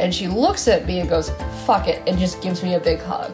and 0.00 0.14
she 0.14 0.28
looks 0.28 0.68
at 0.68 0.86
me 0.86 1.00
and 1.00 1.08
goes, 1.08 1.30
fuck 1.66 1.88
it, 1.88 2.02
and 2.06 2.18
just 2.18 2.40
gives 2.40 2.62
me 2.62 2.74
a 2.74 2.80
big 2.80 3.00
hug. 3.00 3.32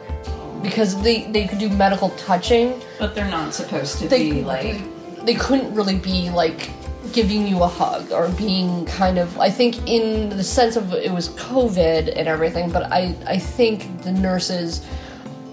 Because 0.63 0.99
they, 1.03 1.23
they 1.25 1.45
could 1.47 1.59
do 1.59 1.69
medical 1.69 2.09
touching. 2.11 2.81
but 2.97 3.13
they're 3.13 3.29
not 3.29 3.53
supposed 3.53 3.99
to 3.99 4.07
They, 4.07 4.31
be 4.31 4.41
like 4.41 4.81
they 5.25 5.35
couldn't 5.35 5.73
really 5.75 5.97
be 5.97 6.29
like 6.31 6.69
giving 7.13 7.47
you 7.47 7.63
a 7.63 7.67
hug 7.67 8.11
or 8.11 8.29
being 8.29 8.85
kind 8.85 9.17
of 9.17 9.39
I 9.39 9.49
think 9.49 9.87
in 9.87 10.29
the 10.29 10.43
sense 10.43 10.75
of 10.75 10.93
it 10.93 11.11
was 11.11 11.29
COVID 11.29 12.13
and 12.15 12.27
everything, 12.27 12.71
but 12.71 12.91
I, 12.91 13.15
I 13.25 13.37
think 13.39 14.03
the 14.03 14.11
nurses 14.11 14.85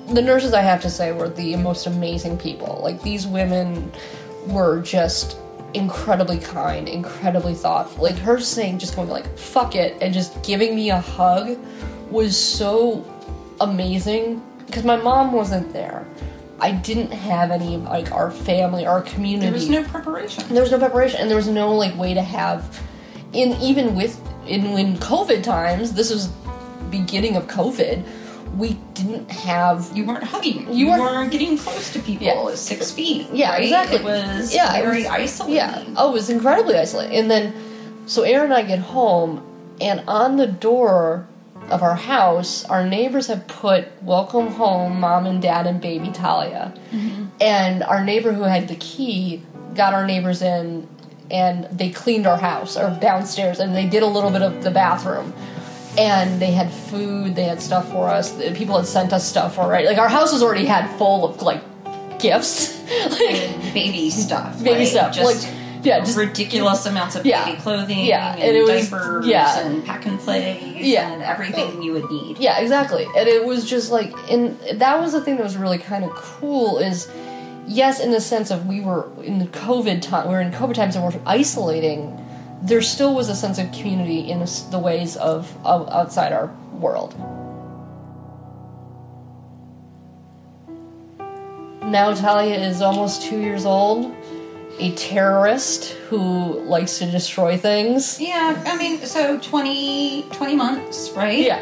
the 0.09 0.23
nurses 0.23 0.53
I 0.53 0.61
have 0.61 0.83
to 0.83 0.91
say 0.91 1.13
were 1.13 1.29
the 1.29 1.57
most 1.57 1.87
amazing 1.87 2.37
people. 2.37 2.81
Like 2.83 3.01
these 3.03 3.27
women 3.27 3.91
were 4.47 4.83
just 4.83 5.39
incredibly 5.75 6.39
kind, 6.39 6.89
incredibly 6.89 7.55
thoughtful. 7.55 8.05
Like 8.05 8.17
her 8.19 8.39
saying 8.41 8.79
just 8.79 8.97
going 8.97 9.09
like 9.09 9.39
fuck 9.39 9.75
it 9.75 9.97
and 10.01 10.13
just 10.13 10.43
giving 10.43 10.75
me 10.75 10.91
a 10.91 11.01
hug 11.01 11.59
was 12.11 12.37
so 12.37 13.05
amazing 13.61 14.43
because 14.67 14.85
my 14.85 14.97
mom 14.97 15.33
wasn't 15.33 15.73
there. 15.73 16.07
I 16.63 16.71
didn't 16.73 17.11
have 17.13 17.51
any 17.51 17.77
like 17.77 18.13
our 18.13 18.31
family, 18.31 18.87
our 18.87 19.03
community. 19.03 19.47
there 19.47 19.53
was 19.53 19.69
no 19.69 19.83
preparation. 19.85 20.45
There 20.55 20.63
was 20.63 20.71
no 20.71 20.79
preparation, 20.79 21.21
and 21.21 21.29
there 21.29 21.37
was 21.37 21.49
no 21.49 21.75
like 21.75 21.95
way 21.99 22.15
to 22.15 22.23
have, 22.23 22.61
in 23.33 23.53
even 23.61 23.95
with 23.95 24.15
in 24.47 24.65
in 24.79 24.97
COVID 24.99 25.43
times. 25.43 25.93
This 25.93 26.11
was 26.11 26.29
beginning 26.91 27.37
of 27.37 27.47
COVID. 27.49 28.05
We 28.57 28.75
didn't 28.95 29.31
have. 29.31 29.91
You 29.97 30.05
weren't 30.05 30.23
hugging. 30.25 30.69
You 30.69 30.75
You, 30.75 30.87
weren't- 30.89 31.03
weren't, 31.03 31.33
getting 31.33 31.57
close 31.59 31.91
to 31.95 31.99
people. 32.01 32.27
Yeah. 32.27 32.55
Six 32.55 32.91
feet. 32.93 33.27
Yeah, 33.33 33.53
right? 33.53 33.63
exactly. 33.63 33.97
It 33.97 34.05
was 34.05 34.55
yeah, 34.55 34.77
it 34.77 34.83
very 34.85 34.99
was- 34.99 35.07
isolating. 35.07 35.57
Yeah. 35.57 35.85
Oh, 35.97 36.11
it 36.11 36.13
was 36.13 36.29
incredibly 36.31 36.77
isolating. 36.77 37.17
And 37.19 37.31
then, 37.31 37.55
so 38.07 38.23
Aaron 38.23 38.53
and 38.53 38.55
I 38.55 38.63
get 38.63 38.79
home, 38.79 39.43
and 39.81 40.05
on 40.07 40.37
the 40.37 40.47
door 40.47 41.27
of 41.73 41.83
our 41.83 41.97
house, 41.97 42.65
our 42.67 42.87
neighbors 42.87 43.27
have 43.27 43.49
put 43.49 43.89
"Welcome 44.03 44.49
home, 44.49 45.01
mom 45.01 45.27
and 45.27 45.41
dad 45.41 45.67
and 45.67 45.81
baby 45.81 46.11
Talia," 46.11 46.73
mm-hmm. 46.93 47.25
and 47.41 47.83
our 47.83 48.05
neighbor 48.05 48.33
who 48.33 48.43
had 48.43 48.69
the 48.69 48.77
key 48.77 49.43
got 49.75 49.95
our 49.95 50.07
neighbors 50.07 50.43
in, 50.43 50.87
and 51.31 51.65
they 51.73 51.91
cleaned 51.91 52.27
our 52.27 52.37
house 52.37 52.77
or 52.77 52.97
downstairs, 53.01 53.59
and 53.59 53.75
they 53.75 53.87
did 53.87 54.03
a 54.03 54.07
little 54.07 54.31
bit 54.31 54.43
of 54.43 54.63
the 54.63 54.71
bathroom. 54.71 55.33
And 55.99 56.41
they 56.41 56.53
had 56.53 56.73
food, 56.73 57.35
they 57.35 57.45
had 57.45 57.61
stuff 57.61 57.91
for 57.91 58.09
us. 58.09 58.35
People 58.55 58.79
had 58.79 58.87
sent 58.87 59.13
us 59.13 59.29
stuff 59.29 59.59
already. 59.59 59.87
Like 59.87 59.99
our 59.99 60.09
house 60.09 60.33
was 60.33 60.43
already 60.43 60.65
had 60.65 60.89
full 60.97 61.27
of 61.27 61.43
like 61.43 61.63
gifts, 62.19 62.81
like 63.11 63.75
baby 63.75 64.09
stuff. 64.09 64.57
baby 64.63 64.81
right? 64.81 64.89
stuff. 64.89 65.15
Just 65.15 65.45
like 65.45 65.62
yeah, 65.83 66.01
just 66.01 66.17
ridiculous 66.17 66.87
amounts 66.87 67.17
of 67.17 67.25
Yeah. 67.27 67.45
baby 67.45 67.59
clothing 67.61 68.05
Yeah, 68.05 68.35
and, 68.35 68.43
and 68.43 68.57
it 68.57 68.63
was- 68.63 68.89
diapers 68.91 69.27
yeah. 69.27 69.59
and 69.61 69.85
pack 69.85 70.07
and 70.07 70.19
plays 70.19 70.63
Yeah. 70.77 71.11
and 71.13 71.23
everything 71.23 71.83
you 71.83 71.93
would 71.93 72.11
need. 72.11 72.39
Yeah, 72.39 72.59
exactly. 72.59 73.07
And 73.17 73.29
it 73.29 73.45
was 73.45 73.69
just 73.69 73.91
like, 73.91 74.13
and 74.31 74.59
that 74.75 75.01
was 75.01 75.13
the 75.13 75.21
thing 75.21 75.37
that 75.37 75.45
was 75.45 75.57
really 75.57 75.79
kind 75.79 76.05
of 76.05 76.11
cool 76.13 76.79
is, 76.79 77.09
yes, 77.67 78.01
in 78.01 78.11
the 78.11 78.21
sense 78.21 78.51
of 78.51 78.67
we 78.67 78.81
were 78.81 79.09
in 79.23 79.39
the 79.39 79.47
COVID 79.47 80.03
time, 80.03 80.29
we 80.29 80.35
were 80.35 80.41
in 80.41 80.53
COVID 80.53 80.75
times 80.75 80.97
and 80.97 81.05
we're 81.05 81.21
isolating. 81.27 82.19
There 82.63 82.83
still 82.83 83.15
was 83.15 83.29
a 83.29 83.35
sense 83.35 83.59
of 83.59 83.73
community 83.73 84.31
in 84.31 84.39
the 84.41 84.63
the 84.71 84.79
ways 84.79 85.17
of, 85.17 85.53
of 85.65 85.89
outside 85.89 86.33
our 86.33 86.49
world. 86.79 87.15
Now 91.85 92.15
Talia 92.15 92.55
is 92.59 92.81
almost 92.81 93.23
two 93.23 93.41
years 93.41 93.67
old, 93.67 94.15
a 94.83 94.95
terrorist 94.97 95.93
who 96.11 96.61
likes 96.65 96.99
to 96.99 97.07
destroy 97.11 97.57
things. 97.57 98.21
Yeah, 98.21 98.61
I 98.67 98.77
mean, 98.77 98.99
so 99.07 99.39
20, 99.39 100.27
20 100.33 100.57
months, 100.57 101.11
right? 101.11 101.39
Yeah. 101.39 101.61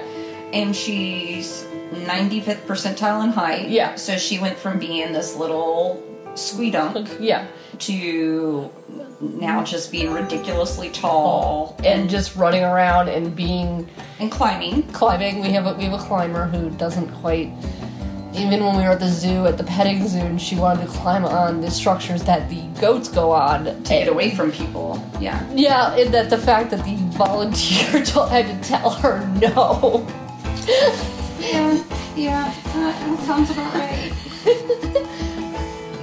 And 0.52 0.74
she's 0.74 1.64
95th 1.92 2.62
percentile 2.66 3.22
in 3.24 3.30
height. 3.30 3.68
Yeah. 3.68 3.94
So 3.96 4.16
she 4.16 4.38
went 4.38 4.56
from 4.58 4.78
being 4.78 5.12
this 5.12 5.36
little 5.36 6.02
squeedunk 6.34 7.16
Yeah. 7.20 7.46
to 7.80 8.70
now 9.20 9.62
just 9.64 9.92
being 9.92 10.12
ridiculously 10.12 10.88
tall 10.90 11.76
And 11.84 12.08
just 12.08 12.36
running 12.36 12.64
around 12.64 13.08
and 13.10 13.36
being 13.36 13.88
and 14.18 14.30
climbing. 14.32 14.84
climbing. 14.92 15.40
We 15.40 15.50
have 15.50 15.66
a, 15.66 15.74
we 15.74 15.84
have 15.84 15.92
a 16.00 16.02
climber 16.02 16.46
who 16.46 16.70
doesn't 16.70 17.10
quite. 17.20 17.52
Even 18.34 18.64
when 18.64 18.76
we 18.76 18.82
were 18.84 18.90
at 18.90 19.00
the 19.00 19.08
zoo, 19.08 19.46
at 19.46 19.58
the 19.58 19.64
petting 19.64 20.06
zoo, 20.06 20.18
and 20.20 20.40
she 20.40 20.54
wanted 20.56 20.86
to 20.86 20.92
climb 20.92 21.24
on 21.24 21.60
the 21.60 21.70
structures 21.70 22.22
that 22.24 22.48
the 22.48 22.62
goats 22.80 23.08
go 23.08 23.32
on 23.32 23.64
To 23.64 23.72
get 23.88 24.08
away 24.08 24.30
from 24.34 24.52
people. 24.52 25.02
Yeah. 25.20 25.44
Yeah, 25.54 25.94
and 25.96 26.14
that 26.14 26.30
the 26.30 26.38
fact 26.38 26.70
that 26.70 26.84
the 26.84 26.94
volunteer 27.16 28.04
told, 28.04 28.30
had 28.30 28.46
to 28.62 28.68
tell 28.68 28.90
her 28.90 29.26
no. 29.40 30.06
Yeah, 31.40 31.82
yeah, 32.16 32.54
that 32.74 33.20
sounds 33.26 33.50
about 33.50 33.74
right. 33.74 34.12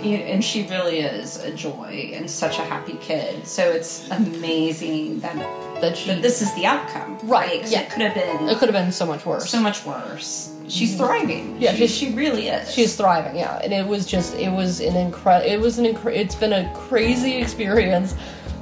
And 0.08 0.42
she 0.44 0.66
really 0.68 1.00
is 1.00 1.38
a 1.44 1.52
joy 1.54 2.12
and 2.14 2.30
such 2.32 2.60
a 2.60 2.62
happy 2.62 2.94
kid. 3.02 3.46
So 3.46 3.70
it's 3.70 4.10
amazing 4.10 5.20
that 5.20 5.36
That 5.82 5.98
she. 5.98 6.08
that 6.12 6.22
this 6.22 6.42
is 6.42 6.54
the 6.56 6.66
outcome, 6.66 7.18
Right? 7.24 7.68
yeah. 7.70 7.82
It 7.82 7.90
could 7.90 8.04
have 8.04 8.14
been 8.14 8.48
it 8.48 8.58
could 8.58 8.70
have 8.70 8.74
been 8.86 8.94
so 8.94 9.06
much 9.06 9.26
worse. 9.26 9.50
so 9.50 9.60
much 9.60 9.86
worse. 9.86 10.54
She's 10.68 10.98
thriving. 10.98 11.62
Yeah, 11.62 11.74
she, 11.74 11.88
she 11.88 12.14
really 12.14 12.50
is. 12.50 12.74
She's 12.74 12.96
thriving, 12.96 13.38
yeah, 13.38 13.60
and 13.64 13.74
it 13.74 13.88
was 13.88 14.06
just 14.06 14.36
it 14.36 14.50
was 14.50 14.82
an 14.82 14.96
incredible 14.96 15.50
it 15.50 15.60
was 15.60 15.80
an 15.80 15.86
incre- 15.86 16.16
it's 16.16 16.36
been 16.36 16.54
a 16.54 16.72
crazy 16.76 17.36
experience. 17.36 18.16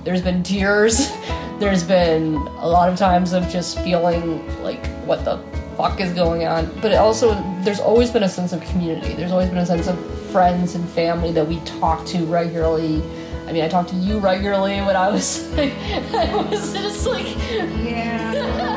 There's 0.03 0.21
been 0.21 0.43
tears. 0.43 1.11
There's 1.59 1.83
been 1.83 2.35
a 2.35 2.67
lot 2.67 2.89
of 2.89 2.97
times 2.99 3.31
of 3.31 3.47
just 3.47 3.79
feeling 3.79 4.45
like 4.61 4.85
what 5.05 5.23
the 5.23 5.37
fuck 5.77 6.01
is 6.01 6.11
going 6.11 6.45
on. 6.45 6.69
But 6.81 6.91
it 6.91 6.95
also 6.95 7.33
there's 7.61 7.79
always 7.79 8.11
been 8.11 8.23
a 8.23 8.29
sense 8.29 8.51
of 8.51 8.61
community. 8.65 9.13
There's 9.13 9.31
always 9.31 9.47
been 9.49 9.59
a 9.59 9.65
sense 9.65 9.87
of 9.87 9.97
friends 10.31 10.75
and 10.75 10.87
family 10.89 11.31
that 11.31 11.47
we 11.47 11.61
talk 11.61 12.05
to 12.07 12.25
regularly. 12.25 13.01
I 13.47 13.53
mean, 13.53 13.63
I 13.63 13.69
talked 13.69 13.89
to 13.89 13.95
you 13.95 14.19
regularly 14.19 14.81
when 14.81 14.97
I 14.97 15.09
was 15.09 15.49
I 15.57 16.47
was 16.51 16.73
just 16.73 17.07
like 17.07 17.37
yeah, 17.83 18.33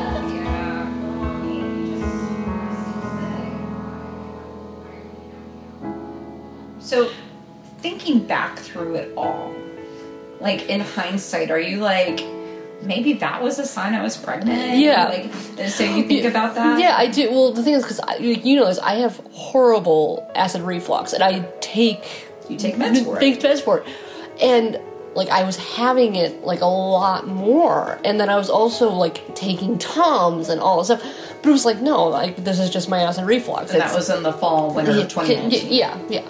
So, 6.88 7.10
thinking 7.80 8.26
back 8.26 8.58
through 8.58 8.94
it 8.94 9.12
all, 9.14 9.54
like 10.40 10.70
in 10.70 10.80
hindsight, 10.80 11.50
are 11.50 11.60
you 11.60 11.80
like, 11.80 12.24
maybe 12.80 13.12
that 13.14 13.42
was 13.42 13.58
a 13.58 13.66
sign 13.66 13.92
I 13.92 14.02
was 14.02 14.16
pregnant? 14.16 14.78
Yeah. 14.78 15.04
Like, 15.04 15.68
so 15.68 15.84
you 15.84 16.08
think 16.08 16.24
about 16.24 16.54
that? 16.54 16.80
Yeah, 16.80 16.94
I 16.96 17.08
do. 17.08 17.30
Well, 17.30 17.52
the 17.52 17.62
thing 17.62 17.74
is, 17.74 17.82
because 17.82 18.00
you 18.18 18.56
know 18.56 18.64
this, 18.64 18.78
I 18.78 18.94
have 18.94 19.18
horrible 19.32 20.30
acid 20.34 20.62
reflux, 20.62 21.12
and 21.12 21.22
I 21.22 21.40
take 21.60 22.26
You 22.48 22.56
take 22.56 22.76
meds 22.76 23.04
for 23.04 23.18
it. 23.18 23.20
Take 23.20 23.40
meds 23.40 23.60
for 23.60 23.80
it, 23.80 23.86
and 24.40 24.80
like 25.14 25.28
I 25.28 25.42
was 25.42 25.56
having 25.56 26.14
it 26.14 26.42
like 26.42 26.62
a 26.62 26.66
lot 26.66 27.26
more, 27.26 28.00
and 28.02 28.18
then 28.18 28.30
I 28.30 28.36
was 28.36 28.48
also 28.48 28.88
like 28.88 29.34
taking 29.34 29.76
Tums 29.76 30.48
and 30.48 30.58
all 30.58 30.78
this 30.78 30.86
stuff. 30.86 31.02
But 31.42 31.50
it 31.50 31.52
was 31.52 31.66
like, 31.66 31.82
no, 31.82 32.04
like 32.04 32.36
this 32.44 32.58
is 32.58 32.70
just 32.70 32.88
my 32.88 33.00
acid 33.00 33.26
reflux. 33.26 33.72
And 33.72 33.80
that 33.82 33.94
was 33.94 34.08
in 34.08 34.22
the 34.22 34.32
fall, 34.32 34.72
winter 34.72 34.92
yeah, 34.92 35.02
of 35.02 35.08
2019. 35.08 35.70
yeah, 35.70 35.98
yeah. 36.08 36.24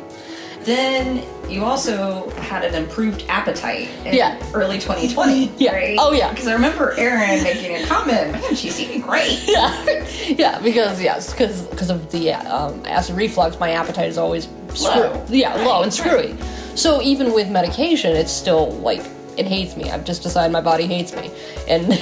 Then 0.69 1.23
you 1.51 1.65
also 1.65 2.29
had 2.41 2.63
an 2.63 2.75
improved 2.75 3.25
appetite 3.31 3.89
in 4.05 4.15
Yeah. 4.15 4.39
early 4.53 4.79
2020. 4.79 5.51
Yeah. 5.57 5.73
Right? 5.75 5.97
Oh, 5.99 6.13
yeah. 6.13 6.29
Because 6.31 6.47
I 6.47 6.53
remember 6.53 6.93
Aaron 6.99 7.43
making 7.43 7.75
a 7.77 7.87
comment, 7.87 8.33
man, 8.33 8.55
she's 8.55 8.79
eating 8.79 9.01
great. 9.01 9.41
yeah, 9.49 10.07
yeah, 10.27 10.61
because 10.61 11.01
yes, 11.01 11.33
because 11.33 11.63
because 11.63 11.89
of 11.89 12.13
the 12.13 12.35
um, 12.35 12.83
acid 12.85 13.17
reflux, 13.17 13.59
my 13.59 13.71
appetite 13.71 14.09
is 14.09 14.19
always 14.19 14.47
screw- 14.75 15.01
Low. 15.01 15.25
yeah, 15.31 15.55
low 15.55 15.83
and 15.83 15.93
screwy. 15.93 16.37
So 16.75 17.01
even 17.01 17.33
with 17.33 17.49
medication, 17.51 18.15
it's 18.15 18.31
still 18.31 18.73
like 18.73 19.01
it 19.39 19.47
hates 19.47 19.75
me. 19.75 19.91
I've 19.91 20.05
just 20.05 20.23
decided 20.23 20.53
my 20.53 20.61
body 20.61 20.87
hates 20.87 21.15
me, 21.17 21.31
and 21.67 21.95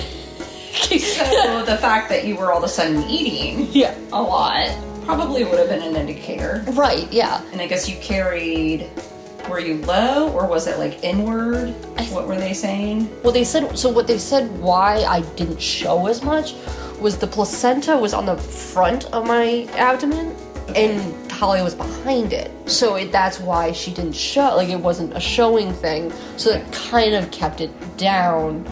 So 0.72 1.64
the 1.64 1.78
fact 1.80 2.08
that 2.10 2.24
you 2.26 2.34
were 2.36 2.50
all 2.50 2.58
of 2.58 2.64
a 2.64 2.68
sudden 2.68 3.04
eating 3.08 3.68
yeah, 3.70 3.94
a 4.12 4.20
lot 4.20 4.68
probably 5.06 5.44
would 5.44 5.58
have 5.58 5.68
been 5.68 5.82
an 5.82 5.96
indicator. 5.96 6.64
right, 6.72 7.10
yeah. 7.12 7.40
And 7.52 7.60
I 7.60 7.66
guess 7.66 7.88
you 7.88 7.96
carried, 7.98 8.90
were 9.48 9.60
you 9.60 9.76
low 9.86 10.30
or 10.32 10.46
was 10.46 10.66
it 10.66 10.78
like 10.78 11.02
inward? 11.04 11.70
What 12.10 12.26
were 12.26 12.36
they 12.36 12.52
saying? 12.52 13.08
Well, 13.22 13.32
they 13.32 13.44
said 13.44 13.78
so. 13.78 13.88
What 13.88 14.06
they 14.06 14.18
said 14.18 14.50
why 14.58 15.04
I 15.04 15.20
didn't 15.36 15.60
show 15.60 16.06
as 16.06 16.22
much 16.22 16.54
was 17.00 17.18
the 17.18 17.26
placenta 17.26 17.96
was 17.96 18.14
on 18.14 18.26
the 18.26 18.36
front 18.36 19.04
of 19.12 19.26
my 19.26 19.68
abdomen, 19.72 20.34
and 20.74 21.30
Holly 21.30 21.62
was 21.62 21.74
behind 21.74 22.32
it. 22.32 22.50
So 22.68 22.96
it, 22.96 23.12
that's 23.12 23.38
why 23.38 23.72
she 23.72 23.92
didn't 23.92 24.14
show. 24.14 24.56
Like 24.56 24.68
it 24.68 24.80
wasn't 24.80 25.16
a 25.16 25.20
showing 25.20 25.72
thing. 25.72 26.12
So 26.36 26.50
that 26.50 26.72
kind 26.72 27.14
of 27.14 27.30
kept 27.30 27.60
it 27.60 27.96
down, 27.96 28.64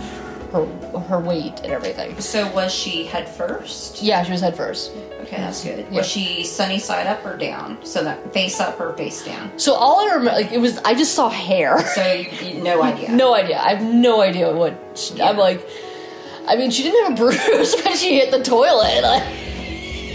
her 0.53 0.65
her 1.01 1.21
weight 1.21 1.61
and 1.63 1.73
everything. 1.73 2.19
So 2.21 2.51
was 2.53 2.73
she 2.73 3.05
head 3.05 3.29
first? 3.29 4.03
Yeah, 4.03 4.23
she 4.23 4.33
was 4.33 4.41
head 4.41 4.57
first. 4.57 4.93
Okay, 5.35 5.43
that's 5.43 5.65
good. 5.65 5.91
Was 5.91 6.07
she 6.07 6.45
sunny 6.45 6.79
side 6.79 7.07
up 7.07 7.25
or 7.27 7.37
down? 7.37 7.85
So 7.85 8.05
that 8.05 8.33
face 8.33 8.61
up 8.61 8.79
or 8.81 8.93
face 8.97 9.25
down? 9.25 9.59
So 9.59 9.75
all 9.75 10.01
I 10.01 10.15
remember, 10.15 10.31
like 10.41 10.53
it 10.53 10.59
was, 10.61 10.79
I 10.79 10.95
just 10.95 11.15
saw 11.15 11.29
hair. 11.29 11.79
So 11.95 12.13
you, 12.13 12.31
you 12.55 12.63
no 12.63 12.83
idea. 12.91 13.11
no 13.13 13.35
idea. 13.35 13.59
I 13.59 13.75
have 13.75 13.83
no 13.83 14.21
idea 14.21 14.53
what. 14.53 14.79
She, 14.95 15.21
I'm 15.21 15.37
like. 15.37 15.67
I 16.47 16.57
mean, 16.57 16.71
she 16.71 16.83
didn't 16.83 17.05
have 17.05 17.13
a 17.15 17.17
bruise 17.17 17.75
when 17.87 17.97
she 17.97 18.17
hit 18.17 18.31
the 18.31 18.43
toilet. 18.43 19.03
Like, 19.03 19.23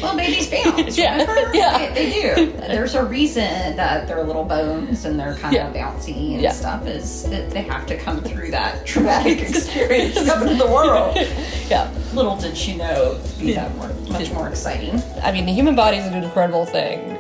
Well, 0.02 0.16
babies 0.16 0.47
bounce. 0.47 0.97
Yeah, 0.97 1.18
remember? 1.22 1.52
yeah. 1.56 1.89
They, 1.93 2.10
they 2.12 2.22
do. 2.36 2.52
There's 2.54 2.95
a 2.95 3.04
reason 3.04 3.76
that 3.76 4.08
they're 4.08 4.24
little 4.24 4.43
bones 4.45 5.06
and 5.06 5.20
they're 5.20 5.36
kind 5.36 5.56
of 5.56 5.74
bouncy 5.74 6.34
and 6.34 6.41
Yeah. 6.41 6.52
stuff. 6.52 6.86
Is 6.88 7.24
that 7.30 7.50
they 7.52 7.62
have 7.64 7.86
to 7.88 7.97
come 7.97 8.22
through 8.22 8.52
that 8.52 8.86
traumatic 8.91 9.39
experience 9.50 10.16
to 10.16 10.41
into 10.41 10.56
the 10.56 10.68
world. 10.68 11.16
yeah. 11.70 11.91
Little 12.14 12.36
did 12.38 12.58
she 12.58 12.76
know 12.76 13.20
be 13.39 13.54
that 13.54 13.76
more, 13.76 13.89
much 14.10 14.32
more 14.32 14.47
exciting. 14.47 15.02
I 15.24 15.32
mean, 15.32 15.45
the 15.45 15.54
human 15.54 15.76
body 15.76 15.97
is 15.97 16.06
an 16.08 16.16
incredible 16.24 16.66
thing. 16.66 17.18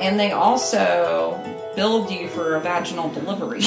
And 0.00 0.18
they 0.20 0.32
also 0.32 1.38
billed 1.76 2.10
you 2.10 2.28
for 2.28 2.56
a 2.56 2.60
vaginal 2.60 3.08
delivery, 3.10 3.60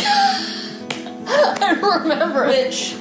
I 1.32 1.80
remember. 2.02 2.48
which 2.48 2.96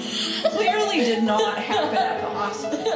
clearly 0.51 0.99
did 0.99 1.25
not 1.25 1.59
happen 1.59 1.97
at 1.97 2.21
the 2.21 2.29
hospital. 2.31 2.93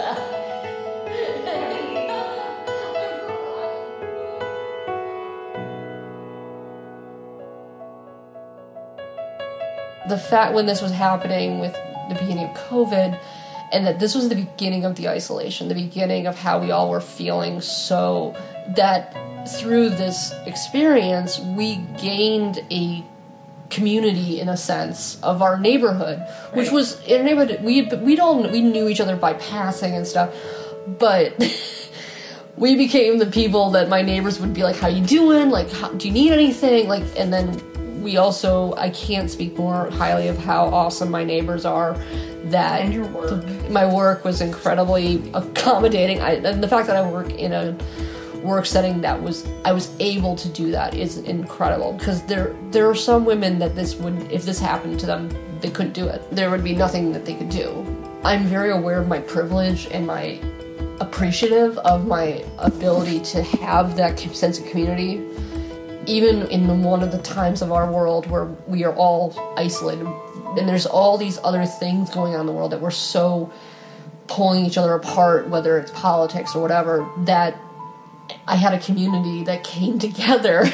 The 10.13 10.19
fact 10.19 10.53
when 10.53 10.67
this 10.67 10.83
was 10.83 10.93
happening 10.93 11.59
with 11.59 11.73
the 12.11 12.15
beginning 12.15 12.45
of 12.45 12.55
COVID, 12.69 13.19
and 13.73 13.87
that 13.87 13.99
this 13.99 14.15
was 14.15 14.29
the 14.29 14.35
beginning 14.35 14.85
of 14.85 14.95
the 14.97 15.09
isolation, 15.09 15.69
the 15.69 15.75
beginning 15.75 16.27
of 16.27 16.39
how 16.39 16.61
we 16.61 16.71
all 16.71 16.91
were 16.91 17.01
feeling 17.01 17.63
so 17.63 18.37
that 18.77 19.17
through 19.49 19.89
this 19.89 20.35
experience, 20.45 21.41
we 21.41 21.77
gained 21.99 22.63
a 22.71 23.03
community 23.71 24.39
in 24.39 24.51
a 24.51 24.57
sense 24.57 25.19
of 25.23 25.41
our 25.41 25.59
neighborhood, 25.59 26.19
which 26.53 26.71
was 26.71 27.03
in 27.05 27.23
a 27.23 27.25
neighborhood 27.25 27.65
we 27.65 27.89
we'd 28.03 28.21
all 28.21 28.43
we 28.51 28.61
knew 28.61 28.87
each 28.89 29.01
other 29.01 29.17
by 29.17 29.33
passing 29.33 29.95
and 29.95 30.07
stuff, 30.07 30.35
but 30.99 31.33
we 32.59 32.77
became 32.77 33.17
the 33.17 33.25
people 33.25 33.71
that 33.71 33.89
my 33.89 34.03
neighbors 34.03 34.39
would 34.39 34.53
be 34.53 34.63
like, 34.63 34.77
"How 34.77 34.89
you 34.89 35.03
doing? 35.03 35.49
Like, 35.49 35.71
how, 35.71 35.89
do 35.89 36.07
you 36.07 36.13
need 36.13 36.33
anything?" 36.33 36.87
Like, 36.87 37.05
and 37.17 37.33
then 37.33 37.72
we 38.03 38.17
also 38.17 38.75
I 38.75 38.91
can't 38.91 39.31
speak 39.31 39.57
more 39.57 39.91
highly 39.91 40.29
of 40.29 40.39
how 40.39 40.67
awesome 40.67 41.11
my 41.11 41.25
neighbors 41.25 41.65
are. 41.65 41.95
That 42.45 42.81
And 42.83 42.93
your 42.93 43.07
work. 43.07 43.71
my 43.71 43.87
work 43.87 44.25
was 44.25 44.41
incredibly 44.41 45.23
accommodating. 45.33 46.21
I, 46.21 46.33
and 46.33 46.63
the 46.63 46.69
fact 46.69 46.89
that 46.89 46.97
I 46.97 47.09
work 47.09 47.31
in 47.31 47.53
a 47.53 47.77
work 48.43 48.67
setting 48.67 49.01
that 49.03 49.23
was 49.23 49.47
I 49.65 49.73
was 49.73 49.95
able 50.01 50.35
to 50.37 50.49
do 50.49 50.73
that 50.73 50.95
is 50.95 51.19
incredible 51.19 51.93
because 51.93 52.23
there 52.27 52.57
there 52.73 52.91
are 52.91 52.95
some 52.95 53.25
women 53.25 53.59
that 53.61 53.77
this 53.77 53.95
would 53.95 54.31
if 54.33 54.45
this 54.45 54.59
happened 54.59 54.99
to 55.01 55.07
them 55.07 55.29
they 55.61 55.71
couldn't 55.71 55.93
do 55.93 56.09
it. 56.09 56.21
There 56.33 56.51
would 56.51 56.65
be 56.65 56.75
nothing 56.75 57.13
that 57.13 57.25
they 57.25 57.35
could 57.35 57.51
do. 57.51 57.87
I'm 58.25 58.45
very 58.47 58.73
aware 58.73 59.01
of 59.01 59.07
my 59.07 59.21
privilege 59.21 59.87
and 59.93 60.07
my 60.07 60.41
appreciative 61.01 61.79
of 61.79 62.07
my 62.07 62.45
ability 62.59 63.21
to 63.21 63.43
have 63.43 63.97
that 63.97 64.19
sense 64.19 64.59
of 64.59 64.67
community 64.67 65.21
even 66.07 66.49
in 66.49 66.83
one 66.83 67.03
of 67.03 67.13
the 67.13 67.19
times 67.19 67.63
of 67.63 67.71
our 67.73 67.91
world 67.91 68.27
where 68.29 68.47
we 68.67 68.85
are 68.85 68.95
all 68.95 69.35
isolated 69.57 70.07
and 70.59 70.69
there's 70.69 70.87
all 70.87 71.17
these 71.17 71.39
other 71.45 71.65
things 71.65 72.11
going 72.11 72.35
on 72.35 72.41
in 72.41 72.47
the 72.47 72.53
world 72.53 72.73
that 72.73 72.81
we're 72.81 72.91
so 72.91 73.53
pulling 74.27 74.65
each 74.65 74.79
other 74.79 74.95
apart 74.95 75.49
whether 75.49 75.79
it's 75.79 75.91
politics 75.93 76.55
or 76.55 76.63
whatever 76.63 77.09
that 77.19 77.57
i 78.47 78.57
had 78.57 78.75
a 78.75 78.79
community 78.81 79.45
that 79.45 79.65
came 79.65 79.99
together. 80.09 80.65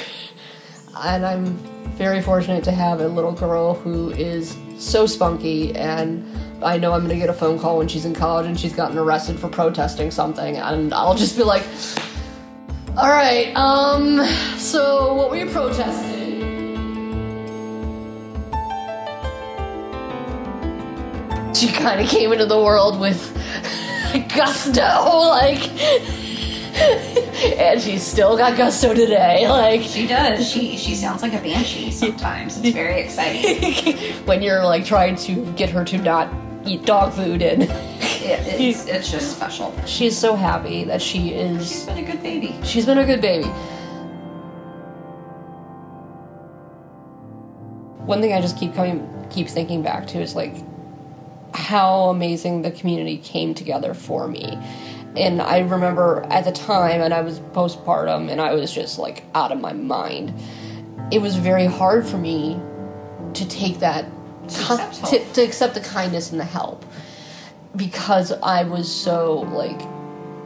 And 1.01 1.25
i'm 1.25 1.57
very 1.97 2.23
fortunate 2.23 2.65
to 2.65 2.73
have 2.73 3.01
a 3.01 3.09
little 3.09 3.33
girl 3.33 3.75
who 3.75 4.11
is 4.11 4.57
so 4.79 5.07
spunky 5.07 5.75
and 5.75 6.25
i 6.63 6.79
know 6.79 6.93
i'm 6.93 7.01
going 7.01 7.11
to 7.11 7.17
get 7.17 7.29
a 7.29 7.35
phone 7.35 7.59
call 7.59 7.79
when 7.79 7.89
she's 7.89 8.05
in 8.05 8.15
college 8.15 8.47
and 8.47 8.59
she's 8.59 8.73
gotten 8.73 8.97
arrested 8.97 9.39
for 9.39 9.49
protesting 9.49 10.11
something 10.11 10.57
and 10.57 10.95
i'll 10.95 11.15
just 11.15 11.37
be 11.37 11.43
like 11.43 11.65
all 12.99 13.11
right, 13.11 13.55
um, 13.55 14.19
so 14.57 15.15
what 15.15 15.31
were 15.31 15.37
you 15.37 15.47
protesting? 15.47 16.19
She 21.55 21.69
kind 21.69 22.01
of 22.01 22.09
came 22.09 22.33
into 22.33 22.47
the 22.47 22.59
world 22.59 22.99
with 22.99 23.33
gusto, 24.35 24.83
like, 25.29 25.71
and 27.61 27.81
she's 27.81 28.03
still 28.03 28.37
got 28.37 28.57
gusto 28.57 28.93
today. 28.95 29.49
Like, 29.49 29.83
She 29.83 30.09
does. 30.09 30.51
She 30.51 30.77
she 30.77 30.97
sounds 30.97 31.23
like 31.23 31.35
a 31.35 31.41
banshee 31.41 31.93
sometimes. 31.93 32.59
It's 32.59 32.71
very 32.71 33.01
exciting. 33.01 33.95
when 34.27 34.43
you're 34.43 34.65
like 34.65 34.85
trying 34.85 35.15
to 35.17 35.45
get 35.53 35.71
her 35.71 35.85
to 35.85 35.99
not 35.99 36.29
eat 36.67 36.85
dog 36.85 37.13
food, 37.13 37.43
and 37.43 37.63
It, 38.21 38.61
it's, 38.61 38.87
it's 38.87 39.11
just 39.11 39.37
special. 39.37 39.73
she's 39.87 40.17
so 40.17 40.35
happy 40.37 40.85
that 40.85 41.01
she 41.01 41.31
is. 41.31 41.69
She's 41.69 41.85
been 41.87 41.99
a 41.99 42.03
good 42.03 42.23
baby. 42.23 42.55
She's 42.65 42.85
been 42.87 42.99
a 42.99 43.07
good 43.07 43.21
baby. 43.21 43.49
One 48.05 48.21
thing 48.21 48.33
I 48.33 48.41
just 48.41 48.59
keep 48.59 48.75
coming, 48.75 49.07
keep 49.31 49.49
thinking 49.49 49.83
back 49.83 50.07
to 50.09 50.21
is 50.21 50.35
like 50.35 50.55
how 51.55 52.09
amazing 52.11 52.63
the 52.63 52.71
community 52.71 53.19
came 53.19 53.55
together 53.55 53.95
for 53.95 54.27
me. 54.29 54.59
And 55.17 55.43
I 55.43 55.59
remember 55.61 56.25
at 56.31 56.45
the 56.45 56.53
time, 56.53 57.01
and 57.01 57.13
I 57.13 57.23
was 57.23 57.41
postpartum, 57.41 58.31
and 58.31 58.41
I 58.41 58.55
was 58.55 58.73
just 58.73 58.99
like 58.99 59.25
out 59.35 59.53
of 59.53 59.61
my 59.61 59.73
mind. 59.73 60.33
It 61.11 61.21
was 61.21 61.37
very 61.37 61.67
hard 61.67 62.07
for 62.07 62.19
me 62.19 62.59
to 63.35 63.49
take 63.49 63.81
that, 63.81 64.05
accept 64.55 64.97
help. 64.99 65.11
to, 65.11 65.33
to 65.35 65.43
accept 65.43 65.75
the 65.75 65.81
kindness 65.81 66.31
and 66.31 66.41
the 66.41 66.45
help 66.45 66.85
because 67.77 68.33
I 68.33 68.65
was 68.65 68.93
so 68.93 69.41
like 69.53 69.81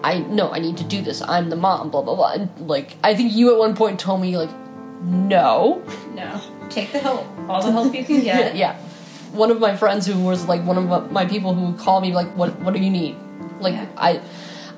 I 0.05 0.19
no, 0.29 0.51
I 0.51 0.59
need 0.59 0.77
to 0.79 0.85
do 0.85 1.01
this. 1.01 1.23
I'm 1.23 1.49
the 1.49 1.57
mom, 1.57 1.91
blah 1.91 2.03
blah 2.03 2.17
blah. 2.17 2.33
And 2.33 2.69
like 2.69 2.97
I 3.05 3.15
think 3.15 3.33
you 3.33 3.53
at 3.53 3.59
one 3.59 3.75
point 3.77 4.01
told 4.01 4.21
me 4.21 4.37
like 4.37 4.51
no. 5.05 5.83
No, 6.15 6.41
take 6.71 6.93
the 6.93 6.99
help. 6.99 7.27
All 7.49 7.63
the 7.63 7.73
help 7.73 7.95
you 7.95 8.05
can 8.05 8.21
get. 8.25 8.57
yeah. 8.57 8.77
One 9.33 9.51
of 9.51 9.61
my 9.61 9.77
friends 9.77 10.07
who 10.07 10.19
was 10.23 10.47
like 10.47 10.63
one 10.65 10.77
of 10.79 11.11
my 11.13 11.25
people 11.25 11.55
who 11.55 11.67
would 11.73 11.79
call 11.79 12.01
me 12.01 12.13
like 12.13 12.29
what 12.37 12.59
what 12.61 12.75
do 12.75 12.81
you 12.81 12.91
need? 12.91 13.17
Like 13.61 13.75
Yeah. 13.75 13.87
I 13.97 14.21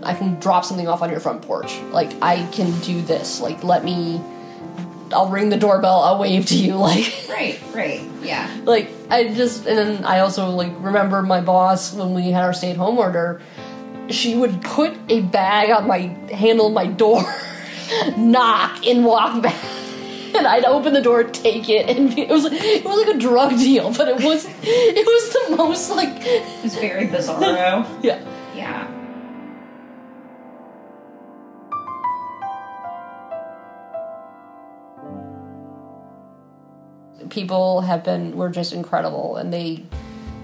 I 0.03 0.15
can 0.15 0.39
drop 0.41 0.65
something 0.67 0.87
off 0.87 1.01
on 1.03 1.11
your 1.11 1.21
front 1.21 1.43
porch. 1.43 1.79
Like 1.91 2.13
I 2.23 2.45
can 2.53 2.79
do 2.81 3.01
this. 3.03 3.41
Like 3.41 3.65
let 3.65 3.83
me 3.85 4.21
I'll 5.15 5.29
ring 5.29 5.49
the 5.51 5.57
doorbell, 5.57 6.01
I'll 6.01 6.19
wave 6.19 6.47
to 6.47 6.57
you 6.57 6.75
like 6.89 7.13
Right, 7.29 7.59
right. 7.75 8.03
Yeah. 8.23 8.49
like 8.65 8.91
I 9.11 9.29
just 9.35 9.67
and 9.67 9.77
then 9.79 10.05
I 10.05 10.21
also 10.21 10.51
like 10.51 10.73
remember 10.79 11.23
my 11.23 11.41
boss 11.41 11.93
when 11.95 12.15
we 12.15 12.31
had 12.31 12.43
our 12.45 12.53
stay 12.53 12.71
at 12.71 12.77
home 12.77 12.99
order. 12.99 13.41
She 14.11 14.35
would 14.35 14.61
put 14.63 14.93
a 15.09 15.21
bag 15.23 15.71
on 15.71 15.87
my 15.87 15.99
handle 16.31 16.69
my 16.71 16.87
door, 16.87 17.23
knock, 18.17 18.87
and 18.87 19.05
walk 19.05 19.43
back. 19.43 19.57
and 20.35 20.47
I'd 20.47 20.65
open 20.65 20.93
the 20.93 21.01
door, 21.01 21.25
take 21.25 21.69
it, 21.69 21.89
and 21.89 22.19
it 22.19 22.29
was 22.29 22.45
it 22.47 22.85
was 22.85 23.07
like 23.07 23.17
a 23.17 23.19
drug 23.19 23.51
deal, 23.59 23.93
but 23.95 24.09
it 24.09 24.23
was 24.23 24.47
it 24.63 25.07
was 25.07 25.33
the 25.51 25.57
most 25.57 25.91
like 25.91 26.11
It's 26.65 26.75
very 26.77 27.07
bizarro. 27.07 27.87
yeah. 28.03 28.21
yeah. 28.55 28.94
People 37.31 37.81
have 37.83 38.05
been 38.05 38.37
were 38.37 38.49
just 38.51 38.73
incredible 38.73 39.37
and 39.37 39.53
they 39.53 39.83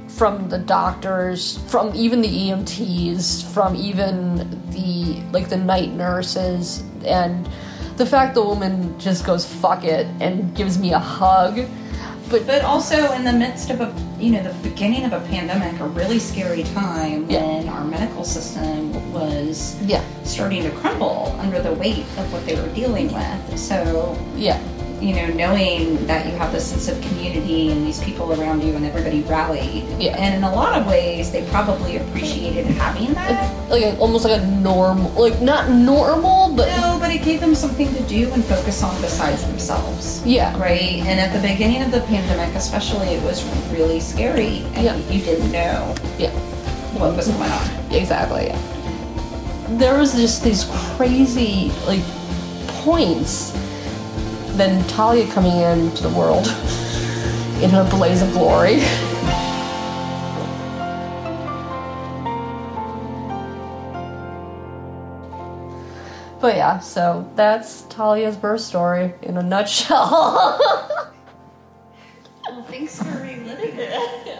from 0.08 0.48
the 0.48 0.58
doctors 0.58 1.58
from 1.68 1.94
even 1.94 2.20
the 2.20 2.28
EMTs 2.28 3.44
from 3.52 3.76
even 3.76 4.36
the 4.70 5.20
like 5.32 5.48
the 5.48 5.56
night 5.56 5.92
nurses 5.92 6.82
and 7.04 7.48
the 7.96 8.04
fact 8.06 8.34
the 8.34 8.42
woman 8.42 8.98
just 8.98 9.24
goes 9.24 9.46
fuck 9.46 9.84
it 9.84 10.06
and 10.20 10.54
gives 10.56 10.78
me 10.78 10.92
a 10.92 10.98
hug 10.98 11.60
but 12.30 12.46
But 12.46 12.62
also 12.62 13.10
in 13.12 13.24
the 13.24 13.32
midst 13.32 13.70
of 13.70 13.80
a, 13.80 13.92
you 14.20 14.30
know, 14.30 14.40
the 14.40 14.54
beginning 14.68 15.04
of 15.04 15.12
a 15.12 15.18
pandemic, 15.26 15.80
a 15.80 15.86
really 15.88 16.20
scary 16.20 16.62
time 16.62 17.28
Yeah. 17.28 17.42
when 17.44 17.68
our 17.68 17.84
medical 17.84 18.22
system 18.24 18.92
was 19.12 19.76
yeah 19.82 20.02
starting 20.22 20.62
to 20.62 20.70
crumble 20.70 21.34
under 21.40 21.60
the 21.60 21.72
weight 21.72 22.06
of 22.18 22.32
what 22.32 22.46
they 22.46 22.54
were 22.54 22.68
dealing 22.72 23.12
with. 23.12 23.58
So, 23.58 24.16
yeah 24.36 24.60
you 25.00 25.14
know, 25.14 25.26
knowing 25.28 26.06
that 26.06 26.26
you 26.26 26.32
have 26.32 26.52
this 26.52 26.70
sense 26.70 26.88
of 26.88 27.00
community 27.02 27.70
and 27.72 27.86
these 27.86 28.02
people 28.02 28.32
around 28.40 28.62
you 28.62 28.74
and 28.76 28.84
everybody 28.84 29.22
rallied. 29.22 29.84
Yeah. 29.98 30.16
And 30.18 30.34
in 30.34 30.44
a 30.44 30.52
lot 30.54 30.78
of 30.78 30.86
ways, 30.86 31.32
they 31.32 31.44
probably 31.48 31.96
appreciated 31.96 32.66
having 32.66 33.14
that. 33.14 33.70
like 33.70 33.82
a, 33.82 33.96
almost 33.98 34.24
like 34.24 34.40
a 34.40 34.46
normal 34.46 35.10
like 35.12 35.40
not 35.40 35.70
normal 35.70 36.54
but 36.54 36.66
No, 36.68 36.98
but 37.00 37.10
it 37.10 37.22
gave 37.22 37.40
them 37.40 37.54
something 37.54 37.92
to 37.94 38.02
do 38.02 38.30
and 38.32 38.44
focus 38.44 38.82
on 38.82 39.00
besides 39.00 39.44
themselves. 39.46 40.24
Yeah. 40.26 40.58
Right? 40.60 41.00
And 41.06 41.18
at 41.18 41.32
the 41.32 41.40
beginning 41.46 41.82
of 41.82 41.90
the 41.92 42.00
pandemic, 42.02 42.54
especially, 42.54 43.08
it 43.08 43.22
was 43.22 43.44
really 43.72 44.00
scary. 44.00 44.58
And 44.74 44.84
Yeah. 44.84 44.96
you 45.08 45.22
didn't 45.24 45.50
know 45.50 45.94
yeah 46.18 46.30
what 46.98 47.16
was 47.16 47.28
going 47.28 47.50
on. 47.50 47.92
Exactly. 47.92 48.46
Yeah. 48.48 48.58
There 49.78 49.96
was 49.98 50.12
just 50.14 50.42
these 50.44 50.64
crazy 50.96 51.70
like 51.86 52.02
points. 52.84 53.56
And 54.60 54.78
then 54.78 54.88
Talia 54.88 55.26
coming 55.32 55.56
into 55.56 56.02
the 56.02 56.10
world 56.10 56.46
in 57.62 57.74
a 57.74 57.82
blaze 57.88 58.20
of 58.20 58.30
glory. 58.32 58.80
But 66.42 66.56
yeah, 66.56 66.78
so 66.80 67.26
that's 67.36 67.82
Talia's 67.88 68.36
birth 68.36 68.60
story 68.60 69.14
in 69.22 69.38
a 69.38 69.42
nutshell. 69.42 70.60
Well, 72.50 72.64
thanks 72.64 73.00
for 73.00 73.08
reliving 73.22 73.78
it. 73.78 74.38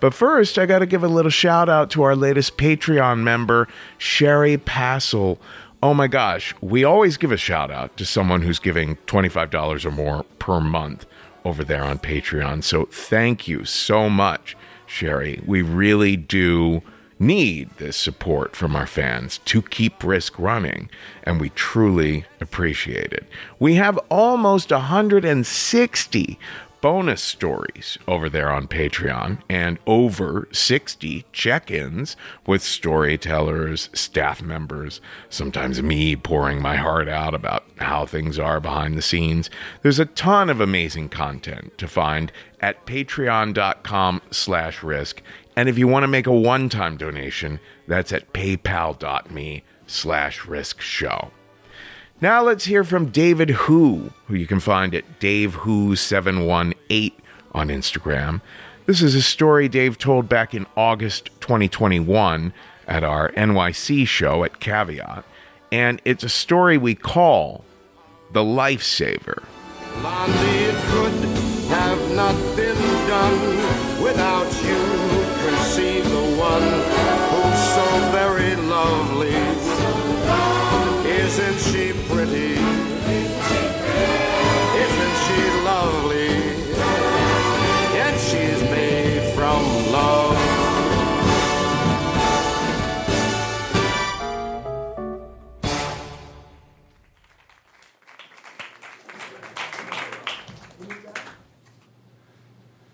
But 0.00 0.14
first, 0.14 0.58
I 0.58 0.66
got 0.66 0.80
to 0.80 0.86
give 0.86 1.04
a 1.04 1.08
little 1.08 1.30
shout 1.30 1.68
out 1.68 1.90
to 1.90 2.02
our 2.02 2.16
latest 2.16 2.56
Patreon 2.56 3.20
member, 3.20 3.68
Sherry 3.98 4.58
Passel. 4.58 5.38
Oh 5.82 5.94
my 5.94 6.08
gosh, 6.08 6.54
we 6.60 6.84
always 6.84 7.16
give 7.16 7.32
a 7.32 7.36
shout 7.36 7.70
out 7.70 7.96
to 7.96 8.04
someone 8.04 8.42
who's 8.42 8.58
giving 8.58 8.96
$25 9.06 9.84
or 9.84 9.90
more 9.90 10.24
per 10.38 10.60
month 10.60 11.06
over 11.44 11.64
there 11.64 11.84
on 11.84 11.98
Patreon. 11.98 12.62
So 12.64 12.86
thank 12.86 13.48
you 13.48 13.64
so 13.64 14.10
much, 14.10 14.56
Sherry. 14.90 15.40
We 15.46 15.62
really 15.62 16.16
do 16.16 16.82
need 17.20 17.70
this 17.76 17.96
support 17.96 18.56
from 18.56 18.74
our 18.74 18.88
fans 18.88 19.38
to 19.44 19.62
keep 19.62 20.02
Risk 20.02 20.36
running, 20.36 20.90
and 21.22 21.40
we 21.40 21.50
truly 21.50 22.24
appreciate 22.40 23.12
it. 23.12 23.24
We 23.60 23.74
have 23.74 23.98
almost 24.08 24.72
160 24.72 26.38
bonus 26.80 27.22
stories 27.22 27.98
over 28.08 28.28
there 28.28 28.50
on 28.50 28.66
Patreon 28.66 29.38
and 29.48 29.78
over 29.86 30.48
60 30.52 31.24
check 31.32 31.70
ins 31.70 32.16
with 32.46 32.62
storytellers, 32.62 33.90
staff 33.92 34.42
members, 34.42 35.00
sometimes 35.28 35.82
me 35.82 36.16
pouring 36.16 36.60
my 36.62 36.76
heart 36.76 37.08
out 37.08 37.34
about 37.34 37.64
how 37.78 38.06
things 38.06 38.38
are 38.38 38.60
behind 38.60 38.96
the 38.96 39.02
scenes. 39.02 39.50
There's 39.82 39.98
a 39.98 40.06
ton 40.06 40.50
of 40.50 40.60
amazing 40.60 41.08
content 41.10 41.76
to 41.78 41.88
find 41.88 42.32
at 42.60 42.86
patreon.com 42.86 44.22
slash 44.30 44.82
risk. 44.82 45.22
And 45.56 45.68
if 45.68 45.78
you 45.78 45.88
want 45.88 46.04
to 46.04 46.08
make 46.08 46.26
a 46.26 46.32
one 46.32 46.68
time 46.68 46.96
donation, 46.96 47.60
that's 47.86 48.12
at 48.12 48.32
paypal.me 48.32 49.64
slash 49.86 50.46
risk 50.46 50.80
show. 50.80 51.30
Now 52.22 52.42
let's 52.42 52.66
hear 52.66 52.84
from 52.84 53.06
David 53.06 53.48
Who, 53.48 54.10
who 54.26 54.34
you 54.34 54.46
can 54.46 54.60
find 54.60 54.94
at 54.94 55.20
DaveWho718 55.20 57.12
on 57.52 57.68
Instagram. 57.68 58.42
This 58.84 59.00
is 59.00 59.14
a 59.14 59.22
story 59.22 59.70
Dave 59.70 59.96
told 59.96 60.28
back 60.28 60.54
in 60.54 60.66
August 60.76 61.30
2021 61.40 62.52
at 62.86 63.02
our 63.04 63.30
NYC 63.32 64.06
show 64.06 64.44
at 64.44 64.60
Caveat, 64.60 65.24
and 65.72 66.02
it's 66.04 66.22
a 66.22 66.28
story 66.28 66.76
we 66.76 66.94
call 66.94 67.64
The 68.32 68.42
Lifesaver. 68.42 69.42
Blondie, 70.02 70.34
it 70.34 70.74
could 70.90 71.14
have 71.70 72.14
not 72.14 72.34
been 72.54 72.76
done 73.08 74.02
without 74.02 74.52
you. 74.62 74.76
Conceive 75.48 76.04
the 76.04 76.36
one 76.36 76.60
who's 77.30 77.58
so 77.72 77.86
very 78.12 78.56
lovely. 78.56 79.39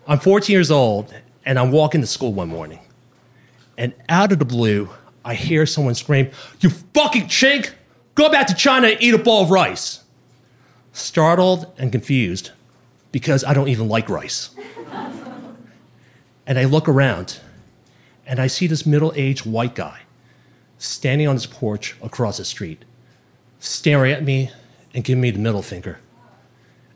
I'm 0.09 0.19
14 0.19 0.53
years 0.53 0.71
old, 0.71 1.13
and 1.45 1.59
I'm 1.59 1.69
walking 1.69 1.99
to 1.99 2.07
school 2.07 2.33
one 2.33 2.47
morning. 2.47 2.79
And 3.77 3.93
out 4.07 4.31
of 4.31 4.39
the 4.39 4.45
blue, 4.45 4.89
I 5.25 5.35
hear 5.35 5.65
someone 5.65 5.95
scream, 5.95 6.31
You 6.61 6.69
fucking 6.69 7.23
chink! 7.23 7.73
Go 8.15 8.31
back 8.31 8.47
to 8.47 8.55
China 8.55 8.87
and 8.87 9.01
eat 9.01 9.13
a 9.13 9.17
bowl 9.17 9.43
of 9.43 9.51
rice. 9.51 10.03
Startled 10.93 11.71
and 11.77 11.91
confused 11.91 12.51
because 13.11 13.43
I 13.43 13.53
don't 13.53 13.67
even 13.67 13.89
like 13.89 14.09
rice. 14.09 14.51
and 16.47 16.57
I 16.57 16.63
look 16.63 16.87
around 16.87 17.41
and 18.25 18.39
I 18.39 18.47
see 18.47 18.65
this 18.65 18.85
middle 18.85 19.11
aged 19.15 19.45
white 19.45 19.75
guy 19.75 20.01
standing 20.77 21.27
on 21.27 21.35
his 21.35 21.45
porch 21.45 21.95
across 22.01 22.37
the 22.37 22.45
street, 22.45 22.85
staring 23.59 24.13
at 24.13 24.23
me 24.23 24.51
and 24.93 25.03
giving 25.03 25.21
me 25.21 25.31
the 25.31 25.39
middle 25.39 25.61
finger. 25.61 25.99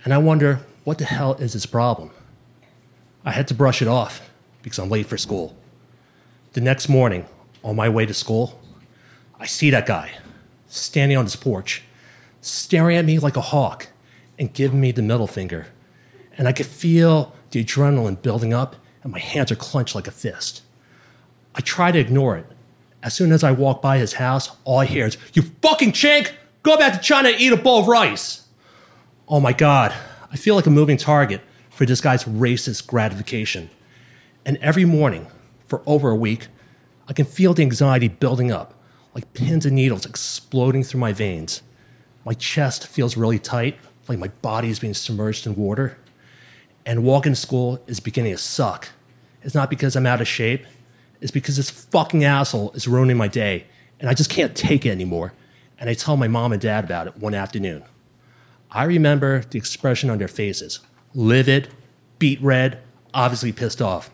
And 0.05 0.13
I 0.13 0.17
wonder, 0.17 0.61
what 0.85 0.97
the 0.97 1.05
hell 1.05 1.33
is 1.33 1.53
his 1.53 1.65
problem? 1.65 2.11
I 3.23 3.31
had 3.31 3.47
to 3.49 3.53
brush 3.53 3.81
it 3.81 3.87
off 3.87 4.29
because 4.63 4.79
I'm 4.79 4.89
late 4.89 5.05
for 5.05 5.17
school. 5.17 5.55
The 6.53 6.61
next 6.61 6.89
morning, 6.89 7.25
on 7.63 7.75
my 7.75 7.87
way 7.87 8.05
to 8.05 8.13
school, 8.13 8.59
I 9.39 9.45
see 9.45 9.69
that 9.69 9.85
guy 9.85 10.11
standing 10.67 11.17
on 11.17 11.25
his 11.25 11.35
porch, 11.35 11.83
staring 12.41 12.97
at 12.97 13.05
me 13.05 13.19
like 13.19 13.37
a 13.37 13.41
hawk 13.41 13.87
and 14.39 14.53
giving 14.53 14.81
me 14.81 14.91
the 14.91 15.01
middle 15.01 15.27
finger. 15.27 15.67
And 16.37 16.47
I 16.47 16.51
could 16.51 16.65
feel 16.65 17.35
the 17.51 17.63
adrenaline 17.63 18.21
building 18.21 18.53
up, 18.53 18.75
and 19.03 19.11
my 19.11 19.19
hands 19.19 19.51
are 19.51 19.55
clenched 19.55 19.93
like 19.93 20.07
a 20.07 20.11
fist. 20.11 20.63
I 21.53 21.61
try 21.61 21.91
to 21.91 21.99
ignore 21.99 22.37
it. 22.37 22.47
As 23.03 23.13
soon 23.13 23.31
as 23.31 23.43
I 23.43 23.51
walk 23.51 23.81
by 23.81 23.97
his 23.97 24.13
house, 24.13 24.55
all 24.63 24.79
I 24.79 24.85
hear 24.85 25.05
is, 25.05 25.17
You 25.33 25.43
fucking 25.61 25.91
chink! 25.91 26.31
Go 26.63 26.77
back 26.77 26.93
to 26.93 26.99
China 26.99 27.29
and 27.29 27.41
eat 27.41 27.51
a 27.51 27.57
bowl 27.57 27.81
of 27.81 27.87
rice! 27.87 28.47
Oh 29.27 29.39
my 29.39 29.53
God, 29.53 29.93
I 30.31 30.37
feel 30.37 30.55
like 30.55 30.67
a 30.67 30.71
moving 30.71 30.97
target 30.97 31.41
for 31.81 31.87
this 31.87 31.99
guy's 31.99 32.25
racist 32.25 32.85
gratification. 32.85 33.67
And 34.45 34.57
every 34.57 34.85
morning, 34.85 35.25
for 35.65 35.81
over 35.87 36.11
a 36.11 36.15
week, 36.15 36.47
I 37.07 37.13
can 37.13 37.25
feel 37.25 37.55
the 37.55 37.63
anxiety 37.63 38.07
building 38.07 38.51
up, 38.51 38.75
like 39.15 39.33
pins 39.33 39.65
and 39.65 39.75
needles 39.75 40.05
exploding 40.05 40.83
through 40.83 40.99
my 40.99 41.11
veins. 41.11 41.63
My 42.23 42.33
chest 42.35 42.85
feels 42.85 43.17
really 43.17 43.39
tight, 43.39 43.79
like 44.07 44.19
my 44.19 44.27
body 44.27 44.69
is 44.69 44.77
being 44.77 44.93
submerged 44.93 45.47
in 45.47 45.55
water. 45.55 45.97
And 46.85 47.03
walking 47.03 47.31
to 47.31 47.35
school 47.35 47.83
is 47.87 47.99
beginning 47.99 48.33
to 48.33 48.37
suck. 48.37 48.89
It's 49.41 49.55
not 49.55 49.71
because 49.71 49.95
I'm 49.95 50.05
out 50.05 50.21
of 50.21 50.27
shape, 50.27 50.67
it's 51.19 51.31
because 51.31 51.57
this 51.57 51.71
fucking 51.71 52.23
asshole 52.23 52.73
is 52.73 52.87
ruining 52.87 53.17
my 53.17 53.27
day, 53.27 53.65
and 53.99 54.07
I 54.07 54.13
just 54.13 54.29
can't 54.29 54.55
take 54.55 54.85
it 54.85 54.91
anymore. 54.91 55.33
And 55.79 55.89
I 55.89 55.95
tell 55.95 56.15
my 56.15 56.27
mom 56.27 56.51
and 56.51 56.61
dad 56.61 56.83
about 56.83 57.07
it 57.07 57.17
one 57.17 57.33
afternoon. 57.33 57.83
I 58.69 58.83
remember 58.83 59.45
the 59.49 59.57
expression 59.57 60.11
on 60.11 60.19
their 60.19 60.27
faces 60.27 60.81
livid, 61.13 61.69
beet 62.19 62.41
red, 62.41 62.79
obviously 63.13 63.51
pissed 63.51 63.81
off. 63.81 64.09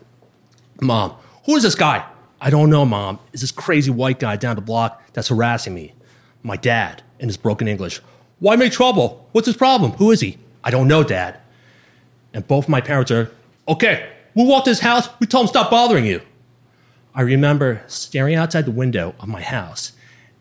Mom, 0.80 1.14
who 1.46 1.56
is 1.56 1.62
this 1.62 1.74
guy? 1.74 2.04
I 2.40 2.50
don't 2.50 2.70
know, 2.70 2.84
Mom. 2.84 3.18
Is 3.32 3.40
this 3.40 3.50
crazy 3.50 3.90
white 3.90 4.18
guy 4.18 4.36
down 4.36 4.56
the 4.56 4.62
block 4.62 5.02
that's 5.12 5.28
harassing 5.28 5.74
me? 5.74 5.94
My 6.42 6.56
dad, 6.56 7.02
in 7.18 7.28
his 7.28 7.36
broken 7.36 7.66
English. 7.66 8.00
Why 8.38 8.56
make 8.56 8.72
trouble? 8.72 9.28
What's 9.32 9.46
his 9.46 9.56
problem? 9.56 9.92
Who 9.92 10.10
is 10.10 10.20
he? 10.20 10.38
I 10.62 10.70
don't 10.70 10.88
know, 10.88 11.02
Dad. 11.02 11.40
And 12.32 12.46
both 12.46 12.68
my 12.68 12.80
parents 12.80 13.10
are, 13.10 13.30
okay, 13.66 14.10
we 14.34 14.44
walk 14.44 14.64
to 14.64 14.70
his 14.70 14.80
house, 14.80 15.08
we 15.18 15.26
tell 15.26 15.40
him 15.40 15.46
stop 15.48 15.70
bothering 15.70 16.04
you. 16.04 16.20
I 17.14 17.22
remember 17.22 17.82
staring 17.88 18.36
outside 18.36 18.64
the 18.64 18.70
window 18.70 19.14
of 19.18 19.28
my 19.28 19.42
house 19.42 19.92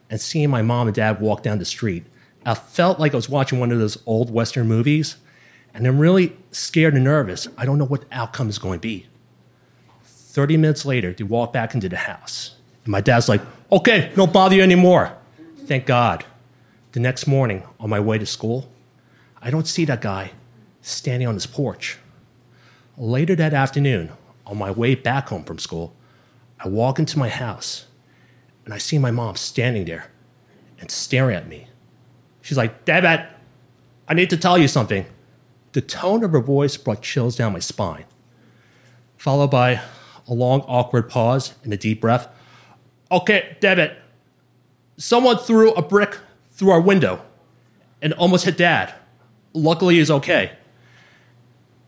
and 0.09 0.21
seeing 0.21 0.49
my 0.49 0.61
mom 0.61 0.87
and 0.87 0.95
dad 0.95 1.19
walk 1.19 1.41
down 1.41 1.57
the 1.57 1.65
street. 1.65 2.05
I 2.45 2.53
felt 2.53 2.99
like 2.99 3.13
I 3.13 3.17
was 3.17 3.29
watching 3.29 3.59
one 3.59 3.71
of 3.71 3.79
those 3.79 3.97
old 4.05 4.29
Western 4.29 4.67
movies, 4.67 5.17
and 5.77 5.85
I'm 5.85 5.99
really 5.99 6.35
scared 6.49 6.95
and 6.95 7.03
nervous. 7.03 7.47
I 7.55 7.63
don't 7.65 7.77
know 7.77 7.85
what 7.85 8.09
the 8.09 8.17
outcome 8.17 8.49
is 8.49 8.57
going 8.57 8.79
to 8.79 8.81
be. 8.81 9.05
30 10.03 10.57
minutes 10.57 10.85
later, 10.85 11.13
they 11.13 11.23
walk 11.23 11.53
back 11.53 11.75
into 11.75 11.87
the 11.87 11.97
house. 11.97 12.55
And 12.83 12.91
my 12.91 12.99
dad's 12.99 13.29
like, 13.29 13.41
okay, 13.71 14.11
don't 14.15 14.33
bother 14.33 14.55
you 14.55 14.63
anymore. 14.63 15.15
Thank 15.55 15.85
God. 15.85 16.25
The 16.93 16.99
next 16.99 17.27
morning, 17.27 17.61
on 17.79 17.91
my 17.91 17.99
way 17.99 18.17
to 18.17 18.25
school, 18.25 18.71
I 19.39 19.51
don't 19.51 19.67
see 19.67 19.85
that 19.85 20.01
guy 20.01 20.31
standing 20.81 21.27
on 21.27 21.35
his 21.35 21.45
porch. 21.45 21.99
Later 22.97 23.35
that 23.35 23.53
afternoon, 23.53 24.11
on 24.47 24.57
my 24.57 24.71
way 24.71 24.95
back 24.95 25.29
home 25.29 25.43
from 25.43 25.59
school, 25.59 25.93
I 26.59 26.69
walk 26.69 26.97
into 26.97 27.19
my 27.19 27.29
house 27.29 27.85
and 28.65 28.73
I 28.73 28.79
see 28.79 28.97
my 28.97 29.11
mom 29.11 29.35
standing 29.35 29.85
there 29.85 30.09
and 30.79 30.89
staring 30.89 31.35
at 31.35 31.47
me. 31.47 31.67
She's 32.41 32.57
like, 32.57 32.83
David, 32.83 33.27
I 34.07 34.13
need 34.15 34.31
to 34.31 34.37
tell 34.37 34.57
you 34.57 34.67
something. 34.67 35.05
The 35.77 35.81
tone 35.81 36.23
of 36.23 36.31
her 36.31 36.41
voice 36.41 36.75
brought 36.75 37.03
chills 37.03 37.35
down 37.35 37.53
my 37.53 37.59
spine, 37.59 38.05
followed 39.15 39.51
by 39.51 39.79
a 40.27 40.33
long, 40.33 40.61
awkward 40.61 41.07
pause 41.07 41.53
and 41.63 41.71
a 41.71 41.77
deep 41.77 42.01
breath. 42.01 42.27
Okay, 43.11 43.55
David, 43.59 43.95
someone 44.97 45.37
threw 45.37 45.73
a 45.73 45.83
brick 45.83 46.17
through 46.49 46.71
our 46.71 46.81
window 46.81 47.21
and 48.01 48.11
almost 48.13 48.45
hit 48.45 48.57
dad. 48.57 48.95
Luckily, 49.53 49.97
he's 49.97 50.09
okay. 50.09 50.53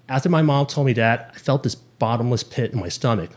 After 0.08 0.30
my 0.30 0.44
mom 0.44 0.68
told 0.68 0.86
me 0.86 0.94
that, 0.94 1.32
I 1.34 1.40
felt 1.40 1.64
this 1.64 1.74
bottomless 1.74 2.44
pit 2.44 2.72
in 2.72 2.80
my 2.80 2.90
stomach. 2.90 3.32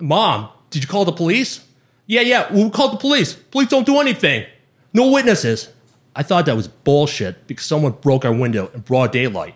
Mom, 0.00 0.48
did 0.70 0.82
you 0.82 0.88
call 0.88 1.04
the 1.04 1.12
police? 1.12 1.62
Yeah, 2.06 2.22
yeah, 2.22 2.50
we 2.50 2.70
called 2.70 2.94
the 2.94 2.96
police. 2.96 3.34
Police 3.34 3.68
don't 3.68 3.84
do 3.84 4.00
anything. 4.00 4.46
No 4.94 5.10
witnesses. 5.10 5.68
I 6.14 6.22
thought 6.22 6.46
that 6.46 6.56
was 6.56 6.68
bullshit 6.68 7.46
because 7.46 7.66
someone 7.66 7.92
broke 7.92 8.24
our 8.24 8.32
window 8.32 8.70
in 8.74 8.80
broad 8.80 9.12
daylight. 9.12 9.54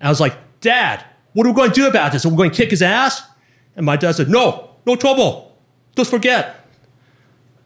And 0.00 0.08
I 0.08 0.10
was 0.10 0.20
like, 0.20 0.36
Dad, 0.60 1.04
what 1.32 1.46
are 1.46 1.50
we 1.50 1.56
going 1.56 1.70
to 1.70 1.74
do 1.74 1.88
about 1.88 2.12
this? 2.12 2.24
Are 2.24 2.28
we 2.28 2.36
going 2.36 2.50
to 2.50 2.56
kick 2.56 2.70
his 2.70 2.82
ass? 2.82 3.22
And 3.76 3.86
my 3.86 3.96
dad 3.96 4.12
said, 4.12 4.28
No, 4.28 4.70
no 4.86 4.96
trouble. 4.96 5.56
Just 5.96 6.10
forget. 6.10 6.66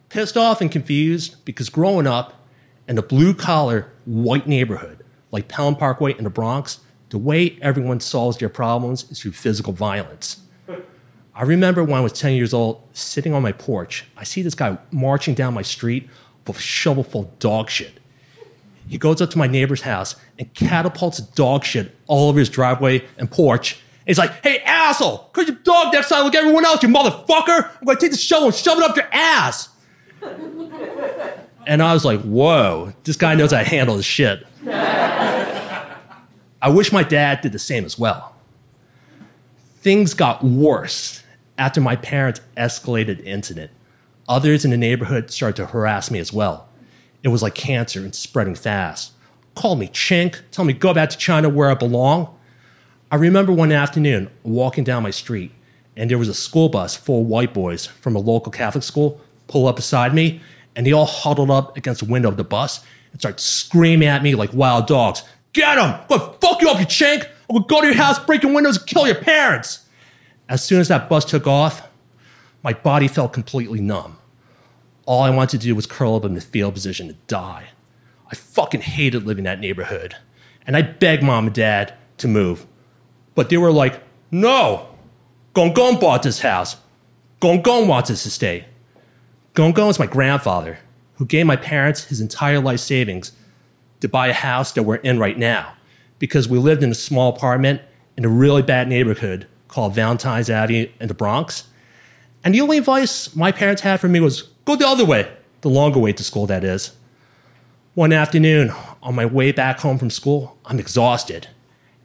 Pissed 0.08 0.36
off 0.36 0.60
and 0.60 0.70
confused 0.70 1.44
because 1.44 1.68
growing 1.68 2.06
up 2.06 2.34
in 2.86 2.98
a 2.98 3.02
blue 3.02 3.34
collar 3.34 3.90
white 4.04 4.46
neighborhood 4.46 5.02
like 5.30 5.48
Pelham 5.48 5.76
Parkway 5.76 6.16
in 6.16 6.24
the 6.24 6.30
Bronx, 6.30 6.80
the 7.08 7.18
way 7.18 7.58
everyone 7.62 8.00
solves 8.00 8.36
their 8.38 8.48
problems 8.48 9.10
is 9.10 9.20
through 9.20 9.32
physical 9.32 9.72
violence. 9.72 10.40
I 11.34 11.44
remember 11.44 11.82
when 11.82 11.94
I 11.94 12.00
was 12.00 12.12
10 12.12 12.34
years 12.34 12.52
old, 12.52 12.86
sitting 12.92 13.32
on 13.32 13.40
my 13.40 13.52
porch, 13.52 14.04
I 14.18 14.24
see 14.24 14.42
this 14.42 14.54
guy 14.54 14.76
marching 14.90 15.34
down 15.34 15.54
my 15.54 15.62
street 15.62 16.08
with 16.46 16.58
a 16.58 16.60
shovel 16.60 17.04
full 17.04 17.22
of 17.22 17.38
dog 17.38 17.70
shit. 17.70 17.98
He 18.88 18.98
goes 18.98 19.22
up 19.22 19.30
to 19.30 19.38
my 19.38 19.46
neighbor's 19.46 19.82
house 19.82 20.16
and 20.38 20.52
catapults 20.54 21.18
dog 21.20 21.64
shit 21.64 21.96
all 22.06 22.28
over 22.28 22.38
his 22.38 22.48
driveway 22.48 23.04
and 23.18 23.30
porch. 23.30 23.74
And 23.74 24.08
he's 24.08 24.18
like, 24.18 24.42
hey, 24.42 24.58
asshole, 24.60 25.30
put 25.32 25.46
your 25.46 25.56
dog 25.56 25.92
that 25.92 26.04
side 26.04 26.20
like 26.22 26.34
everyone 26.34 26.64
else, 26.64 26.82
you 26.82 26.88
motherfucker. 26.88 27.70
I'm 27.78 27.84
going 27.84 27.96
to 27.96 28.00
take 28.00 28.10
the 28.10 28.18
shovel 28.18 28.48
and 28.48 28.54
shove 28.54 28.78
it 28.78 28.84
up 28.84 28.96
your 28.96 29.08
ass. 29.12 29.68
and 31.66 31.82
I 31.82 31.94
was 31.94 32.04
like, 32.04 32.20
whoa, 32.20 32.92
this 33.04 33.16
guy 33.16 33.34
knows 33.34 33.52
how 33.52 33.58
to 33.58 33.64
handle 33.64 33.96
his 33.96 34.04
shit. 34.04 34.46
I 36.62 36.68
wish 36.68 36.92
my 36.92 37.02
dad 37.02 37.40
did 37.40 37.52
the 37.52 37.58
same 37.58 37.84
as 37.84 37.98
well. 37.98 38.34
Things 39.78 40.14
got 40.14 40.44
worse 40.44 41.22
after 41.58 41.80
my 41.80 41.96
parents 41.96 42.40
escalated 42.56 43.18
the 43.18 43.24
incident. 43.24 43.70
Others 44.28 44.64
in 44.64 44.70
the 44.70 44.76
neighborhood 44.76 45.30
started 45.30 45.56
to 45.56 45.66
harass 45.66 46.10
me 46.10 46.18
as 46.20 46.32
well. 46.32 46.68
It 47.22 47.28
was 47.28 47.42
like 47.42 47.54
cancer 47.54 48.00
and 48.00 48.14
spreading 48.14 48.54
fast. 48.54 49.12
Call 49.54 49.76
me 49.76 49.88
chink, 49.88 50.40
tell 50.50 50.64
me 50.64 50.72
go 50.72 50.92
back 50.94 51.10
to 51.10 51.16
China 51.16 51.48
where 51.48 51.70
I 51.70 51.74
belong. 51.74 52.34
I 53.10 53.16
remember 53.16 53.52
one 53.52 53.70
afternoon 53.70 54.30
walking 54.42 54.84
down 54.84 55.02
my 55.02 55.10
street, 55.10 55.52
and 55.96 56.10
there 56.10 56.18
was 56.18 56.28
a 56.28 56.34
school 56.34 56.68
bus 56.68 56.96
full 56.96 57.20
of 57.20 57.26
white 57.26 57.52
boys 57.52 57.86
from 57.86 58.16
a 58.16 58.18
local 58.18 58.50
Catholic 58.50 58.82
school 58.82 59.20
pull 59.46 59.68
up 59.68 59.76
beside 59.76 60.14
me, 60.14 60.40
and 60.74 60.86
they 60.86 60.92
all 60.92 61.06
huddled 61.06 61.50
up 61.50 61.76
against 61.76 62.00
the 62.00 62.10
window 62.10 62.28
of 62.28 62.38
the 62.38 62.44
bus 62.44 62.82
and 63.12 63.20
started 63.20 63.40
screaming 63.40 64.08
at 64.08 64.22
me 64.22 64.34
like 64.34 64.52
wild 64.54 64.86
dogs. 64.86 65.22
Get 65.52 65.76
him! 65.76 65.90
I'm 65.90 66.06
gonna 66.08 66.32
fuck 66.40 66.62
you 66.62 66.70
up, 66.70 66.80
you 66.80 66.86
chink! 66.86 67.26
I'm 67.50 67.56
gonna 67.56 67.66
go 67.66 67.82
to 67.82 67.86
your 67.88 67.96
house, 67.96 68.18
break 68.18 68.42
your 68.42 68.54
windows, 68.54 68.78
and 68.78 68.86
kill 68.86 69.06
your 69.06 69.16
parents! 69.16 69.86
As 70.48 70.64
soon 70.64 70.80
as 70.80 70.88
that 70.88 71.08
bus 71.08 71.26
took 71.26 71.46
off, 71.46 71.86
my 72.62 72.72
body 72.72 73.08
felt 73.08 73.32
completely 73.32 73.80
numb. 73.80 74.16
All 75.04 75.22
I 75.22 75.30
wanted 75.30 75.60
to 75.60 75.66
do 75.66 75.74
was 75.74 75.86
curl 75.86 76.16
up 76.16 76.24
in 76.24 76.34
the 76.34 76.40
fetal 76.40 76.72
position 76.72 77.08
to 77.08 77.14
die. 77.26 77.68
I 78.30 78.34
fucking 78.34 78.82
hated 78.82 79.26
living 79.26 79.40
in 79.40 79.44
that 79.44 79.60
neighborhood. 79.60 80.16
And 80.66 80.76
I 80.76 80.82
begged 80.82 81.22
mom 81.22 81.46
and 81.46 81.54
dad 81.54 81.94
to 82.18 82.28
move. 82.28 82.66
But 83.34 83.48
they 83.48 83.56
were 83.56 83.72
like, 83.72 84.00
no, 84.30 84.88
Gong 85.54 85.72
Gong 85.74 85.98
bought 85.98 86.22
this 86.22 86.40
house. 86.40 86.76
Gong 87.40 87.62
Gong 87.62 87.88
wants 87.88 88.10
us 88.10 88.22
to 88.22 88.30
stay. 88.30 88.66
Gong 89.54 89.72
Gong 89.72 89.90
is 89.90 89.98
my 89.98 90.06
grandfather, 90.06 90.78
who 91.14 91.26
gave 91.26 91.44
my 91.46 91.56
parents 91.56 92.04
his 92.04 92.20
entire 92.20 92.60
life 92.60 92.80
savings 92.80 93.32
to 94.00 94.08
buy 94.08 94.28
a 94.28 94.32
house 94.32 94.72
that 94.72 94.84
we're 94.84 94.96
in 94.96 95.18
right 95.18 95.38
now 95.38 95.74
because 96.18 96.48
we 96.48 96.58
lived 96.58 96.82
in 96.82 96.90
a 96.90 96.94
small 96.94 97.34
apartment 97.34 97.82
in 98.16 98.24
a 98.24 98.28
really 98.28 98.62
bad 98.62 98.88
neighborhood 98.88 99.46
called 99.68 99.94
Valentine's 99.94 100.48
Avenue 100.48 100.88
in 101.00 101.08
the 101.08 101.14
Bronx. 101.14 101.64
And 102.44 102.54
the 102.54 102.60
only 102.60 102.78
advice 102.78 103.34
my 103.34 103.52
parents 103.52 103.82
had 103.82 104.00
for 104.00 104.08
me 104.08 104.20
was 104.20 104.48
go 104.64 104.76
the 104.76 104.86
other 104.86 105.04
way, 105.04 105.30
the 105.60 105.68
longer 105.68 105.98
way 105.98 106.12
to 106.12 106.24
school, 106.24 106.46
that 106.46 106.64
is. 106.64 106.92
One 107.94 108.12
afternoon, 108.12 108.72
on 109.02 109.14
my 109.14 109.26
way 109.26 109.52
back 109.52 109.80
home 109.80 109.98
from 109.98 110.10
school, 110.10 110.56
I'm 110.64 110.78
exhausted. 110.78 111.48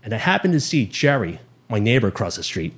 And 0.03 0.13
I 0.13 0.17
happen 0.17 0.51
to 0.51 0.59
see 0.59 0.85
Jerry, 0.85 1.39
my 1.69 1.79
neighbor 1.79 2.07
across 2.07 2.35
the 2.35 2.43
street. 2.43 2.73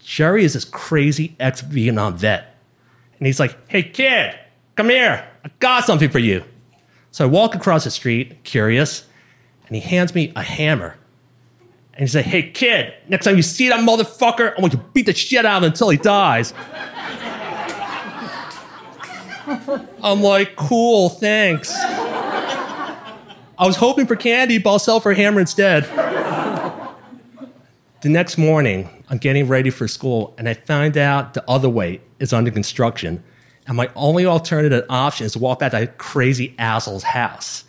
Jerry 0.00 0.44
is 0.44 0.54
this 0.54 0.64
crazy 0.64 1.36
ex 1.38 1.60
Vietnam 1.60 2.16
vet. 2.16 2.56
And 3.18 3.26
he's 3.26 3.38
like, 3.38 3.56
hey, 3.68 3.82
kid, 3.82 4.38
come 4.76 4.88
here. 4.88 5.28
I 5.44 5.50
got 5.60 5.84
something 5.84 6.10
for 6.10 6.18
you. 6.18 6.42
So 7.12 7.24
I 7.24 7.28
walk 7.28 7.54
across 7.54 7.84
the 7.84 7.90
street, 7.90 8.44
curious, 8.44 9.04
and 9.66 9.76
he 9.76 9.82
hands 9.82 10.14
me 10.14 10.32
a 10.34 10.42
hammer. 10.42 10.96
And 11.92 12.00
he's 12.00 12.14
like, 12.14 12.24
hey, 12.24 12.50
kid, 12.50 12.94
next 13.08 13.26
time 13.26 13.36
you 13.36 13.42
see 13.42 13.68
that 13.68 13.80
motherfucker, 13.80 14.56
I 14.56 14.60
want 14.60 14.72
you 14.72 14.78
to 14.78 14.84
beat 14.92 15.06
the 15.06 15.12
shit 15.12 15.44
out 15.44 15.58
of 15.58 15.62
him 15.64 15.70
until 15.70 15.90
he 15.90 15.98
dies. 15.98 16.54
I'm 20.02 20.22
like, 20.22 20.56
cool, 20.56 21.08
thanks. 21.08 21.74
I 21.76 23.66
was 23.66 23.76
hoping 23.76 24.06
for 24.06 24.16
candy, 24.16 24.58
but 24.58 24.70
I'll 24.70 24.78
sell 24.78 25.00
for 25.00 25.12
hammer 25.12 25.40
instead. 25.40 25.84
The 28.02 28.08
next 28.08 28.38
morning, 28.38 28.88
I'm 29.10 29.18
getting 29.18 29.46
ready 29.48 29.70
for 29.70 29.86
school, 29.86 30.34
and 30.38 30.48
I 30.48 30.54
find 30.54 30.96
out 30.96 31.34
the 31.34 31.44
other 31.50 31.68
way 31.68 32.00
is 32.18 32.32
under 32.32 32.50
construction. 32.50 33.22
And 33.66 33.76
my 33.76 33.90
only 33.94 34.24
alternative 34.24 34.86
option 34.88 35.26
is 35.26 35.32
to 35.32 35.38
walk 35.38 35.58
back 35.58 35.72
to 35.72 35.78
that 35.78 35.98
crazy 35.98 36.54
asshole's 36.58 37.02
house. 37.02 37.64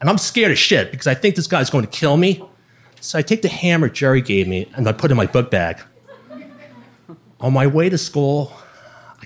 And 0.00 0.10
I'm 0.10 0.18
scared 0.18 0.52
as 0.52 0.58
shit 0.58 0.90
because 0.90 1.06
I 1.06 1.14
think 1.14 1.36
this 1.36 1.46
guy's 1.46 1.70
going 1.70 1.84
to 1.84 1.90
kill 1.90 2.16
me. 2.16 2.44
So 3.00 3.18
I 3.18 3.22
take 3.22 3.42
the 3.42 3.48
hammer 3.48 3.88
Jerry 3.88 4.20
gave 4.20 4.46
me 4.46 4.70
and 4.74 4.86
I 4.86 4.92
put 4.92 5.10
it 5.10 5.12
in 5.12 5.16
my 5.16 5.26
book 5.26 5.50
bag. 5.50 5.80
On 7.40 7.52
my 7.52 7.66
way 7.66 7.88
to 7.88 7.96
school, 7.96 8.52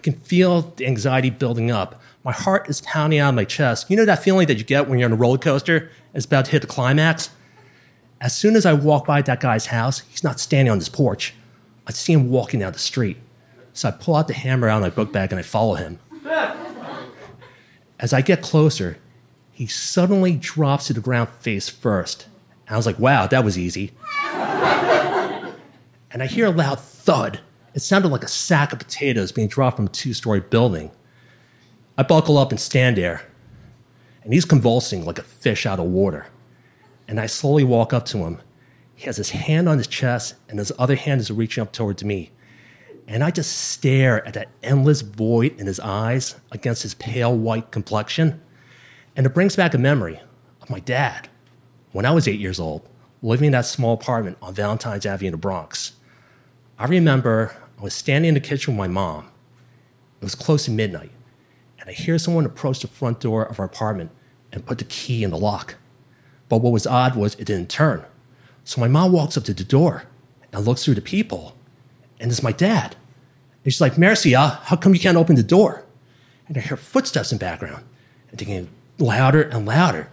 can 0.04 0.14
feel 0.20 0.60
the 0.76 0.86
anxiety 0.86 1.30
building 1.30 1.70
up. 1.70 2.00
My 2.24 2.32
heart 2.32 2.68
is 2.68 2.80
pounding 2.82 3.18
out 3.18 3.30
of 3.30 3.34
my 3.34 3.44
chest. 3.44 3.90
You 3.90 3.96
know 3.96 4.04
that 4.04 4.22
feeling 4.22 4.46
that 4.46 4.58
you 4.58 4.64
get 4.64 4.88
when 4.88 4.98
you're 4.98 5.08
on 5.08 5.12
a 5.12 5.16
roller 5.16 5.38
coaster 5.38 5.90
it's 6.14 6.26
about 6.26 6.44
to 6.44 6.52
hit 6.52 6.62
the 6.62 6.68
climax? 6.68 7.30
As 8.20 8.36
soon 8.36 8.54
as 8.54 8.64
I 8.64 8.72
walk 8.72 9.06
by 9.06 9.20
that 9.22 9.40
guy's 9.40 9.66
house, 9.66 10.00
he's 10.00 10.22
not 10.22 10.38
standing 10.38 10.70
on 10.70 10.78
his 10.78 10.88
porch. 10.88 11.34
I 11.86 11.92
see 11.92 12.12
him 12.12 12.30
walking 12.30 12.60
down 12.60 12.72
the 12.72 12.78
street. 12.78 13.16
So 13.72 13.88
I 13.88 13.90
pull 13.90 14.14
out 14.14 14.28
the 14.28 14.34
hammer 14.34 14.68
out 14.68 14.76
of 14.76 14.82
my 14.82 14.90
book 14.90 15.12
bag 15.12 15.32
and 15.32 15.38
I 15.38 15.42
follow 15.42 15.74
him. 15.74 15.98
As 17.98 18.12
I 18.12 18.20
get 18.20 18.42
closer, 18.42 18.98
he 19.50 19.66
suddenly 19.66 20.36
drops 20.36 20.86
to 20.86 20.92
the 20.92 21.00
ground 21.00 21.30
face 21.30 21.68
first. 21.68 22.26
And 22.66 22.74
I 22.74 22.76
was 22.76 22.86
like, 22.86 22.98
wow, 22.98 23.26
that 23.26 23.44
was 23.44 23.58
easy. 23.58 23.92
and 24.24 26.22
I 26.22 26.26
hear 26.26 26.46
a 26.46 26.50
loud 26.50 26.80
thud. 26.80 27.40
It 27.74 27.82
sounded 27.82 28.08
like 28.08 28.22
a 28.22 28.28
sack 28.28 28.72
of 28.72 28.78
potatoes 28.78 29.32
being 29.32 29.48
dropped 29.48 29.76
from 29.76 29.86
a 29.86 29.90
two 29.90 30.14
story 30.14 30.38
building. 30.38 30.92
I 31.98 32.04
buckle 32.04 32.38
up 32.38 32.52
and 32.52 32.60
stand 32.60 32.96
there, 32.96 33.22
and 34.22 34.32
he's 34.32 34.44
convulsing 34.44 35.04
like 35.04 35.18
a 35.18 35.24
fish 35.24 35.66
out 35.66 35.80
of 35.80 35.86
water. 35.86 36.26
And 37.08 37.18
I 37.18 37.26
slowly 37.26 37.64
walk 37.64 37.92
up 37.92 38.06
to 38.06 38.18
him. 38.18 38.40
He 38.94 39.06
has 39.06 39.16
his 39.16 39.30
hand 39.30 39.68
on 39.68 39.78
his 39.78 39.88
chest, 39.88 40.36
and 40.48 40.60
his 40.60 40.70
other 40.78 40.94
hand 40.94 41.20
is 41.20 41.32
reaching 41.32 41.62
up 41.62 41.72
towards 41.72 42.04
me. 42.04 42.30
And 43.08 43.24
I 43.24 43.32
just 43.32 43.52
stare 43.52 44.24
at 44.26 44.34
that 44.34 44.48
endless 44.62 45.00
void 45.00 45.58
in 45.60 45.66
his 45.66 45.80
eyes 45.80 46.36
against 46.52 46.84
his 46.84 46.94
pale 46.94 47.36
white 47.36 47.72
complexion. 47.72 48.40
And 49.16 49.26
it 49.26 49.34
brings 49.34 49.56
back 49.56 49.74
a 49.74 49.78
memory 49.78 50.20
of 50.62 50.70
my 50.70 50.78
dad 50.78 51.28
when 51.90 52.06
I 52.06 52.12
was 52.12 52.28
eight 52.28 52.40
years 52.40 52.60
old, 52.60 52.88
living 53.20 53.46
in 53.46 53.52
that 53.52 53.66
small 53.66 53.94
apartment 53.94 54.38
on 54.40 54.54
Valentine's 54.54 55.06
Avenue 55.06 55.28
in 55.28 55.32
the 55.32 55.38
Bronx. 55.38 55.92
I 56.78 56.86
remember 56.86 57.54
was 57.84 57.92
standing 57.92 58.30
in 58.30 58.34
the 58.34 58.40
kitchen 58.40 58.72
with 58.72 58.78
my 58.78 58.88
mom. 58.88 59.26
It 60.22 60.24
was 60.24 60.34
close 60.34 60.64
to 60.64 60.70
midnight, 60.70 61.10
and 61.78 61.90
I 61.90 61.92
hear 61.92 62.18
someone 62.18 62.46
approach 62.46 62.80
the 62.80 62.88
front 62.88 63.20
door 63.20 63.44
of 63.44 63.60
our 63.60 63.66
apartment 63.66 64.10
and 64.52 64.64
put 64.64 64.78
the 64.78 64.84
key 64.84 65.22
in 65.22 65.30
the 65.30 65.36
lock. 65.36 65.74
But 66.48 66.62
what 66.62 66.72
was 66.72 66.86
odd 66.86 67.14
was 67.14 67.34
it 67.34 67.44
didn't 67.44 67.68
turn. 67.68 68.02
So 68.64 68.80
my 68.80 68.88
mom 68.88 69.12
walks 69.12 69.36
up 69.36 69.44
to 69.44 69.52
the 69.52 69.64
door 69.64 70.04
and 70.50 70.64
looks 70.64 70.82
through 70.82 70.94
the 70.94 71.02
people, 71.02 71.56
and 72.18 72.30
it's 72.30 72.42
my 72.42 72.52
dad. 72.52 72.96
And 73.62 73.70
she's 73.70 73.82
like, 73.82 73.98
Marcia, 73.98 74.34
uh, 74.34 74.50
how 74.62 74.76
come 74.76 74.94
you 74.94 75.00
can't 75.00 75.18
open 75.18 75.36
the 75.36 75.42
door? 75.42 75.84
And 76.48 76.56
I 76.56 76.60
hear 76.60 76.78
footsteps 76.78 77.32
in 77.32 77.38
the 77.38 77.44
background, 77.44 77.84
and 78.30 78.40
they 78.40 78.46
get 78.46 78.66
louder 78.96 79.42
and 79.42 79.66
louder. 79.66 80.08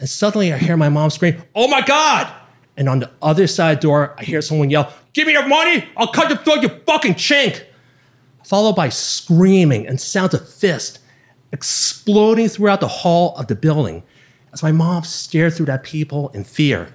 And 0.00 0.08
suddenly 0.08 0.52
I 0.52 0.58
hear 0.58 0.76
my 0.76 0.88
mom 0.88 1.10
scream, 1.10 1.44
Oh 1.54 1.68
my 1.68 1.80
God! 1.80 2.32
And 2.76 2.88
on 2.88 2.98
the 2.98 3.10
other 3.22 3.46
side 3.46 3.78
door, 3.78 4.16
I 4.18 4.24
hear 4.24 4.42
someone 4.42 4.70
yell, 4.70 4.92
Give 5.18 5.26
me 5.26 5.32
your 5.32 5.48
money! 5.48 5.84
I'll 5.96 6.12
cut 6.12 6.28
your 6.28 6.38
throat, 6.38 6.62
you 6.62 6.68
fucking 6.68 7.14
chink! 7.14 7.64
Followed 8.44 8.76
by 8.76 8.88
screaming 8.88 9.84
and 9.84 10.00
sounds 10.00 10.32
of 10.32 10.48
fists 10.48 11.00
exploding 11.50 12.48
throughout 12.48 12.78
the 12.78 12.86
hall 12.86 13.34
of 13.34 13.48
the 13.48 13.56
building 13.56 14.04
as 14.52 14.62
my 14.62 14.70
mom 14.70 15.02
stared 15.02 15.54
through 15.54 15.66
that 15.66 15.82
people 15.82 16.28
in 16.28 16.44
fear. 16.44 16.94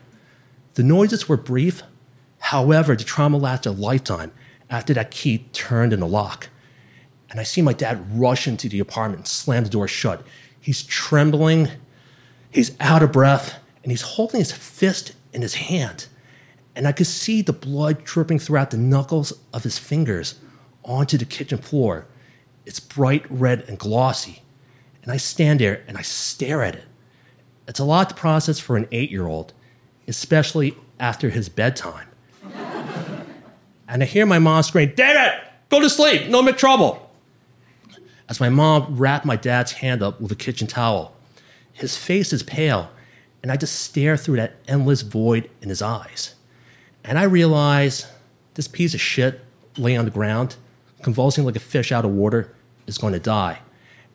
The 0.75 0.83
noises 0.83 1.27
were 1.27 1.35
brief, 1.35 1.83
however, 2.39 2.95
the 2.95 3.03
trauma 3.03 3.35
lasted 3.35 3.71
a 3.71 3.73
lifetime 3.73 4.31
after 4.69 4.93
that 4.93 5.11
key 5.11 5.39
turned 5.51 5.91
in 5.91 5.99
the 5.99 6.07
lock. 6.07 6.47
And 7.29 7.41
I 7.41 7.43
see 7.43 7.61
my 7.61 7.73
dad 7.73 8.17
rush 8.17 8.47
into 8.47 8.69
the 8.69 8.79
apartment 8.79 9.27
slam 9.27 9.65
the 9.65 9.69
door 9.69 9.89
shut. 9.89 10.25
He's 10.61 10.83
trembling, 10.83 11.67
he's 12.49 12.71
out 12.79 13.03
of 13.03 13.11
breath, 13.11 13.55
and 13.83 13.91
he's 13.91 14.01
holding 14.01 14.39
his 14.39 14.53
fist 14.53 15.11
in 15.33 15.41
his 15.41 15.55
hand. 15.55 16.07
And 16.75 16.87
I 16.87 16.91
could 16.91 17.07
see 17.07 17.41
the 17.41 17.53
blood 17.53 18.03
dripping 18.03 18.39
throughout 18.39 18.71
the 18.71 18.77
knuckles 18.77 19.33
of 19.53 19.63
his 19.63 19.77
fingers 19.77 20.35
onto 20.83 21.17
the 21.17 21.25
kitchen 21.25 21.59
floor. 21.59 22.07
It's 22.65 22.79
bright 22.79 23.25
red 23.29 23.63
and 23.67 23.77
glossy. 23.77 24.41
And 25.03 25.11
I 25.11 25.17
stand 25.17 25.59
there 25.59 25.83
and 25.87 25.97
I 25.97 26.01
stare 26.01 26.63
at 26.63 26.75
it. 26.75 26.85
It's 27.67 27.79
a 27.79 27.85
lot 27.85 28.09
to 28.09 28.15
process 28.15 28.59
for 28.59 28.75
an 28.75 28.87
eight 28.91 29.11
year 29.11 29.27
old, 29.27 29.53
especially 30.07 30.75
after 30.99 31.29
his 31.29 31.49
bedtime. 31.49 32.07
and 33.87 34.03
I 34.03 34.05
hear 34.05 34.25
my 34.25 34.39
mom 34.39 34.63
scream, 34.63 34.93
Damn 34.95 35.33
it! 35.33 35.43
go 35.69 35.79
to 35.79 35.89
sleep, 35.89 36.27
no 36.27 36.41
make 36.41 36.57
trouble. 36.57 37.09
As 38.29 38.39
my 38.39 38.49
mom 38.49 38.97
wrapped 38.97 39.25
my 39.25 39.35
dad's 39.35 39.73
hand 39.73 40.01
up 40.01 40.19
with 40.21 40.31
a 40.31 40.35
kitchen 40.35 40.67
towel, 40.67 41.15
his 41.71 41.97
face 41.97 42.31
is 42.31 42.43
pale, 42.43 42.89
and 43.41 43.51
I 43.51 43.57
just 43.57 43.81
stare 43.81 44.15
through 44.15 44.37
that 44.37 44.55
endless 44.67 45.01
void 45.01 45.49
in 45.61 45.69
his 45.69 45.81
eyes. 45.81 46.35
And 47.03 47.19
I 47.19 47.23
realize 47.23 48.07
this 48.53 48.67
piece 48.67 48.93
of 48.93 49.01
shit 49.01 49.41
laying 49.77 49.97
on 49.97 50.05
the 50.05 50.11
ground, 50.11 50.55
convulsing 51.01 51.43
like 51.45 51.55
a 51.55 51.59
fish 51.59 51.91
out 51.91 52.05
of 52.05 52.11
water, 52.11 52.53
is 52.87 52.97
going 52.97 53.13
to 53.13 53.19
die. 53.19 53.59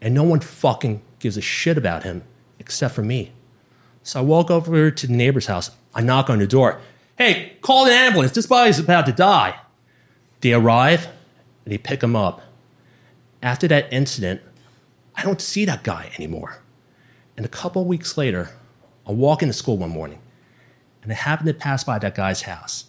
And 0.01 0.15
no 0.15 0.23
one 0.23 0.41
fucking 0.41 1.03
gives 1.19 1.37
a 1.37 1.41
shit 1.41 1.77
about 1.77 2.05
him 2.05 2.23
except 2.59 2.95
for 2.95 3.03
me. 3.03 3.33
So 4.03 4.21
I 4.21 4.23
walk 4.23 4.51
over 4.51 4.91
to 4.91 5.07
the 5.07 5.13
neighbor's 5.13 5.47
house. 5.47 5.71
I 5.95 6.01
knock 6.01 6.31
on 6.31 6.39
the 6.39 6.47
door. 6.47 6.81
Hey, 7.17 7.57
call 7.61 7.87
an 7.87 7.93
ambulance. 7.93 8.33
This 8.33 8.47
body's 8.47 8.79
about 8.79 9.07
to 9.07 9.13
die. 9.13 9.59
They 10.41 10.53
arrive 10.53 11.07
and 11.65 11.73
they 11.73 11.79
pick 11.79 12.03
him 12.03 12.15
up. 12.17 12.41
After 13.43 13.69
that 13.69 13.93
incident, 13.93 14.41
I 15.15 15.23
don't 15.23 15.41
see 15.41 15.65
that 15.65 15.83
guy 15.83 16.13
anymore. 16.17 16.63
And 17.37 17.45
a 17.45 17.49
couple 17.49 17.85
weeks 17.85 18.17
later, 18.17 18.51
I 19.07 19.13
walk 19.13 19.43
into 19.43 19.53
school 19.53 19.77
one 19.77 19.91
morning 19.91 20.21
and 21.09 21.15
I 21.15 21.21
happen 21.21 21.47
to 21.47 21.55
pass 21.55 21.85
by 21.85 21.99
that 22.01 22.15
guy's 22.15 22.43
house. 22.43 22.85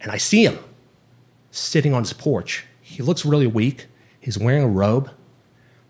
And 0.00 0.10
I 0.10 0.16
see 0.16 0.46
him 0.46 0.58
sitting 1.50 1.92
on 1.92 2.02
his 2.02 2.14
porch. 2.14 2.64
He 2.80 3.02
looks 3.02 3.26
really 3.26 3.46
weak. 3.46 3.86
He's 4.18 4.38
wearing 4.38 4.62
a 4.62 4.68
robe. 4.68 5.10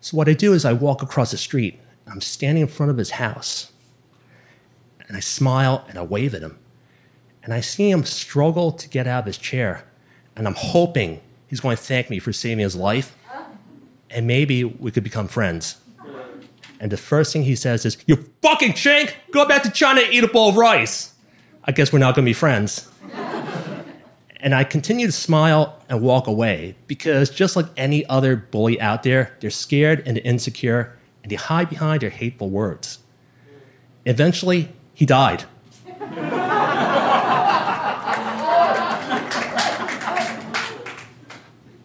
So 0.01 0.16
what 0.16 0.28
I 0.28 0.32
do 0.32 0.52
is 0.52 0.64
I 0.64 0.72
walk 0.72 1.01
across 1.01 1.31
the 1.31 1.36
street. 1.36 1.78
I'm 2.09 2.20
standing 2.20 2.62
in 2.62 2.66
front 2.66 2.90
of 2.90 2.98
his 2.98 3.12
house. 3.12 3.70
And 5.06 5.16
I 5.16 5.20
smile 5.20 5.85
and 5.89 5.97
I 5.97 6.02
wave 6.02 6.35
at 6.35 6.43
him. 6.43 6.59
And 7.44 7.55
I 7.55 7.60
see 7.60 7.89
him 7.89 8.05
struggle 8.05 8.72
to 8.72 8.89
get 8.89 9.06
out 9.06 9.20
of 9.20 9.26
his 9.26 9.39
chair. 9.39 9.85
And 10.35 10.48
I'm 10.48 10.56
hoping 10.56 11.20
he's 11.47 11.60
going 11.60 11.76
to 11.76 11.82
thank 11.82 12.10
me 12.10 12.18
for 12.18 12.32
saving 12.32 12.64
his 12.64 12.74
life. 12.74 13.16
And 14.10 14.26
maybe 14.26 14.64
we 14.64 14.90
could 14.90 15.05
become 15.05 15.28
friends. 15.28 15.76
And 16.81 16.90
the 16.90 16.97
first 16.97 17.32
thing 17.32 17.44
he 17.44 17.55
says 17.55 17.86
is, 17.86 17.97
You 18.09 18.28
fucking 18.43 18.72
chink! 18.72 19.12
Go 19.31 19.47
back 19.47 19.62
to 19.62 19.70
China 19.70 20.01
and 20.01 20.12
eat 20.12 20.24
a 20.24 20.28
bowl 20.28 20.48
of 20.48 20.56
rice. 20.56 21.14
I 21.66 21.73
guess 21.73 21.93
we're 21.93 21.99
not 21.99 22.15
going 22.15 22.24
to 22.24 22.28
be 22.28 22.35
friends. 22.35 22.91
and 24.41 24.55
I 24.55 24.65
continue 24.65 25.07
to 25.07 25.12
smile 25.12 25.81
and 25.89 26.03
walk 26.03 26.27
away 26.27 26.77
because, 26.86 27.31
just 27.31 27.57
like 27.57 27.66
any 27.77 28.05
other 28.07 28.36
bully 28.36 28.78
out 28.81 29.03
there, 29.03 29.35
they're 29.41 29.49
scared 29.51 30.03
and 30.07 30.19
insecure 30.19 30.97
and 31.23 31.32
they 31.32 31.36
hide 31.36 31.70
behind 31.70 32.03
their 32.03 32.11
hateful 32.11 32.51
words. 32.51 32.99
Eventually, 34.05 34.69
he 34.93 35.07
died. 35.07 35.45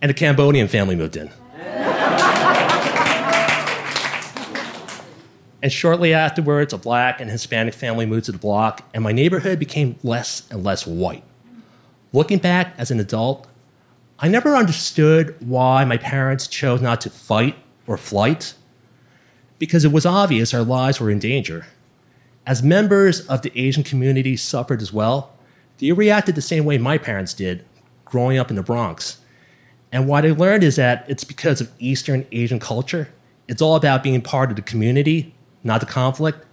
and 0.02 0.12
a 0.12 0.14
Cambodian 0.14 0.68
family 0.68 0.96
moved 0.98 1.16
in. 1.16 1.30
And 5.62 5.72
shortly 5.72 6.14
afterwards, 6.14 6.72
a 6.74 6.78
black 6.78 7.20
and 7.20 7.30
Hispanic 7.30 7.74
family 7.74 8.06
moved 8.06 8.26
to 8.26 8.32
the 8.32 8.38
block, 8.38 8.88
and 8.94 9.04
my 9.04 9.12
neighborhood 9.12 9.60
became 9.60 9.98
less 10.04 10.48
and 10.50 10.64
less 10.64 10.88
white. 10.88 11.24
Looking 12.14 12.38
back 12.38 12.74
as 12.78 12.92
an 12.92 13.00
adult, 13.00 13.46
I 14.20 14.28
never 14.28 14.56
understood 14.56 15.36
why 15.40 15.84
my 15.86 15.98
parents 15.98 16.48
chose 16.48 16.82
not 16.82 17.02
to 17.02 17.10
fight 17.10 17.58
or 17.88 17.98
flight, 17.98 18.54
because 19.58 19.84
it 19.84 19.92
was 19.92 20.06
obvious 20.06 20.54
our 20.54 20.64
lives 20.64 21.00
were 21.00 21.10
in 21.10 21.20
danger. 21.20 21.68
As 22.46 22.64
members 22.64 23.22
of 23.28 23.42
the 23.42 23.52
Asian 23.60 23.84
community 23.84 24.38
suffered 24.38 24.82
as 24.82 24.94
well, 24.94 25.34
they 25.78 25.92
reacted 25.92 26.36
the 26.36 26.42
same 26.42 26.66
way 26.66 26.78
my 26.78 26.98
parents 26.98 27.34
did 27.34 27.66
growing 28.06 28.38
up 28.38 28.50
in 28.50 28.56
the 28.56 28.64
Bronx. 28.64 29.20
And 29.92 30.08
what 30.08 30.26
I 30.26 30.32
learned 30.32 30.64
is 30.64 30.78
that 30.78 31.06
it's 31.08 31.24
because 31.24 31.62
of 31.62 31.72
Eastern 31.80 32.26
Asian 32.32 32.60
culture. 32.60 33.10
It's 33.48 33.62
all 33.62 33.76
about 33.76 34.04
being 34.04 34.22
part 34.22 34.50
of 34.50 34.56
the 34.56 34.62
community, 34.62 35.34
not 35.64 35.80
the 35.80 35.86
conflict. 35.86 36.46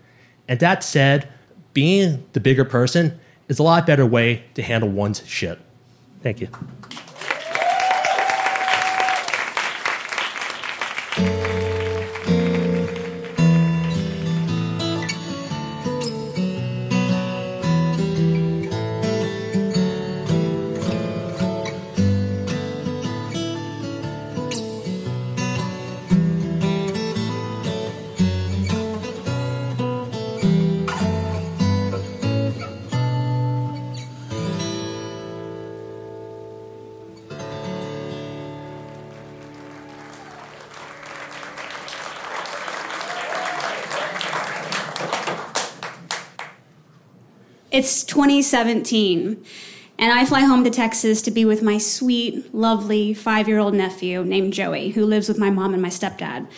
And 0.49 0.61
that 0.61 0.85
said, 0.85 1.29
being 1.73 2.27
the 2.33 2.41
bigger 2.41 2.65
person 2.65 3.19
is 3.49 3.59
a 3.59 3.63
lot 3.63 3.87
better 3.87 4.07
way 4.07 4.45
to 4.55 4.63
handle 4.63 4.89
one's 4.89 5.27
shit. 5.27 5.59
Thank 6.23 6.41
you. 6.41 6.49
It's 47.87 48.03
2017, 48.03 49.45
and 50.01 50.13
I 50.13 50.25
fly 50.25 50.41
home 50.41 50.65
to 50.65 50.71
Texas 50.71 51.23
to 51.23 51.31
be 51.31 51.45
with 51.45 51.63
my 51.63 51.79
sweet, 51.79 52.53
lovely 52.53 53.15
five 53.15 53.47
year 53.47 53.61
old 53.61 53.75
nephew 53.75 54.25
named 54.25 54.55
Joey, 54.55 54.91
who 54.91 55.07
lives 55.07 55.29
with 55.29 55.39
my 55.39 55.51
mom 55.51 55.73
and 55.73 55.81
my 55.81 55.89
stepdad. 55.89 56.49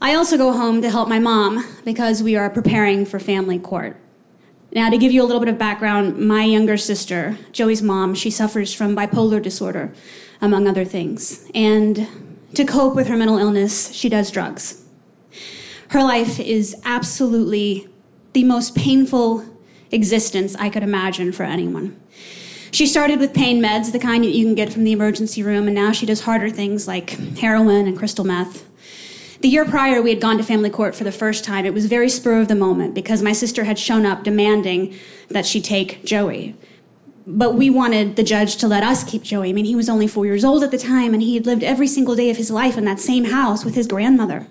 I 0.00 0.14
also 0.14 0.38
go 0.38 0.52
home 0.54 0.80
to 0.80 0.88
help 0.88 1.06
my 1.06 1.18
mom 1.18 1.62
because 1.84 2.22
we 2.22 2.34
are 2.34 2.48
preparing 2.48 3.04
for 3.04 3.18
family 3.18 3.58
court. 3.58 4.00
Now, 4.74 4.88
to 4.88 4.96
give 4.96 5.12
you 5.12 5.22
a 5.22 5.26
little 5.26 5.38
bit 5.38 5.50
of 5.50 5.58
background, 5.58 6.16
my 6.16 6.44
younger 6.44 6.78
sister, 6.78 7.36
Joey's 7.52 7.82
mom, 7.82 8.14
she 8.14 8.30
suffers 8.30 8.72
from 8.72 8.96
bipolar 8.96 9.42
disorder, 9.42 9.92
among 10.40 10.66
other 10.66 10.86
things. 10.86 11.46
And 11.54 12.08
to 12.54 12.64
cope 12.64 12.94
with 12.94 13.06
her 13.08 13.18
mental 13.18 13.36
illness, 13.36 13.92
she 13.92 14.08
does 14.08 14.30
drugs. 14.30 14.82
Her 15.88 16.02
life 16.02 16.40
is 16.40 16.74
absolutely 16.86 17.86
the 18.32 18.44
most 18.44 18.74
painful 18.74 19.51
existence 19.92 20.56
I 20.56 20.70
could 20.70 20.82
imagine 20.82 21.32
for 21.32 21.44
anyone. 21.44 22.00
She 22.72 22.86
started 22.86 23.20
with 23.20 23.34
pain 23.34 23.62
meds, 23.62 23.92
the 23.92 23.98
kind 23.98 24.24
that 24.24 24.30
you 24.30 24.46
can 24.46 24.54
get 24.54 24.72
from 24.72 24.84
the 24.84 24.92
emergency 24.92 25.42
room, 25.42 25.66
and 25.66 25.74
now 25.74 25.92
she 25.92 26.06
does 26.06 26.22
harder 26.22 26.48
things 26.48 26.88
like 26.88 27.10
heroin 27.38 27.86
and 27.86 27.96
crystal 27.96 28.24
meth. 28.24 28.66
The 29.42 29.48
year 29.48 29.64
prior, 29.64 30.00
we 30.00 30.10
had 30.10 30.20
gone 30.22 30.38
to 30.38 30.42
family 30.42 30.70
court 30.70 30.94
for 30.94 31.04
the 31.04 31.12
first 31.12 31.44
time. 31.44 31.66
It 31.66 31.74
was 31.74 31.86
very 31.86 32.08
spur 32.08 32.40
of 32.40 32.48
the 32.48 32.54
moment 32.54 32.94
because 32.94 33.22
my 33.22 33.32
sister 33.32 33.64
had 33.64 33.78
shown 33.78 34.06
up 34.06 34.22
demanding 34.24 34.94
that 35.28 35.44
she 35.44 35.60
take 35.60 36.04
Joey. 36.04 36.54
But 37.26 37.56
we 37.56 37.68
wanted 37.68 38.16
the 38.16 38.22
judge 38.22 38.56
to 38.56 38.68
let 38.68 38.82
us 38.82 39.04
keep 39.04 39.22
Joey. 39.22 39.50
I 39.50 39.52
mean, 39.52 39.64
he 39.64 39.74
was 39.74 39.88
only 39.88 40.06
four 40.06 40.26
years 40.26 40.44
old 40.44 40.62
at 40.62 40.70
the 40.70 40.78
time, 40.78 41.12
and 41.12 41.22
he 41.22 41.34
had 41.34 41.44
lived 41.44 41.62
every 41.62 41.88
single 41.88 42.14
day 42.14 42.30
of 42.30 42.36
his 42.36 42.50
life 42.50 42.78
in 42.78 42.84
that 42.86 43.00
same 43.00 43.24
house 43.24 43.64
with 43.64 43.74
his 43.74 43.86
grandmother. 43.86 44.46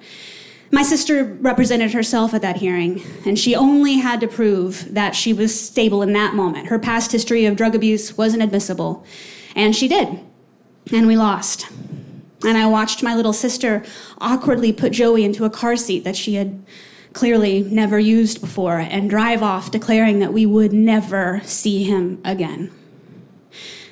My 0.74 0.84
sister 0.84 1.26
represented 1.26 1.92
herself 1.92 2.34
at 2.34 2.42
that 2.44 2.58
hearing, 2.58 3.04
and 3.26 3.38
she 3.38 3.56
only 3.56 3.96
had 3.98 4.22
to 4.22 4.28
prove 4.28 4.94
that 4.94 5.16
she 5.16 5.34
was 5.34 5.60
stable 5.60 6.02
in 6.02 6.14
that 6.14 6.34
moment. 6.34 6.68
Her 6.68 6.80
past 6.80 7.12
history 7.12 7.46
of 7.46 7.58
drug 7.58 7.76
abuse 7.76 8.18
wasn't 8.18 8.44
admissible, 8.44 9.06
and 9.54 9.76
she 9.76 9.90
did. 9.90 10.20
And 10.94 11.08
we 11.08 11.18
lost. 11.18 11.68
And 12.44 12.58
I 12.58 12.68
watched 12.68 13.04
my 13.04 13.16
little 13.16 13.34
sister 13.34 13.84
awkwardly 14.20 14.72
put 14.72 14.94
Joey 14.94 15.26
into 15.26 15.46
a 15.46 15.50
car 15.50 15.76
seat 15.76 16.04
that 16.06 16.16
she 16.16 16.36
had 16.36 16.64
clearly 17.14 17.64
never 17.64 18.00
used 18.00 18.40
before 18.40 18.80
and 18.80 19.10
drive 19.10 19.44
off, 19.44 19.72
declaring 19.72 20.20
that 20.20 20.34
we 20.34 20.46
would 20.46 20.72
never 20.72 21.42
see 21.44 21.84
him 21.84 22.22
again. 22.24 22.72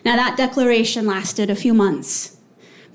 Now, 0.05 0.15
that 0.15 0.37
declaration 0.37 1.05
lasted 1.05 1.49
a 1.49 1.55
few 1.55 1.73
months. 1.73 2.37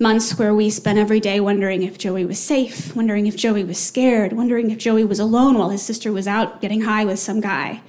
Months 0.01 0.39
where 0.39 0.55
we 0.55 0.71
spent 0.71 0.99
every 0.99 1.21
day 1.21 1.39
wondering 1.39 1.83
if 1.85 1.99
Joey 1.99 2.25
was 2.25 2.41
safe, 2.41 2.95
wondering 2.97 3.27
if 3.27 3.37
Joey 3.37 3.63
was 3.63 3.79
scared, 3.79 4.33
wondering 4.33 4.71
if 4.71 4.79
Joey 4.79 5.05
was 5.05 5.21
alone 5.21 5.57
while 5.57 5.71
his 5.71 5.83
sister 5.83 6.13
was 6.13 6.27
out 6.27 6.61
getting 6.61 6.83
high 6.83 7.05
with 7.05 7.21
some 7.21 7.41
guy. 7.41 7.81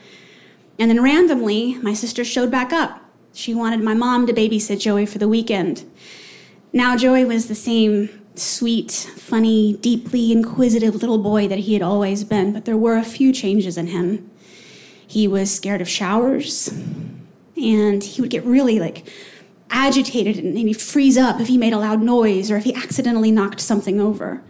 And 0.77 0.91
then 0.91 1.01
randomly, 1.01 1.75
my 1.79 1.93
sister 1.93 2.23
showed 2.23 2.51
back 2.51 2.71
up. 2.71 3.01
She 3.33 3.55
wanted 3.55 3.81
my 3.81 3.95
mom 3.95 4.27
to 4.27 4.33
babysit 4.33 4.79
Joey 4.79 5.05
for 5.07 5.17
the 5.17 5.27
weekend. 5.27 5.83
Now, 6.71 6.95
Joey 6.95 7.25
was 7.25 7.47
the 7.47 7.55
same 7.55 8.09
sweet, 8.35 8.91
funny, 8.91 9.73
deeply 9.77 10.31
inquisitive 10.31 10.95
little 10.95 11.17
boy 11.17 11.47
that 11.47 11.59
he 11.59 11.73
had 11.73 11.81
always 11.81 12.23
been, 12.23 12.53
but 12.53 12.65
there 12.65 12.77
were 12.77 12.97
a 12.97 13.03
few 13.03 13.33
changes 13.33 13.77
in 13.77 13.87
him. 13.87 14.29
He 15.07 15.27
was 15.27 15.53
scared 15.53 15.81
of 15.81 15.89
showers, 15.89 16.67
and 17.57 18.03
he 18.03 18.21
would 18.21 18.29
get 18.29 18.43
really 18.45 18.79
like 18.79 19.07
agitated 19.75 20.37
and 20.37 20.57
he'd 20.57 20.81
freeze 20.81 21.17
up 21.17 21.39
if 21.41 21.47
he 21.47 21.57
made 21.57 21.73
a 21.73 21.77
loud 21.77 22.01
noise 22.01 22.49
or 22.49 22.55
if 22.55 22.63
he 22.63 22.73
accidentally 22.73 23.29
knocked 23.29 23.59
something 23.59 23.99
over. 23.99 24.41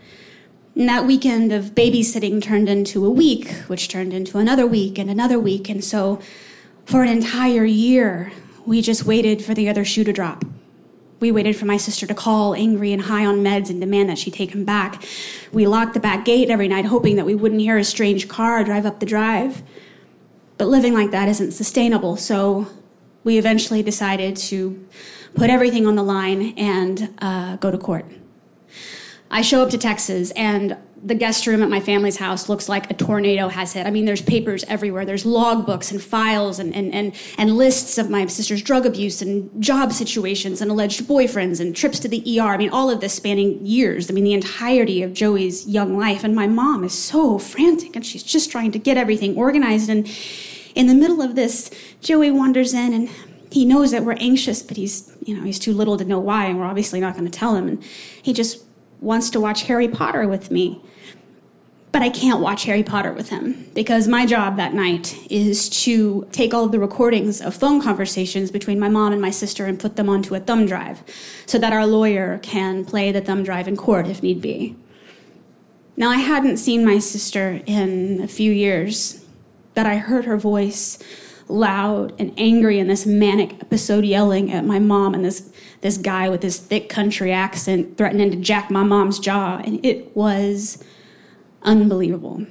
And 0.75 0.87
that 0.87 1.05
weekend 1.05 1.51
of 1.51 1.73
babysitting 1.73 2.41
turned 2.41 2.69
into 2.69 3.05
a 3.05 3.09
week, 3.09 3.49
which 3.67 3.87
turned 3.87 4.13
into 4.13 4.37
another 4.37 4.67
week 4.67 4.99
and 4.99 5.09
another 5.09 5.39
week. 5.39 5.67
And 5.67 5.83
so 5.83 6.21
for 6.85 7.01
an 7.01 7.09
entire 7.09 7.65
year, 7.65 8.31
we 8.65 8.81
just 8.81 9.05
waited 9.05 9.43
for 9.43 9.53
the 9.53 9.67
other 9.67 9.83
shoe 9.83 10.03
to 10.03 10.13
drop. 10.13 10.45
We 11.19 11.31
waited 11.31 11.55
for 11.55 11.65
my 11.65 11.77
sister 11.77 12.05
to 12.05 12.13
call, 12.13 12.53
angry 12.53 12.91
and 12.91 13.01
high 13.01 13.25
on 13.25 13.37
meds, 13.37 13.69
and 13.69 13.79
demand 13.79 14.09
that 14.09 14.19
she 14.19 14.29
take 14.29 14.51
him 14.51 14.65
back. 14.65 15.03
We 15.51 15.65
locked 15.65 15.93
the 15.93 15.99
back 15.99 16.25
gate 16.25 16.49
every 16.49 16.67
night, 16.67 16.85
hoping 16.85 17.15
that 17.15 17.25
we 17.25 17.35
wouldn't 17.35 17.61
hear 17.61 17.77
a 17.77 17.83
strange 17.83 18.27
car 18.27 18.63
drive 18.63 18.85
up 18.85 18.99
the 18.99 19.05
drive. 19.05 19.63
But 20.57 20.67
living 20.67 20.93
like 20.93 21.11
that 21.11 21.29
isn't 21.29 21.53
sustainable, 21.53 22.17
so 22.17 22.67
we 23.25 23.37
eventually 23.37 23.83
decided 23.83 24.37
to 24.37 24.87
put 25.33 25.49
everything 25.49 25.85
on 25.85 25.95
the 25.95 26.03
line 26.03 26.53
and 26.57 27.13
uh, 27.19 27.57
go 27.57 27.69
to 27.69 27.77
court. 27.77 28.05
I 29.29 29.41
show 29.41 29.61
up 29.61 29.71
to 29.71 29.77
Texas, 29.77 30.31
and 30.31 30.77
the 31.03 31.15
guest 31.15 31.45
room 31.45 31.61
at 31.61 31.69
my 31.69 31.79
family's 31.79 32.17
house 32.17 32.47
looks 32.47 32.69
like 32.69 32.89
a 32.89 32.93
tornado 32.93 33.47
has 33.47 33.73
hit. 33.73 33.85
I 33.85 33.91
mean, 33.91 34.05
there's 34.05 34.21
papers 34.21 34.63
everywhere. 34.67 35.05
There's 35.05 35.23
logbooks 35.23 35.91
and 35.91 36.01
files 36.01 36.57
and, 36.57 36.73
and, 36.75 36.93
and, 36.93 37.13
and 37.37 37.57
lists 37.57 37.97
of 37.97 38.09
my 38.09 38.25
sister's 38.27 38.61
drug 38.61 38.85
abuse 38.85 39.21
and 39.21 39.49
job 39.61 39.91
situations 39.91 40.61
and 40.61 40.71
alleged 40.71 41.03
boyfriends 41.03 41.59
and 41.59 41.75
trips 41.75 41.99
to 41.99 42.07
the 42.07 42.39
ER. 42.39 42.43
I 42.43 42.57
mean, 42.57 42.69
all 42.69 42.89
of 42.89 43.01
this 43.01 43.13
spanning 43.13 43.63
years. 43.63 44.09
I 44.09 44.13
mean, 44.13 44.23
the 44.23 44.33
entirety 44.33 45.03
of 45.03 45.13
Joey's 45.13 45.67
young 45.67 45.97
life. 45.97 46.23
And 46.23 46.35
my 46.35 46.47
mom 46.47 46.83
is 46.83 46.97
so 46.97 47.37
frantic, 47.37 47.95
and 47.95 48.05
she's 48.05 48.23
just 48.23 48.51
trying 48.51 48.71
to 48.71 48.79
get 48.79 48.97
everything 48.97 49.37
organized. 49.37 49.89
And 49.89 50.07
in 50.75 50.87
the 50.87 50.93
middle 50.93 51.21
of 51.21 51.35
this, 51.35 51.71
Joey 52.01 52.31
wanders 52.31 52.73
in 52.73 52.93
and 52.93 53.09
he 53.49 53.65
knows 53.65 53.91
that 53.91 54.03
we're 54.03 54.17
anxious, 54.19 54.61
but 54.61 54.75
he's, 54.77 55.15
you 55.25 55.35
know, 55.35 55.43
he's 55.43 55.59
too 55.59 55.73
little 55.73 55.97
to 55.97 56.03
know 56.03 56.19
why, 56.19 56.45
and 56.45 56.59
we're 56.59 56.65
obviously 56.65 56.99
not 56.99 57.13
going 57.13 57.25
to 57.25 57.31
tell 57.31 57.55
him. 57.55 57.69
And 57.69 57.83
he 58.21 58.33
just 58.33 58.63
wants 58.99 59.29
to 59.29 59.39
watch 59.39 59.63
Harry 59.63 59.87
Potter 59.87 60.27
with 60.27 60.51
me. 60.51 60.81
But 61.93 62.01
I 62.01 62.09
can't 62.09 62.41
watch 62.41 62.65
Harry 62.65 62.83
Potter 62.83 63.13
with 63.13 63.29
him 63.29 63.71
because 63.73 64.09
my 64.09 64.25
job 64.25 64.57
that 64.57 64.73
night 64.73 65.17
is 65.31 65.69
to 65.83 66.27
take 66.33 66.53
all 66.53 66.65
of 66.65 66.73
the 66.73 66.79
recordings 66.79 67.39
of 67.39 67.55
phone 67.55 67.81
conversations 67.81 68.51
between 68.51 68.77
my 68.77 68.89
mom 68.89 69.13
and 69.13 69.21
my 69.21 69.29
sister 69.29 69.65
and 69.65 69.79
put 69.79 69.95
them 69.95 70.09
onto 70.09 70.35
a 70.35 70.41
thumb 70.41 70.65
drive 70.65 71.01
so 71.45 71.57
that 71.57 71.71
our 71.71 71.87
lawyer 71.87 72.39
can 72.43 72.83
play 72.83 73.13
the 73.13 73.21
thumb 73.21 73.43
drive 73.43 73.69
in 73.69 73.77
court 73.77 74.07
if 74.07 74.21
need 74.21 74.41
be. 74.41 74.75
Now, 75.95 76.09
I 76.09 76.17
hadn't 76.17 76.57
seen 76.57 76.83
my 76.83 76.99
sister 76.99 77.61
in 77.65 78.19
a 78.21 78.27
few 78.27 78.51
years, 78.51 79.24
but 79.75 79.85
I 79.85 79.97
heard 79.97 80.25
her 80.25 80.37
voice 80.37 80.97
loud 81.47 82.13
and 82.19 82.33
angry 82.37 82.79
in 82.79 82.87
this 82.87 83.05
manic 83.05 83.53
episode 83.61 84.03
yelling 84.03 84.51
at 84.51 84.65
my 84.65 84.79
mom 84.79 85.13
and 85.13 85.23
this 85.23 85.51
this 85.81 85.97
guy 85.97 86.29
with 86.29 86.41
this 86.41 86.57
thick 86.57 86.89
country 86.89 87.31
accent 87.31 87.95
threatening 87.95 88.31
to 88.31 88.37
jack 88.37 88.71
my 88.71 88.81
mom's 88.81 89.19
jaw. 89.19 89.61
And 89.63 89.85
it 89.85 90.15
was 90.15 90.83
unbelievable. 91.61 92.47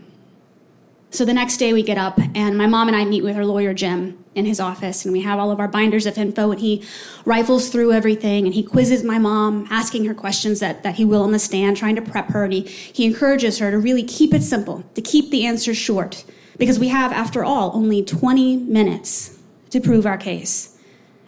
So 1.10 1.24
the 1.24 1.34
next 1.34 1.56
day 1.56 1.72
we 1.72 1.82
get 1.82 1.98
up 1.98 2.20
and 2.36 2.56
my 2.56 2.68
mom 2.68 2.86
and 2.86 2.96
I 2.96 3.04
meet 3.04 3.24
with 3.24 3.34
her 3.34 3.44
lawyer 3.44 3.74
Jim 3.74 4.24
in 4.36 4.46
his 4.46 4.60
office. 4.60 5.04
And 5.04 5.12
we 5.12 5.22
have 5.22 5.40
all 5.40 5.50
of 5.50 5.58
our 5.58 5.66
binders 5.66 6.06
of 6.06 6.16
info 6.16 6.52
and 6.52 6.60
he 6.60 6.84
rifles 7.24 7.70
through 7.70 7.92
everything 7.92 8.46
and 8.46 8.54
he 8.54 8.62
quizzes 8.62 9.02
my 9.02 9.18
mom 9.18 9.66
asking 9.68 10.04
her 10.04 10.14
questions 10.14 10.60
that, 10.60 10.84
that 10.84 10.94
he 10.94 11.04
will 11.04 11.22
on 11.22 11.32
the 11.32 11.38
stand 11.40 11.76
trying 11.76 11.96
to 11.96 12.02
prep 12.02 12.28
her. 12.28 12.44
And 12.44 12.52
he, 12.52 12.62
he 12.62 13.04
encourages 13.04 13.58
her 13.58 13.72
to 13.72 13.78
really 13.78 14.04
keep 14.04 14.32
it 14.32 14.42
simple 14.42 14.84
to 14.94 15.00
keep 15.00 15.30
the 15.30 15.44
answers 15.44 15.76
short 15.76 16.24
because 16.58 16.78
we 16.78 16.88
have, 16.88 17.12
after 17.12 17.44
all, 17.44 17.72
only 17.74 18.02
20 18.02 18.56
minutes 18.56 19.38
to 19.70 19.80
prove 19.80 20.06
our 20.06 20.16
case. 20.16 20.78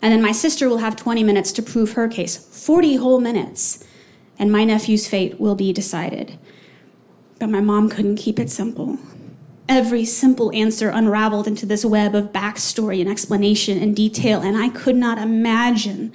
And 0.03 0.13
then 0.13 0.23
my 0.23 0.33
sister 0.33 0.69
will 0.69 0.79
have 0.79 0.95
20 0.97 1.25
minutes 1.25 1.53
to 1.53 1.63
prove 1.63 1.93
her 1.93 2.09
case 2.09 2.37
40 2.37 2.97
whole 2.97 3.21
minutes, 3.21 3.85
and 4.39 4.53
my 4.53 4.65
nephew's 4.65 5.09
fate 5.09 5.41
will 5.41 5.55
be 5.55 5.73
decided. 5.73 6.39
But 7.39 7.49
my 7.49 7.61
mom 7.61 7.89
couldn't 7.89 8.17
keep 8.17 8.39
it 8.39 8.51
simple. 8.51 8.99
Every 9.69 10.05
simple 10.05 10.53
answer 10.55 10.91
unraveled 10.91 11.49
into 11.49 11.67
this 11.67 11.85
web 11.85 12.15
of 12.15 12.33
backstory 12.33 13.01
and 13.01 13.11
explanation 13.11 13.83
and 13.83 13.97
detail, 13.97 14.41
and 14.41 14.57
I 14.57 14.69
could 14.69 14.97
not 14.97 15.19
imagine 15.19 16.13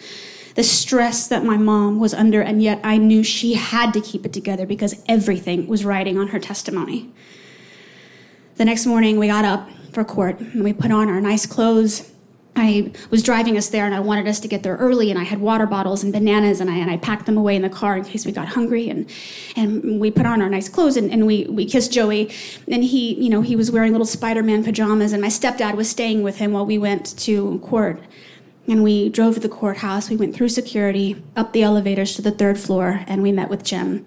the 0.55 0.63
stress 0.63 1.27
that 1.27 1.43
my 1.43 1.57
mom 1.57 1.99
was 1.99 2.13
under, 2.13 2.41
and 2.41 2.61
yet 2.61 2.79
I 2.83 2.97
knew 2.97 3.23
she 3.23 3.53
had 3.53 3.93
to 3.93 4.01
keep 4.01 4.25
it 4.25 4.33
together 4.33 4.65
because 4.65 5.03
everything 5.07 5.67
was 5.67 5.85
riding 5.85 6.17
on 6.17 6.29
her 6.29 6.39
testimony. 6.39 7.11
The 8.55 8.65
next 8.65 8.85
morning, 8.85 9.17
we 9.17 9.27
got 9.27 9.45
up 9.45 9.69
for 9.93 10.03
court 10.03 10.39
and 10.39 10.63
we 10.63 10.73
put 10.73 10.91
on 10.91 11.09
our 11.09 11.21
nice 11.21 11.45
clothes. 11.45 12.11
I 12.53 12.91
was 13.09 13.23
driving 13.23 13.57
us 13.57 13.69
there 13.69 13.85
and 13.85 13.95
I 13.95 14.01
wanted 14.01 14.27
us 14.27 14.41
to 14.41 14.47
get 14.47 14.61
there 14.61 14.75
early 14.75 15.09
and 15.09 15.17
I 15.17 15.23
had 15.23 15.39
water 15.39 15.65
bottles 15.65 16.03
and 16.03 16.11
bananas 16.11 16.59
and 16.59 16.69
I, 16.69 16.75
and 16.75 16.91
I 16.91 16.97
packed 16.97 17.25
them 17.25 17.37
away 17.37 17.55
in 17.55 17.61
the 17.61 17.69
car 17.69 17.95
in 17.95 18.03
case 18.03 18.25
we 18.25 18.33
got 18.33 18.49
hungry 18.49 18.89
and, 18.89 19.09
and 19.55 20.01
we 20.01 20.11
put 20.11 20.25
on 20.25 20.41
our 20.41 20.49
nice 20.49 20.67
clothes 20.67 20.97
and, 20.97 21.09
and 21.11 21.25
we, 21.25 21.45
we 21.45 21.65
kissed 21.65 21.93
Joey 21.93 22.29
and 22.67 22.83
he, 22.83 23.13
you 23.15 23.29
know, 23.29 23.41
he 23.41 23.55
was 23.55 23.71
wearing 23.71 23.93
little 23.93 24.05
Spider-Man 24.05 24.65
pajamas 24.65 25.13
and 25.13 25.21
my 25.21 25.29
stepdad 25.29 25.75
was 25.75 25.89
staying 25.89 26.23
with 26.23 26.37
him 26.37 26.51
while 26.51 26.65
we 26.65 26.77
went 26.77 27.17
to 27.19 27.59
court. 27.59 28.01
And 28.67 28.83
we 28.83 29.09
drove 29.09 29.33
to 29.33 29.39
the 29.39 29.49
courthouse. 29.49 30.09
We 30.09 30.15
went 30.15 30.35
through 30.35 30.49
security, 30.49 31.21
up 31.35 31.51
the 31.51 31.63
elevators 31.63 32.15
to 32.15 32.21
the 32.21 32.31
third 32.31 32.59
floor, 32.59 33.03
and 33.07 33.23
we 33.23 33.31
met 33.31 33.49
with 33.49 33.63
Jim. 33.63 34.05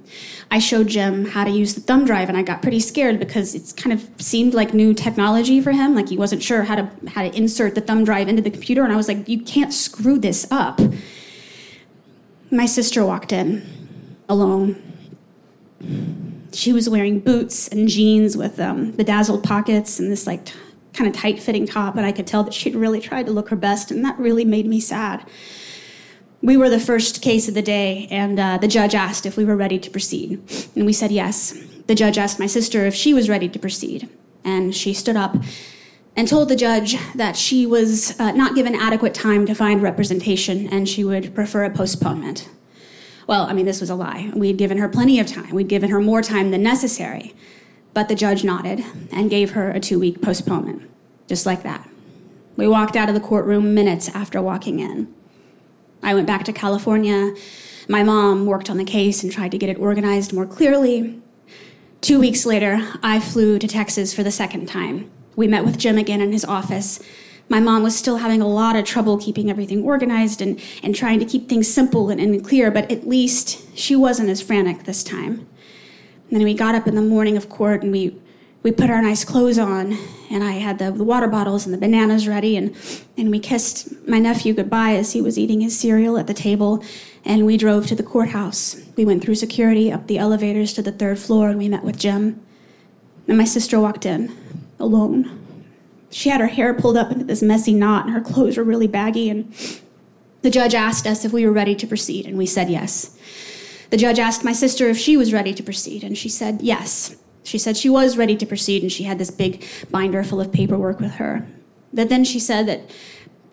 I 0.50 0.58
showed 0.58 0.86
Jim 0.88 1.26
how 1.26 1.44
to 1.44 1.50
use 1.50 1.74
the 1.74 1.80
thumb 1.80 2.04
drive, 2.04 2.28
and 2.28 2.38
I 2.38 2.42
got 2.42 2.62
pretty 2.62 2.80
scared 2.80 3.18
because 3.18 3.54
it's 3.54 3.72
kind 3.72 3.92
of 3.92 4.08
seemed 4.18 4.54
like 4.54 4.72
new 4.72 4.94
technology 4.94 5.60
for 5.60 5.72
him. 5.72 5.94
Like 5.94 6.08
he 6.08 6.16
wasn't 6.16 6.42
sure 6.42 6.62
how 6.62 6.76
to 6.76 6.90
how 7.08 7.22
to 7.22 7.36
insert 7.36 7.74
the 7.74 7.80
thumb 7.80 8.04
drive 8.04 8.28
into 8.28 8.42
the 8.42 8.50
computer, 8.50 8.84
and 8.84 8.92
I 8.92 8.96
was 8.96 9.08
like, 9.08 9.28
"You 9.28 9.40
can't 9.42 9.72
screw 9.72 10.18
this 10.18 10.46
up." 10.50 10.80
My 12.50 12.66
sister 12.66 13.04
walked 13.04 13.32
in 13.32 13.66
alone. 14.28 14.80
She 16.52 16.72
was 16.72 16.88
wearing 16.88 17.18
boots 17.18 17.66
and 17.68 17.88
jeans 17.88 18.36
with 18.36 18.60
um, 18.60 18.92
bedazzled 18.92 19.42
pockets 19.42 19.98
and 19.98 20.12
this 20.12 20.26
like 20.26 20.52
kind 20.94 21.08
of 21.08 21.14
tight 21.14 21.40
fitting 21.40 21.66
top, 21.66 21.96
and 21.96 22.06
I 22.06 22.12
could 22.12 22.26
tell 22.26 22.42
that 22.44 22.54
she'd 22.54 22.74
really 22.74 23.00
tried 23.00 23.26
to 23.26 23.32
look 23.32 23.50
her 23.50 23.56
best, 23.56 23.90
and 23.90 24.04
that 24.04 24.18
really 24.18 24.44
made 24.44 24.66
me 24.66 24.80
sad. 24.80 25.26
We 26.40 26.56
were 26.56 26.70
the 26.70 26.80
first 26.80 27.22
case 27.22 27.48
of 27.48 27.54
the 27.54 27.62
day, 27.62 28.06
and 28.10 28.38
uh, 28.38 28.58
the 28.58 28.68
judge 28.68 28.94
asked 28.94 29.26
if 29.26 29.36
we 29.36 29.44
were 29.44 29.56
ready 29.56 29.78
to 29.78 29.90
proceed, 29.90 30.40
and 30.74 30.86
we 30.86 30.92
said 30.92 31.10
yes. 31.10 31.58
The 31.86 31.94
judge 31.94 32.16
asked 32.16 32.38
my 32.38 32.46
sister 32.46 32.86
if 32.86 32.94
she 32.94 33.12
was 33.12 33.28
ready 33.28 33.48
to 33.48 33.58
proceed, 33.58 34.08
and 34.44 34.74
she 34.74 34.94
stood 34.94 35.16
up 35.16 35.36
and 36.16 36.28
told 36.28 36.48
the 36.48 36.56
judge 36.56 36.96
that 37.14 37.36
she 37.36 37.66
was 37.66 38.18
uh, 38.20 38.32
not 38.32 38.54
given 38.54 38.74
adequate 38.74 39.14
time 39.14 39.46
to 39.46 39.54
find 39.54 39.82
representation 39.82 40.68
and 40.68 40.88
she 40.88 41.04
would 41.04 41.34
prefer 41.34 41.64
a 41.64 41.70
postponement. 41.70 42.48
Well, 43.26 43.44
I 43.44 43.52
mean, 43.52 43.66
this 43.66 43.80
was 43.80 43.90
a 43.90 43.94
lie. 43.94 44.30
We'd 44.34 44.58
given 44.58 44.78
her 44.78 44.88
plenty 44.88 45.18
of 45.18 45.26
time. 45.26 45.50
We'd 45.50 45.68
given 45.68 45.90
her 45.90 46.00
more 46.00 46.22
time 46.22 46.50
than 46.50 46.62
necessary. 46.62 47.34
But 47.94 48.08
the 48.08 48.14
judge 48.14 48.44
nodded 48.44 48.84
and 49.12 49.30
gave 49.30 49.52
her 49.52 49.70
a 49.70 49.80
two 49.80 49.98
week 49.98 50.20
postponement, 50.20 50.90
just 51.28 51.46
like 51.46 51.62
that. 51.62 51.88
We 52.56 52.68
walked 52.68 52.96
out 52.96 53.08
of 53.08 53.14
the 53.14 53.20
courtroom 53.20 53.72
minutes 53.74 54.08
after 54.10 54.42
walking 54.42 54.80
in. 54.80 55.12
I 56.02 56.14
went 56.14 56.26
back 56.26 56.44
to 56.44 56.52
California. 56.52 57.34
My 57.88 58.02
mom 58.02 58.46
worked 58.46 58.68
on 58.68 58.76
the 58.76 58.84
case 58.84 59.22
and 59.22 59.32
tried 59.32 59.52
to 59.52 59.58
get 59.58 59.70
it 59.70 59.78
organized 59.78 60.32
more 60.32 60.46
clearly. 60.46 61.20
Two 62.00 62.20
weeks 62.20 62.44
later, 62.44 62.86
I 63.02 63.20
flew 63.20 63.58
to 63.58 63.66
Texas 63.66 64.12
for 64.12 64.22
the 64.22 64.30
second 64.30 64.66
time. 64.66 65.10
We 65.36 65.48
met 65.48 65.64
with 65.64 65.78
Jim 65.78 65.96
again 65.96 66.20
in 66.20 66.32
his 66.32 66.44
office. 66.44 67.00
My 67.48 67.60
mom 67.60 67.82
was 67.82 67.96
still 67.96 68.18
having 68.18 68.40
a 68.40 68.48
lot 68.48 68.76
of 68.76 68.84
trouble 68.84 69.18
keeping 69.18 69.50
everything 69.50 69.82
organized 69.82 70.40
and, 70.40 70.60
and 70.82 70.94
trying 70.94 71.18
to 71.20 71.26
keep 71.26 71.48
things 71.48 71.72
simple 71.72 72.10
and, 72.10 72.20
and 72.20 72.44
clear, 72.44 72.70
but 72.70 72.90
at 72.90 73.06
least 73.06 73.76
she 73.76 73.96
wasn't 73.96 74.30
as 74.30 74.40
frantic 74.40 74.84
this 74.84 75.02
time. 75.02 75.46
And 76.30 76.40
then 76.40 76.44
we 76.44 76.54
got 76.54 76.74
up 76.74 76.86
in 76.86 76.94
the 76.94 77.02
morning 77.02 77.36
of 77.36 77.48
court 77.48 77.82
and 77.82 77.92
we, 77.92 78.16
we 78.62 78.72
put 78.72 78.90
our 78.90 79.00
nice 79.02 79.24
clothes 79.24 79.58
on 79.58 79.96
and 80.30 80.42
I 80.42 80.52
had 80.52 80.78
the, 80.78 80.90
the 80.90 81.04
water 81.04 81.28
bottles 81.28 81.64
and 81.64 81.74
the 81.74 81.78
bananas 81.78 82.26
ready 82.26 82.56
and, 82.56 82.74
and 83.16 83.30
we 83.30 83.38
kissed 83.38 83.92
my 84.08 84.18
nephew 84.18 84.52
goodbye 84.54 84.94
as 84.94 85.12
he 85.12 85.20
was 85.20 85.38
eating 85.38 85.60
his 85.60 85.78
cereal 85.78 86.18
at 86.18 86.26
the 86.26 86.34
table 86.34 86.82
and 87.24 87.46
we 87.46 87.56
drove 87.56 87.86
to 87.86 87.94
the 87.94 88.02
courthouse. 88.02 88.82
We 88.96 89.04
went 89.04 89.22
through 89.22 89.36
security, 89.36 89.92
up 89.92 90.06
the 90.06 90.18
elevators 90.18 90.72
to 90.74 90.82
the 90.82 90.92
third 90.92 91.18
floor 91.18 91.50
and 91.50 91.58
we 91.58 91.68
met 91.68 91.84
with 91.84 91.98
Jim. 91.98 92.40
And 93.28 93.38
my 93.38 93.44
sister 93.44 93.80
walked 93.80 94.04
in, 94.04 94.34
alone. 94.78 95.40
She 96.10 96.28
had 96.28 96.40
her 96.40 96.46
hair 96.46 96.74
pulled 96.74 96.96
up 96.96 97.10
into 97.10 97.24
this 97.24 97.42
messy 97.42 97.74
knot 97.74 98.06
and 98.06 98.14
her 98.14 98.20
clothes 98.20 98.56
were 98.56 98.64
really 98.64 98.86
baggy 98.86 99.28
and 99.30 99.52
the 100.42 100.50
judge 100.50 100.74
asked 100.74 101.06
us 101.06 101.24
if 101.24 101.32
we 101.32 101.46
were 101.46 101.52
ready 101.52 101.74
to 101.74 101.86
proceed 101.86 102.26
and 102.26 102.36
we 102.36 102.46
said 102.46 102.68
yes. 102.68 103.16
The 103.94 103.98
judge 103.98 104.18
asked 104.18 104.42
my 104.42 104.50
sister 104.50 104.88
if 104.88 104.98
she 104.98 105.16
was 105.16 105.32
ready 105.32 105.54
to 105.54 105.62
proceed, 105.62 106.02
and 106.02 106.18
she 106.18 106.28
said 106.28 106.60
yes. 106.62 107.14
She 107.44 107.58
said 107.58 107.76
she 107.76 107.88
was 107.88 108.16
ready 108.16 108.34
to 108.34 108.44
proceed, 108.44 108.82
and 108.82 108.90
she 108.90 109.04
had 109.04 109.20
this 109.20 109.30
big 109.30 109.64
binder 109.88 110.24
full 110.24 110.40
of 110.40 110.50
paperwork 110.50 110.98
with 110.98 111.12
her. 111.12 111.46
But 111.92 112.08
then 112.08 112.24
she 112.24 112.40
said 112.40 112.66
that 112.66 112.90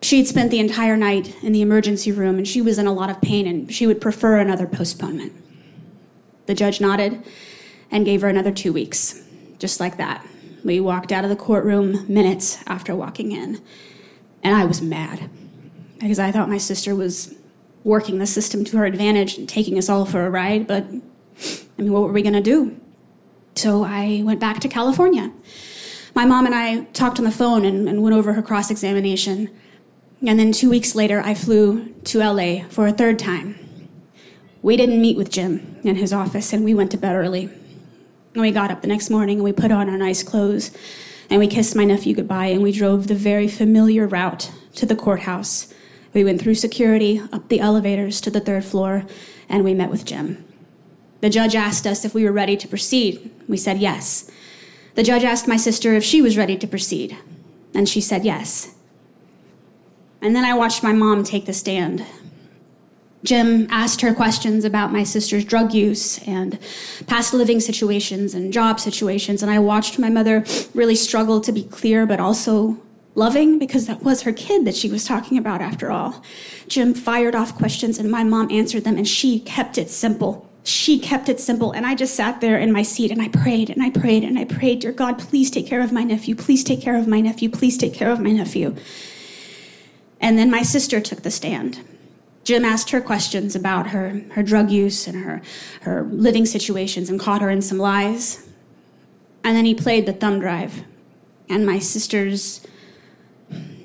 she 0.00 0.18
had 0.18 0.26
spent 0.26 0.50
the 0.50 0.58
entire 0.58 0.96
night 0.96 1.36
in 1.44 1.52
the 1.52 1.62
emergency 1.62 2.10
room 2.10 2.38
and 2.38 2.48
she 2.48 2.60
was 2.60 2.76
in 2.76 2.88
a 2.88 2.92
lot 2.92 3.08
of 3.08 3.22
pain 3.22 3.46
and 3.46 3.72
she 3.72 3.86
would 3.86 4.00
prefer 4.00 4.38
another 4.38 4.66
postponement. 4.66 5.32
The 6.46 6.54
judge 6.54 6.80
nodded 6.80 7.22
and 7.92 8.04
gave 8.04 8.22
her 8.22 8.28
another 8.28 8.50
two 8.50 8.72
weeks, 8.72 9.22
just 9.60 9.78
like 9.78 9.96
that. 9.98 10.26
We 10.64 10.80
walked 10.80 11.12
out 11.12 11.22
of 11.22 11.30
the 11.30 11.36
courtroom 11.36 12.04
minutes 12.12 12.58
after 12.66 12.96
walking 12.96 13.30
in, 13.30 13.62
and 14.42 14.56
I 14.56 14.64
was 14.64 14.82
mad 14.82 15.30
because 16.00 16.18
I 16.18 16.32
thought 16.32 16.48
my 16.48 16.58
sister 16.58 16.96
was 16.96 17.32
working 17.84 18.18
the 18.18 18.26
system 18.26 18.64
to 18.64 18.76
her 18.76 18.84
advantage 18.84 19.38
and 19.38 19.48
taking 19.48 19.76
us 19.78 19.88
all 19.88 20.04
for 20.04 20.24
a 20.24 20.30
ride, 20.30 20.66
but 20.66 20.84
I 20.84 21.82
mean, 21.82 21.92
what 21.92 22.02
were 22.02 22.12
we 22.12 22.22
going 22.22 22.34
to 22.34 22.40
do? 22.40 22.78
So 23.54 23.84
I 23.84 24.22
went 24.24 24.40
back 24.40 24.60
to 24.60 24.68
California. 24.68 25.32
My 26.14 26.24
mom 26.24 26.46
and 26.46 26.54
I 26.54 26.84
talked 26.92 27.18
on 27.18 27.24
the 27.24 27.30
phone 27.30 27.64
and, 27.64 27.88
and 27.88 28.02
went 28.02 28.14
over 28.14 28.32
her 28.34 28.42
cross 28.42 28.70
examination. 28.70 29.50
And 30.26 30.38
then 30.38 30.52
two 30.52 30.70
weeks 30.70 30.94
later, 30.94 31.20
I 31.20 31.34
flew 31.34 31.92
to 32.04 32.18
LA 32.18 32.64
for 32.68 32.86
a 32.86 32.92
third 32.92 33.18
time. 33.18 33.58
We 34.62 34.76
didn't 34.76 35.00
meet 35.00 35.16
with 35.16 35.30
Jim 35.30 35.80
in 35.82 35.96
his 35.96 36.12
office, 36.12 36.52
and 36.52 36.64
we 36.64 36.74
went 36.74 36.92
to 36.92 36.96
bed 36.96 37.16
early. 37.16 37.50
And 38.34 38.42
we 38.42 38.52
got 38.52 38.70
up 38.70 38.80
the 38.80 38.88
next 38.88 39.10
morning 39.10 39.38
and 39.38 39.44
we 39.44 39.52
put 39.52 39.72
on 39.72 39.90
our 39.90 39.98
nice 39.98 40.22
clothes 40.22 40.70
and 41.28 41.38
we 41.38 41.46
kissed 41.46 41.76
my 41.76 41.84
nephew 41.84 42.14
goodbye 42.14 42.46
and 42.46 42.62
we 42.62 42.72
drove 42.72 43.06
the 43.06 43.14
very 43.14 43.48
familiar 43.48 44.06
route 44.06 44.50
to 44.74 44.86
the 44.86 44.96
courthouse 44.96 45.72
we 46.14 46.24
went 46.24 46.40
through 46.40 46.54
security, 46.54 47.22
up 47.32 47.48
the 47.48 47.60
elevators 47.60 48.20
to 48.22 48.30
the 48.30 48.40
third 48.40 48.64
floor, 48.64 49.06
and 49.48 49.64
we 49.64 49.74
met 49.74 49.90
with 49.90 50.04
Jim. 50.04 50.44
The 51.20 51.30
judge 51.30 51.54
asked 51.54 51.86
us 51.86 52.04
if 52.04 52.14
we 52.14 52.24
were 52.24 52.32
ready 52.32 52.56
to 52.56 52.68
proceed. 52.68 53.30
We 53.48 53.56
said 53.56 53.78
yes. 53.78 54.30
The 54.94 55.02
judge 55.02 55.24
asked 55.24 55.48
my 55.48 55.56
sister 55.56 55.94
if 55.94 56.04
she 56.04 56.20
was 56.20 56.36
ready 56.36 56.56
to 56.58 56.66
proceed, 56.66 57.16
and 57.74 57.88
she 57.88 58.00
said 58.00 58.24
yes. 58.24 58.74
And 60.20 60.36
then 60.36 60.44
I 60.44 60.54
watched 60.54 60.82
my 60.82 60.92
mom 60.92 61.24
take 61.24 61.46
the 61.46 61.52
stand. 61.52 62.04
Jim 63.24 63.68
asked 63.70 64.00
her 64.00 64.12
questions 64.12 64.64
about 64.64 64.92
my 64.92 65.04
sister's 65.04 65.44
drug 65.44 65.72
use 65.72 66.18
and 66.26 66.58
past 67.06 67.32
living 67.32 67.60
situations 67.60 68.34
and 68.34 68.52
job 68.52 68.80
situations, 68.80 69.42
and 69.42 69.50
I 69.50 69.60
watched 69.60 69.98
my 69.98 70.10
mother 70.10 70.44
really 70.74 70.96
struggle 70.96 71.40
to 71.40 71.52
be 71.52 71.62
clear 71.62 72.04
but 72.04 72.20
also 72.20 72.78
loving 73.14 73.58
because 73.58 73.86
that 73.86 74.02
was 74.02 74.22
her 74.22 74.32
kid 74.32 74.64
that 74.64 74.74
she 74.74 74.88
was 74.88 75.04
talking 75.04 75.36
about 75.36 75.60
after 75.60 75.90
all. 75.90 76.22
Jim 76.66 76.94
fired 76.94 77.34
off 77.34 77.56
questions 77.56 77.98
and 77.98 78.10
my 78.10 78.24
mom 78.24 78.50
answered 78.50 78.84
them 78.84 78.96
and 78.96 79.06
she 79.06 79.40
kept 79.40 79.78
it 79.78 79.90
simple. 79.90 80.48
She 80.64 80.98
kept 80.98 81.28
it 81.28 81.40
simple 81.40 81.72
and 81.72 81.84
I 81.84 81.94
just 81.94 82.14
sat 82.14 82.40
there 82.40 82.58
in 82.58 82.72
my 82.72 82.82
seat 82.82 83.10
and 83.10 83.20
I 83.20 83.28
prayed 83.28 83.68
and 83.68 83.82
I 83.82 83.90
prayed 83.90 84.24
and 84.24 84.38
I 84.38 84.44
prayed, 84.44 84.80
Dear 84.80 84.92
God, 84.92 85.18
please 85.18 85.50
take 85.50 85.66
care 85.66 85.82
of 85.82 85.92
my 85.92 86.04
nephew. 86.04 86.34
Please 86.34 86.64
take 86.64 86.80
care 86.80 86.96
of 86.96 87.06
my 87.06 87.20
nephew. 87.20 87.50
Please 87.50 87.76
take 87.76 87.94
care 87.94 88.10
of 88.10 88.20
my 88.20 88.30
nephew. 88.30 88.76
And 90.20 90.38
then 90.38 90.50
my 90.50 90.62
sister 90.62 91.00
took 91.00 91.22
the 91.22 91.30
stand. 91.30 91.84
Jim 92.44 92.64
asked 92.64 92.90
her 92.90 93.00
questions 93.00 93.54
about 93.54 93.88
her, 93.88 94.22
her 94.32 94.42
drug 94.42 94.70
use 94.70 95.06
and 95.06 95.24
her, 95.24 95.42
her 95.82 96.02
living 96.04 96.46
situations 96.46 97.08
and 97.08 97.20
caught 97.20 97.42
her 97.42 97.50
in 97.50 97.62
some 97.62 97.78
lies. 97.78 98.48
And 99.44 99.56
then 99.56 99.64
he 99.64 99.74
played 99.74 100.06
the 100.06 100.12
thumb 100.12 100.40
drive. 100.40 100.82
And 101.48 101.66
my 101.66 101.78
sister's 101.78 102.66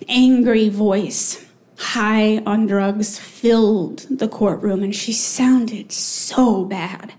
angry 0.08 0.70
voice, 0.70 1.46
high 1.78 2.38
on 2.40 2.68
drugs, 2.68 3.20
filled 3.20 4.06
the 4.10 4.28
courtroom, 4.28 4.84
and 4.84 4.96
she 4.96 5.14
sounded 5.14 5.92
so 5.92 6.66
bad. 6.66 7.14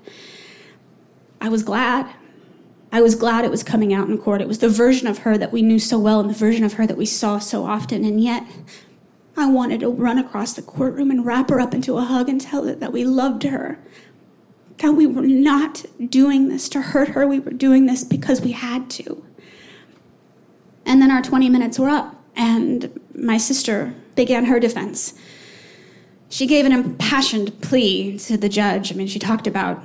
I 1.41 1.49
was 1.49 1.63
glad. 1.63 2.15
I 2.91 3.03
was 3.03 3.15
glad 3.15 3.45
it 3.45 3.51
was 3.51 3.63
coming 3.63 3.93
out 3.93 4.09
in 4.09 4.19
court. 4.19 4.41
It 4.41 4.49
was 4.49 4.61
the 4.61 4.69
version 4.69 5.07
of 5.07 5.19
her 5.19 5.37
that 5.37 5.53
we 5.53 5.63
knew 5.63 5.79
so 5.79 5.99
well 5.99 6.21
and 6.21 6.31
the 6.31 6.35
version 6.35 6.65
of 6.65 6.75
her 6.75 6.87
that 6.87 6.97
we 6.97 7.07
saw 7.07 7.39
so 7.39 7.65
often, 7.65 8.05
and 8.05 8.21
yet 8.23 8.45
I 9.37 9.47
wanted 9.47 9.81
to 9.81 9.89
run 9.89 10.19
across 10.19 10.55
the 10.55 10.63
courtroom 10.63 11.11
and 11.11 11.25
wrap 11.25 11.51
her 11.51 11.61
up 11.61 11.75
into 11.75 11.97
a 11.97 12.03
hug 12.03 12.29
and 12.29 12.41
tell 12.41 12.65
her 12.65 12.75
that 12.75 12.93
we 12.93 13.05
loved 13.05 13.45
her. 13.45 13.79
That 14.79 14.93
we 14.93 15.07
were 15.07 15.23
not 15.23 15.85
doing 16.09 16.49
this 16.49 16.69
to 16.71 16.81
hurt 16.81 17.09
her, 17.09 17.27
we 17.27 17.41
were 17.41 17.53
doing 17.53 17.87
this 17.87 18.05
because 18.05 18.41
we 18.41 18.53
had 18.53 18.91
to. 18.91 19.25
And 20.87 21.03
then 21.03 21.11
our 21.11 21.21
20 21.21 21.49
minutes 21.51 21.79
were 21.79 21.89
up 21.89 22.18
and 22.39 22.99
my 23.15 23.37
sister 23.37 23.93
began 24.15 24.47
her 24.47 24.61
defense. 24.61 25.13
She 26.31 26.47
gave 26.47 26.65
an 26.65 26.73
impassioned 26.73 27.61
plea 27.61 28.17
to 28.19 28.37
the 28.37 28.49
judge. 28.49 28.93
I 28.93 28.95
mean, 28.95 29.09
she 29.09 29.19
talked 29.19 29.47
about 29.47 29.85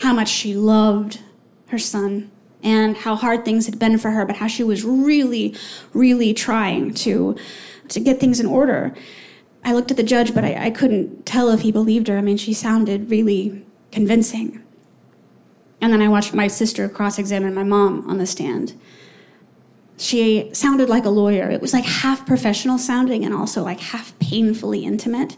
how 0.00 0.14
much 0.14 0.28
she 0.28 0.54
loved 0.54 1.20
her 1.68 1.78
son 1.78 2.30
and 2.62 2.96
how 2.96 3.16
hard 3.16 3.44
things 3.44 3.66
had 3.66 3.78
been 3.78 3.98
for 3.98 4.10
her, 4.10 4.24
but 4.24 4.36
how 4.36 4.46
she 4.46 4.62
was 4.62 4.84
really, 4.84 5.56
really 5.92 6.32
trying 6.32 6.94
to, 6.94 7.36
to 7.88 8.00
get 8.00 8.20
things 8.20 8.38
in 8.38 8.46
order. 8.46 8.94
I 9.64 9.72
looked 9.72 9.90
at 9.90 9.96
the 9.96 10.02
judge, 10.02 10.34
but 10.34 10.44
I, 10.44 10.66
I 10.66 10.70
couldn't 10.70 11.26
tell 11.26 11.48
if 11.50 11.60
he 11.60 11.72
believed 11.72 12.08
her. 12.08 12.18
I 12.18 12.20
mean, 12.20 12.36
she 12.36 12.52
sounded 12.52 13.10
really 13.10 13.64
convincing. 13.90 14.62
And 15.80 15.92
then 15.92 16.02
I 16.02 16.08
watched 16.08 16.34
my 16.34 16.46
sister 16.46 16.88
cross 16.88 17.18
examine 17.18 17.54
my 17.54 17.64
mom 17.64 18.08
on 18.08 18.18
the 18.18 18.26
stand. 18.26 18.74
She 20.02 20.50
sounded 20.52 20.88
like 20.88 21.04
a 21.04 21.10
lawyer. 21.10 21.48
It 21.48 21.60
was 21.60 21.72
like 21.72 21.84
half 21.84 22.26
professional 22.26 22.76
sounding 22.76 23.24
and 23.24 23.32
also 23.32 23.62
like 23.62 23.78
half 23.78 24.18
painfully 24.18 24.84
intimate. 24.84 25.36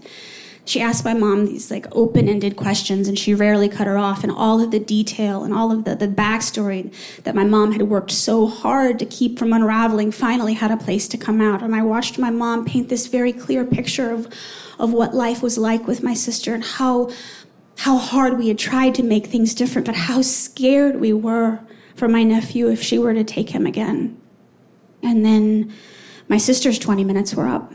She 0.64 0.80
asked 0.80 1.04
my 1.04 1.12
mom 1.12 1.44
these 1.44 1.70
like 1.70 1.86
open-ended 1.92 2.56
questions 2.56 3.06
and 3.06 3.18
she 3.18 3.34
rarely 3.34 3.68
cut 3.68 3.86
her 3.86 3.98
off 3.98 4.24
and 4.24 4.32
all 4.32 4.62
of 4.62 4.70
the 4.70 4.78
detail 4.78 5.44
and 5.44 5.52
all 5.52 5.70
of 5.70 5.84
the, 5.84 5.94
the 5.94 6.08
backstory 6.08 6.90
that 7.24 7.34
my 7.34 7.44
mom 7.44 7.72
had 7.72 7.82
worked 7.82 8.10
so 8.10 8.46
hard 8.46 8.98
to 9.00 9.04
keep 9.04 9.38
from 9.38 9.52
unraveling 9.52 10.10
finally 10.10 10.54
had 10.54 10.70
a 10.70 10.78
place 10.78 11.08
to 11.08 11.18
come 11.18 11.42
out. 11.42 11.62
And 11.62 11.76
I 11.76 11.82
watched 11.82 12.18
my 12.18 12.30
mom 12.30 12.64
paint 12.64 12.88
this 12.88 13.06
very 13.06 13.34
clear 13.34 13.66
picture 13.66 14.12
of, 14.12 14.32
of 14.78 14.94
what 14.94 15.14
life 15.14 15.42
was 15.42 15.58
like 15.58 15.86
with 15.86 16.02
my 16.02 16.14
sister 16.14 16.54
and 16.54 16.64
how 16.64 17.10
how 17.76 17.98
hard 17.98 18.38
we 18.38 18.48
had 18.48 18.58
tried 18.58 18.94
to 18.94 19.02
make 19.02 19.26
things 19.26 19.52
different, 19.52 19.84
but 19.84 19.96
how 19.96 20.22
scared 20.22 21.00
we 21.00 21.12
were 21.12 21.60
for 21.94 22.08
my 22.08 22.22
nephew 22.22 22.70
if 22.70 22.80
she 22.80 22.98
were 22.98 23.12
to 23.12 23.24
take 23.24 23.50
him 23.50 23.66
again. 23.66 24.18
And 25.04 25.24
then 25.24 25.72
my 26.28 26.38
sister's 26.38 26.78
20 26.78 27.04
minutes 27.04 27.34
were 27.34 27.46
up. 27.46 27.72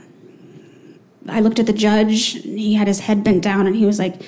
I 1.27 1.39
looked 1.41 1.59
at 1.59 1.67
the 1.67 1.73
judge. 1.73 2.41
He 2.41 2.73
had 2.73 2.87
his 2.87 3.01
head 3.01 3.23
bent 3.23 3.43
down 3.43 3.67
and 3.67 3.75
he 3.75 3.85
was 3.85 3.99
like 3.99 4.21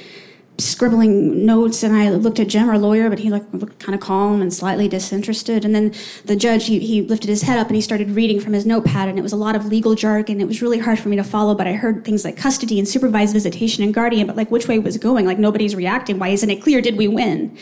scribbling 0.57 1.45
notes. 1.45 1.81
And 1.81 1.95
I 1.95 2.09
looked 2.09 2.39
at 2.39 2.47
Jim, 2.47 2.69
our 2.69 2.77
lawyer, 2.77 3.09
but 3.09 3.19
he 3.19 3.29
like 3.29 3.43
looked 3.53 3.79
kind 3.79 3.95
of 3.95 4.01
calm 4.01 4.41
and 4.41 4.53
slightly 4.53 4.87
disinterested. 4.87 5.65
And 5.65 5.73
then 5.73 5.93
the 6.25 6.35
judge, 6.35 6.67
he, 6.67 6.79
he 6.79 7.01
lifted 7.01 7.29
his 7.29 7.41
head 7.41 7.57
up 7.57 7.67
and 7.67 7.75
he 7.75 7.81
started 7.81 8.11
reading 8.11 8.39
from 8.39 8.53
his 8.53 8.65
notepad. 8.65 9.09
And 9.09 9.17
it 9.17 9.23
was 9.23 9.33
a 9.33 9.37
lot 9.37 9.55
of 9.55 9.65
legal 9.65 9.95
jargon. 9.95 10.39
It 10.39 10.47
was 10.47 10.61
really 10.61 10.79
hard 10.79 10.99
for 10.99 11.09
me 11.09 11.15
to 11.17 11.23
follow, 11.23 11.55
but 11.55 11.67
I 11.67 11.73
heard 11.73 12.05
things 12.05 12.23
like 12.23 12.37
custody 12.37 12.77
and 12.77 12.87
supervised 12.87 13.33
visitation 13.33 13.83
and 13.83 13.93
guardian, 13.93 14.27
but 14.27 14.35
like 14.35 14.51
which 14.51 14.67
way 14.67 14.77
was 14.77 14.97
going? 14.97 15.25
Like 15.25 15.39
nobody's 15.39 15.75
reacting. 15.75 16.19
Why 16.19 16.29
isn't 16.29 16.49
it 16.49 16.61
clear? 16.61 16.81
Did 16.81 16.97
we 16.97 17.07
win? 17.07 17.57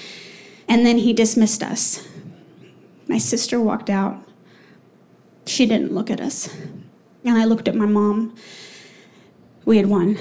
And 0.68 0.86
then 0.86 0.98
he 0.98 1.14
dismissed 1.14 1.64
us. 1.64 2.06
My 3.08 3.18
sister 3.18 3.60
walked 3.60 3.90
out. 3.90 4.29
She 5.50 5.66
didn't 5.66 5.94
look 5.94 6.12
at 6.12 6.22
us. 6.22 6.56
And 7.26 7.38
I 7.38 7.46
looked 7.46 7.68
at 7.68 7.76
my 7.76 7.88
mom 7.88 8.36
we 9.66 9.78
had 9.78 9.88
won. 9.88 10.18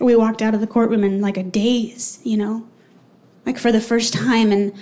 We 0.00 0.16
walked 0.16 0.42
out 0.42 0.54
of 0.54 0.60
the 0.60 0.66
courtroom 0.66 1.02
in 1.02 1.20
like 1.20 1.36
a 1.36 1.42
daze, 1.42 2.20
you 2.24 2.36
know? 2.36 2.66
Like 3.46 3.58
for 3.58 3.72
the 3.72 3.80
first 3.80 4.12
time 4.12 4.52
in 4.52 4.74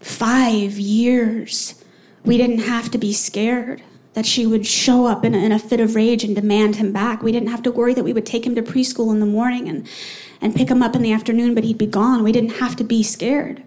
five 0.00 0.78
years, 0.78 1.82
we 2.24 2.36
didn't 2.36 2.60
have 2.60 2.90
to 2.90 2.98
be 2.98 3.12
scared 3.12 3.82
that 4.12 4.26
she 4.26 4.46
would 4.46 4.66
show 4.66 5.06
up 5.06 5.24
in 5.24 5.34
a, 5.34 5.38
in 5.38 5.52
a 5.52 5.58
fit 5.58 5.80
of 5.80 5.94
rage 5.94 6.24
and 6.24 6.34
demand 6.34 6.76
him 6.76 6.92
back. 6.92 7.22
We 7.22 7.32
didn't 7.32 7.48
have 7.48 7.62
to 7.62 7.70
worry 7.70 7.94
that 7.94 8.04
we 8.04 8.12
would 8.12 8.26
take 8.26 8.46
him 8.46 8.54
to 8.54 8.62
preschool 8.62 9.12
in 9.12 9.20
the 9.20 9.26
morning 9.26 9.68
and, 9.68 9.88
and 10.40 10.54
pick 10.54 10.68
him 10.68 10.82
up 10.82 10.94
in 10.94 11.02
the 11.02 11.12
afternoon, 11.12 11.54
but 11.54 11.64
he'd 11.64 11.78
be 11.78 11.86
gone. 11.86 12.22
We 12.22 12.32
didn't 12.32 12.54
have 12.54 12.76
to 12.76 12.84
be 12.84 13.02
scared. 13.02 13.62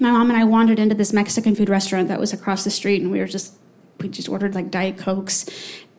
My 0.00 0.10
mom 0.10 0.30
and 0.30 0.38
I 0.38 0.44
wandered 0.44 0.78
into 0.78 0.94
this 0.94 1.12
Mexican 1.12 1.54
food 1.54 1.68
restaurant 1.68 2.08
that 2.08 2.20
was 2.20 2.32
across 2.32 2.64
the 2.64 2.70
street, 2.70 3.02
and 3.02 3.10
we 3.10 3.18
were 3.18 3.26
just 3.26 3.54
we 4.00 4.08
just 4.08 4.28
ordered 4.28 4.54
like 4.54 4.70
diet 4.70 4.96
cokes 4.96 5.48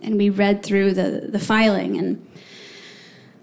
and 0.01 0.17
we 0.17 0.29
read 0.29 0.63
through 0.63 0.93
the, 0.93 1.27
the 1.29 1.39
filing 1.39 1.97
and 1.97 2.25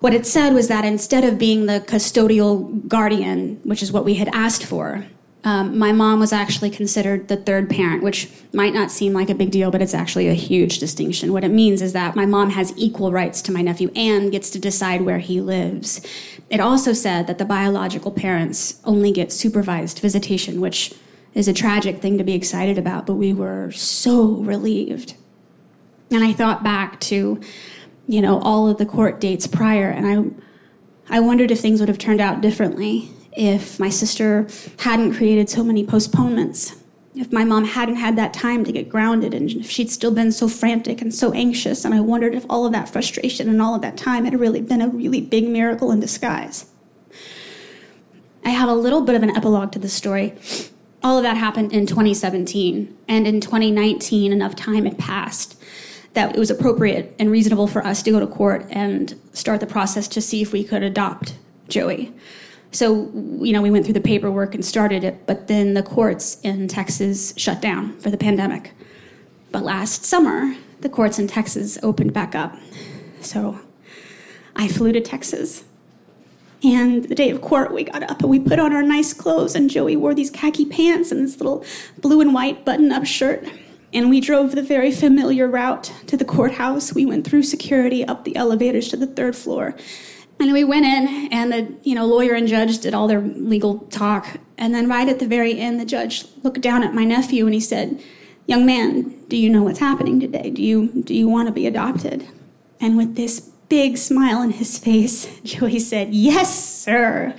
what 0.01 0.15
it 0.15 0.27
said 0.27 0.53
was 0.53 0.69
that 0.69 0.85
instead 0.85 1.25
of 1.25 1.39
being 1.39 1.67
the 1.67 1.81
custodial 1.81 2.87
guardian 2.89 3.61
which 3.65 3.83
is 3.83 3.93
what 3.93 4.05
we 4.05 4.15
had 4.15 4.29
asked 4.29 4.65
for 4.65 5.07
um, 5.47 5.79
my 5.79 5.93
mom 5.93 6.19
was 6.19 6.33
actually 6.33 6.71
considered 6.71 7.29
the 7.29 7.37
third 7.37 7.71
parent 7.71 8.03
which 8.03 8.29
might 8.53 8.75
not 8.75 8.91
seem 8.91 9.13
like 9.13 9.31
a 9.31 9.35
big 9.35 9.53
deal 9.53 9.71
but 9.71 9.81
it's 9.81 9.95
actually 9.95 10.27
a 10.27 10.35
huge 10.35 10.81
distinction. 10.81 11.33
What 11.33 11.45
it 11.45 11.53
means 11.53 11.83
is 11.83 11.93
that 11.93 12.17
my 12.17 12.27
mom 12.27 12.51
has 12.51 12.73
equal 12.77 13.13
rights 13.13 13.41
to 13.43 13.53
my 13.53 13.63
nephew 13.63 13.93
and 13.95 14.33
gets 14.33 14.51
to 14.51 14.59
decide 14.59 15.03
where 15.03 15.21
he 15.21 15.41
lives 15.41 16.05
it 16.49 16.61
also 16.61 16.93
said 16.93 17.27
that 17.27 17.39
the 17.39 17.45
biological 17.45 18.11
parents 18.11 18.81
only 18.85 19.11
get 19.11 19.33
supervised 19.33 19.99
visitation 19.99 20.61
which 20.61 20.95
is 21.37 21.47
a 21.47 21.53
tragic 21.53 22.01
thing 22.01 22.17
to 22.17 22.25
be 22.25 22.33
excited 22.33 22.79
about, 22.79 23.05
but 23.05 23.15
we 23.15 23.31
were 23.31 23.71
so 23.71 24.37
relieved. 24.37 25.15
And 26.11 26.25
I 26.25 26.33
thought 26.33 26.65
back 26.65 26.99
to, 27.01 27.39
you 28.09 28.23
know, 28.23 28.41
all 28.41 28.69
of 28.69 28.79
the 28.79 28.87
court 28.87 29.21
dates 29.21 29.47
prior, 29.47 29.91
and 29.91 30.35
I, 31.11 31.17
I 31.17 31.21
wondered 31.21 31.51
if 31.51 31.61
things 31.61 31.79
would 31.79 31.91
have 31.91 31.99
turned 31.99 32.23
out 32.23 32.41
differently 32.41 33.11
if 33.33 33.79
my 33.79 33.91
sister 33.91 34.49
hadn't 34.79 35.15
created 35.15 35.51
so 35.51 35.63
many 35.63 35.85
postponements, 35.85 36.75
if 37.17 37.33
my 37.33 37.45
mom 37.45 37.65
hadn't 37.65 37.97
had 37.97 38.17
that 38.17 38.33
time 38.33 38.65
to 38.65 38.73
get 38.73 38.89
grounded, 38.89 39.35
and 39.35 39.51
if 39.51 39.71
she'd 39.71 39.91
still 39.91 40.13
been 40.13 40.31
so 40.31 40.49
frantic 40.49 41.01
and 41.01 41.15
so 41.15 41.33
anxious. 41.33 41.85
And 41.85 41.95
I 41.95 42.01
wondered 42.01 42.35
if 42.35 42.45
all 42.49 42.67
of 42.67 42.73
that 42.73 42.89
frustration 42.89 43.49
and 43.49 43.61
all 43.61 43.75
of 43.75 43.83
that 43.83 43.97
time 43.97 44.25
had 44.25 44.39
really 44.39 44.61
been 44.61 44.83
a 44.83 44.89
really 44.89 45.21
big 45.21 45.49
miracle 45.49 45.91
in 45.91 46.01
disguise. 46.01 46.67
I 48.45 48.51
have 48.51 48.69
a 48.69 48.75
little 48.75 49.01
bit 49.01 49.17
of 49.17 49.23
an 49.23 49.37
epilogue 49.37 49.73
to 49.73 49.79
the 49.79 49.89
story 49.89 50.35
all 51.07 51.19
of 51.19 51.23
that 51.23 51.37
happened 51.37 51.73
in 51.73 51.87
2017. 51.87 52.97
And 53.07 53.29
in 53.29 53.41
2019, 53.41 54.33
enough 54.33 54.57
time 54.57 54.87
had 54.87 54.99
passed 54.99 55.57
that 56.15 56.35
it 56.35 56.39
was 56.39 56.51
appropriate 56.51 57.15
and 57.21 57.31
reasonable 57.31 57.69
for 57.69 57.87
us 57.87 58.03
to 58.03 58.11
go 58.11 58.19
to 58.19 58.27
court 58.27 58.67
and 58.71 59.15
start 59.33 59.61
the 59.61 59.67
process 59.69 60.09
to 60.09 60.21
see 60.21 60.43
if 60.43 60.53
we 60.53 60.65
could 60.65 60.83
adopt 60.83 61.37
Joey. 61.69 62.13
So, 62.77 63.11
you 63.41 63.55
know, 63.55 63.63
we 63.63 63.71
went 63.71 63.87
through 63.87 63.95
the 63.95 64.03
paperwork 64.03 64.55
and 64.55 64.63
started 64.63 65.03
it, 65.03 65.27
but 65.27 65.49
then 65.49 65.73
the 65.73 65.83
courts 65.83 66.39
in 66.43 66.69
Texas 66.69 67.33
shut 67.39 67.63
down 67.63 67.99
for 68.01 68.11
the 68.11 68.19
pandemic. 68.19 68.73
But 69.51 69.63
last 69.63 70.05
summer, 70.05 70.55
the 70.83 70.91
courts 70.91 71.19
in 71.19 71.27
Texas 71.27 71.79
opened 71.83 72.13
back 72.13 72.35
up. 72.35 72.55
So 73.23 73.59
I 74.55 74.69
flew 74.69 74.93
to 74.93 75.01
Texas 75.01 75.65
and 76.63 77.05
the 77.05 77.15
day 77.15 77.31
of 77.31 77.41
court, 77.41 77.73
we 77.73 77.85
got 77.85 78.03
up 78.11 78.21
and 78.21 78.29
we 78.29 78.39
put 78.41 78.59
on 78.59 78.75
our 78.75 78.83
nice 78.83 79.15
clothes, 79.15 79.55
and 79.55 79.71
Joey 79.71 79.97
wore 79.97 80.15
these 80.15 80.31
khaki 80.31 80.67
pants 80.67 81.11
and 81.11 81.23
this 81.25 81.39
little 81.39 81.65
blue 82.03 82.21
and 82.21 82.35
white 82.35 82.67
button 82.67 82.93
up 82.93 83.07
shirt. 83.07 83.47
And 83.95 84.11
we 84.11 84.21
drove 84.21 84.55
the 84.55 84.63
very 84.63 84.91
familiar 84.91 85.49
route 85.49 85.93
to 86.09 86.17
the 86.17 86.25
courthouse. 86.27 86.93
We 86.93 87.07
went 87.07 87.27
through 87.27 87.45
security 87.45 88.05
up 88.05 88.25
the 88.25 88.37
elevators 88.37 88.89
to 88.89 88.99
the 88.99 89.07
third 89.07 89.35
floor. 89.35 89.77
And 90.39 90.53
we 90.53 90.65
went 90.65 90.85
in, 90.85 91.33
and 91.33 91.53
the 91.53 91.75
you 91.83 91.95
know 91.95 92.07
lawyer 92.07 92.35
and 92.35 92.47
judge 92.47 92.79
did 92.79 92.95
all 92.95 93.09
their 93.09 93.21
legal 93.21 93.79
talk. 93.91 94.39
And 94.59 94.75
then 94.75 94.89
right 94.89 95.09
at 95.09 95.19
the 95.19 95.27
very 95.27 95.59
end, 95.59 95.81
the 95.81 95.85
judge 95.85 96.27
looked 96.43 96.61
down 96.61 96.83
at 96.83 96.95
my 96.95 97.05
nephew 97.05 97.47
and 97.47 97.55
he 97.55 97.61
said, 97.61 98.03
"Young 98.47 98.67
man, 98.67 99.15
do 99.29 99.37
you 99.37 99.49
know 99.49 99.63
what's 99.63 99.79
happening 99.79 100.21
today? 100.21 100.51
Do 100.51 100.63
you 100.63 100.89
do 100.89 101.15
you 101.15 101.29
want 101.29 101.49
to 101.49 101.53
be 101.53 101.67
adopted?" 101.67 102.29
And 102.81 102.97
with 102.97 103.17
this 103.17 103.41
big 103.69 103.97
smile 103.97 104.39
on 104.39 104.51
his 104.53 104.79
face, 104.87 105.41
Joey 105.41 105.79
said, 105.79 106.15
Yes, 106.15 106.83
sir. 106.83 107.35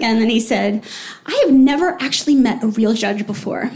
And 0.00 0.20
then 0.20 0.30
he 0.30 0.40
said, 0.40 0.84
I 1.26 1.42
have 1.44 1.54
never 1.54 1.96
actually 2.00 2.34
met 2.34 2.62
a 2.62 2.66
real 2.66 2.94
judge 2.94 3.26
before. 3.26 3.70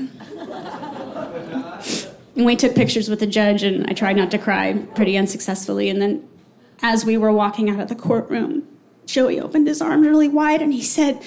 And 2.34 2.44
we 2.44 2.56
took 2.56 2.74
pictures 2.74 3.08
with 3.08 3.20
the 3.20 3.26
judge, 3.26 3.62
and 3.62 3.86
I 3.88 3.94
tried 3.94 4.16
not 4.16 4.30
to 4.32 4.38
cry 4.38 4.74
pretty 4.94 5.16
unsuccessfully. 5.16 5.88
And 5.88 6.02
then, 6.02 6.28
as 6.82 7.04
we 7.04 7.16
were 7.16 7.32
walking 7.32 7.70
out 7.70 7.80
of 7.80 7.88
the 7.88 7.94
courtroom, 7.94 8.66
Joey 9.06 9.40
opened 9.40 9.68
his 9.68 9.80
arms 9.80 10.06
really 10.06 10.28
wide 10.28 10.62
and 10.62 10.72
he 10.72 10.82
said, 10.82 11.22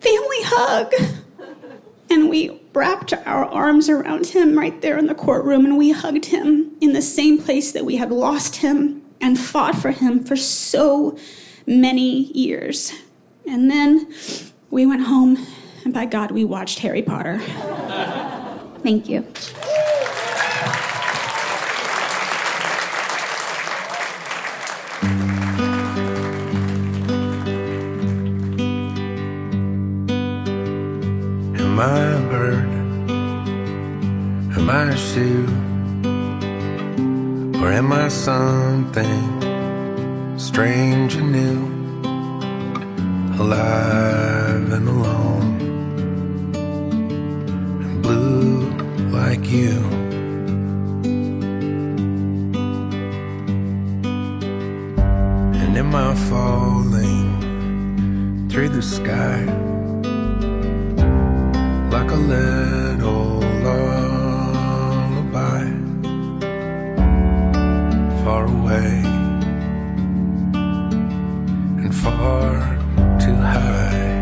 Family 0.00 0.42
hug. 0.42 0.92
And 2.08 2.30
we 2.30 2.60
wrapped 2.72 3.12
our 3.12 3.44
arms 3.46 3.88
around 3.88 4.26
him 4.26 4.56
right 4.56 4.80
there 4.80 4.96
in 4.96 5.06
the 5.06 5.14
courtroom, 5.14 5.64
and 5.64 5.76
we 5.76 5.90
hugged 5.90 6.26
him 6.26 6.76
in 6.80 6.92
the 6.92 7.02
same 7.02 7.38
place 7.42 7.72
that 7.72 7.84
we 7.84 7.96
had 7.96 8.12
lost 8.12 8.56
him 8.56 9.02
and 9.20 9.38
fought 9.38 9.74
for 9.74 9.90
him 9.90 10.22
for 10.22 10.36
so 10.36 11.18
many 11.66 12.32
years. 12.32 12.92
And 13.46 13.70
then 13.70 14.12
we 14.70 14.86
went 14.86 15.02
home, 15.02 15.44
and 15.84 15.92
by 15.92 16.06
God, 16.06 16.30
we 16.30 16.44
watched 16.44 16.78
Harry 16.80 17.02
Potter. 17.02 17.40
Thank 18.82 19.08
you. 19.08 19.26
Am 31.76 31.82
I 31.82 31.98
a 31.98 32.20
bird? 32.30 32.70
Am 34.56 34.70
I 34.70 34.84
a 34.84 34.96
shoe? 34.96 35.46
Or 37.60 37.70
am 37.70 37.92
I 37.92 38.08
something 38.08 39.20
strange 40.38 41.16
and 41.16 41.32
new? 41.32 41.68
Alive 43.38 44.72
and 44.72 44.88
alone 44.88 45.60
and 47.84 48.02
blue 48.02 48.70
like 49.10 49.46
you. 49.46 49.76
And 55.60 55.76
am 55.76 55.94
I 55.94 56.14
falling 56.30 57.28
through 58.48 58.70
the 58.70 58.80
sky 58.80 59.66
like 61.98 62.10
a 62.10 62.14
little 62.14 63.40
lullaby? 63.64 63.94
far 68.22 68.44
away 68.44 68.90
and 71.82 71.94
far 71.94 72.76
too 73.18 73.36
high. 73.36 74.15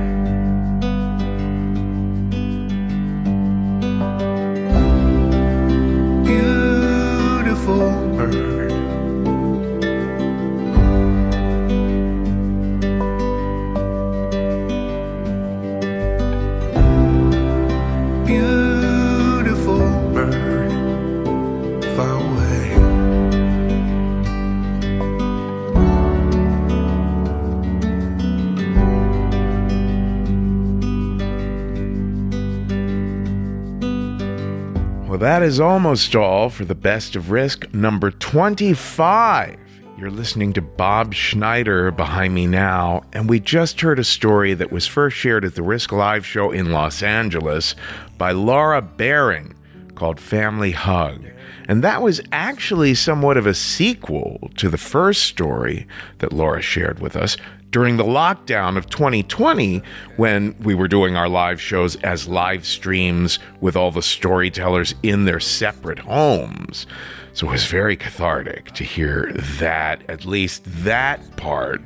That 35.25 35.43
is 35.43 35.59
almost 35.59 36.15
all 36.15 36.51
for 36.51 36.67
the 36.67 36.75
best 36.75 37.17
of 37.17 37.31
risk 37.31 37.73
number 37.73 38.11
25. 38.11 39.59
You're 39.97 40.11
listening 40.11 40.53
to 40.53 40.61
Bob 40.61 41.15
Schneider 41.15 41.91
behind 41.91 42.35
me 42.35 42.47
now, 42.47 43.05
and 43.15 43.27
we 43.27 43.41
just 43.41 43.81
heard 43.81 43.99
a 43.99 44.05
story 44.05 44.53
that 44.53 44.71
was 44.71 44.87
first 44.87 45.17
shared 45.17 45.47
at 45.47 45.55
the 45.55 45.63
Risk 45.63 45.93
Live 45.93 46.27
show 46.27 46.51
in 46.51 46.73
Los 46.73 47.03
Angeles 47.03 47.75
by 48.19 48.33
Laura 48.33 48.83
Baring 48.83 49.55
called 49.95 50.21
Family 50.21 50.73
Hug. 50.73 51.25
And 51.69 51.83
that 51.83 52.03
was 52.03 52.21
actually 52.31 52.95
somewhat 52.95 53.39
of 53.39 53.47
a 53.47 53.55
sequel 53.55 54.51
to 54.59 54.69
the 54.69 54.77
first 54.77 55.23
story 55.23 55.87
that 56.19 56.35
Laura 56.35 56.61
shared 56.61 56.99
with 56.99 57.17
us 57.17 57.39
during 57.75 57.97
the 57.97 58.05
lockdown 58.05 58.77
of 58.77 58.89
2020 58.89 59.83
when 60.15 60.55
we 60.61 60.77
were 60.77 60.87
doing 60.87 61.17
our 61.17 61.29
live 61.29 61.61
shows 61.61 61.97
as 62.05 62.29
live 62.29 62.65
streams 62.65 63.41
with 63.61 63.75
all 63.75 63.91
the 63.91 64.01
storytellers 64.01 64.95
in 65.03 65.25
their 65.25 65.41
separate 65.41 65.99
homes. 65.99 66.87
So 67.33 67.49
it 67.49 67.51
was 67.51 67.67
very 67.67 67.97
cathartic 67.97 68.71
to 68.75 68.85
hear 68.85 69.33
that, 69.59 70.09
at 70.09 70.25
least 70.25 70.63
that 70.85 71.37
part 71.37 71.83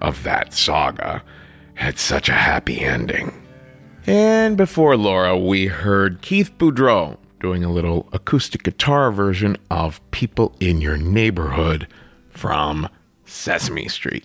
of 0.00 0.22
that 0.22 0.54
saga 0.54 1.22
had 1.74 1.98
such 1.98 2.30
a 2.30 2.32
happy 2.32 2.80
ending. 2.80 3.30
And 4.06 4.56
before 4.56 4.96
Laura, 4.96 5.36
we 5.38 5.66
heard 5.66 6.22
Keith 6.22 6.56
Boudreau 6.56 7.18
doing 7.40 7.62
a 7.62 7.70
little 7.70 8.08
acoustic 8.14 8.62
guitar 8.62 9.12
version 9.12 9.58
of 9.70 10.00
People 10.12 10.56
in 10.60 10.80
Your 10.80 10.96
Neighborhood 10.96 11.88
from 12.30 12.88
Sesame 13.26 13.88
Street. 13.88 14.24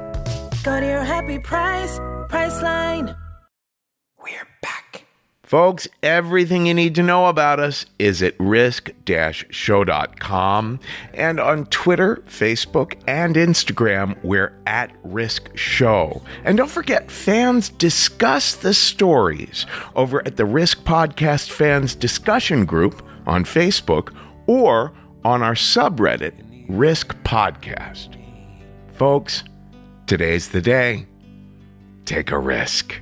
Go 0.63 0.79
to 0.79 0.85
your 0.85 1.03
happy 1.03 1.39
price, 1.39 1.97
Priceline. 2.29 3.17
We're 4.23 4.47
back. 4.61 5.05
Folks, 5.41 5.87
everything 6.03 6.67
you 6.67 6.75
need 6.75 6.93
to 6.95 7.01
know 7.03 7.25
about 7.25 7.59
us 7.59 7.87
is 7.97 8.21
at 8.21 8.39
risk-show.com 8.39 8.99
and 11.15 11.39
on 11.39 11.65
Twitter, 11.65 12.23
Facebook, 12.27 12.93
and 13.07 13.35
Instagram, 13.35 14.23
we're 14.23 14.53
at 14.67 14.95
Risk 15.03 15.49
Show. 15.57 16.21
And 16.43 16.57
don't 16.57 16.69
forget, 16.69 17.09
fans 17.09 17.69
discuss 17.69 18.53
the 18.53 18.75
stories 18.75 19.65
over 19.95 20.25
at 20.27 20.37
the 20.37 20.45
Risk 20.45 20.83
Podcast 20.83 21.49
Fans 21.49 21.95
Discussion 21.95 22.65
Group 22.65 23.01
on 23.25 23.45
Facebook 23.45 24.15
or 24.45 24.93
on 25.25 25.41
our 25.41 25.55
subreddit, 25.55 26.33
Risk 26.69 27.15
Podcast. 27.23 28.15
Folks, 28.93 29.43
today's 30.07 30.49
the 30.49 30.61
day. 30.61 31.07
Take 32.05 32.31
a 32.31 32.39
risk. 32.39 32.95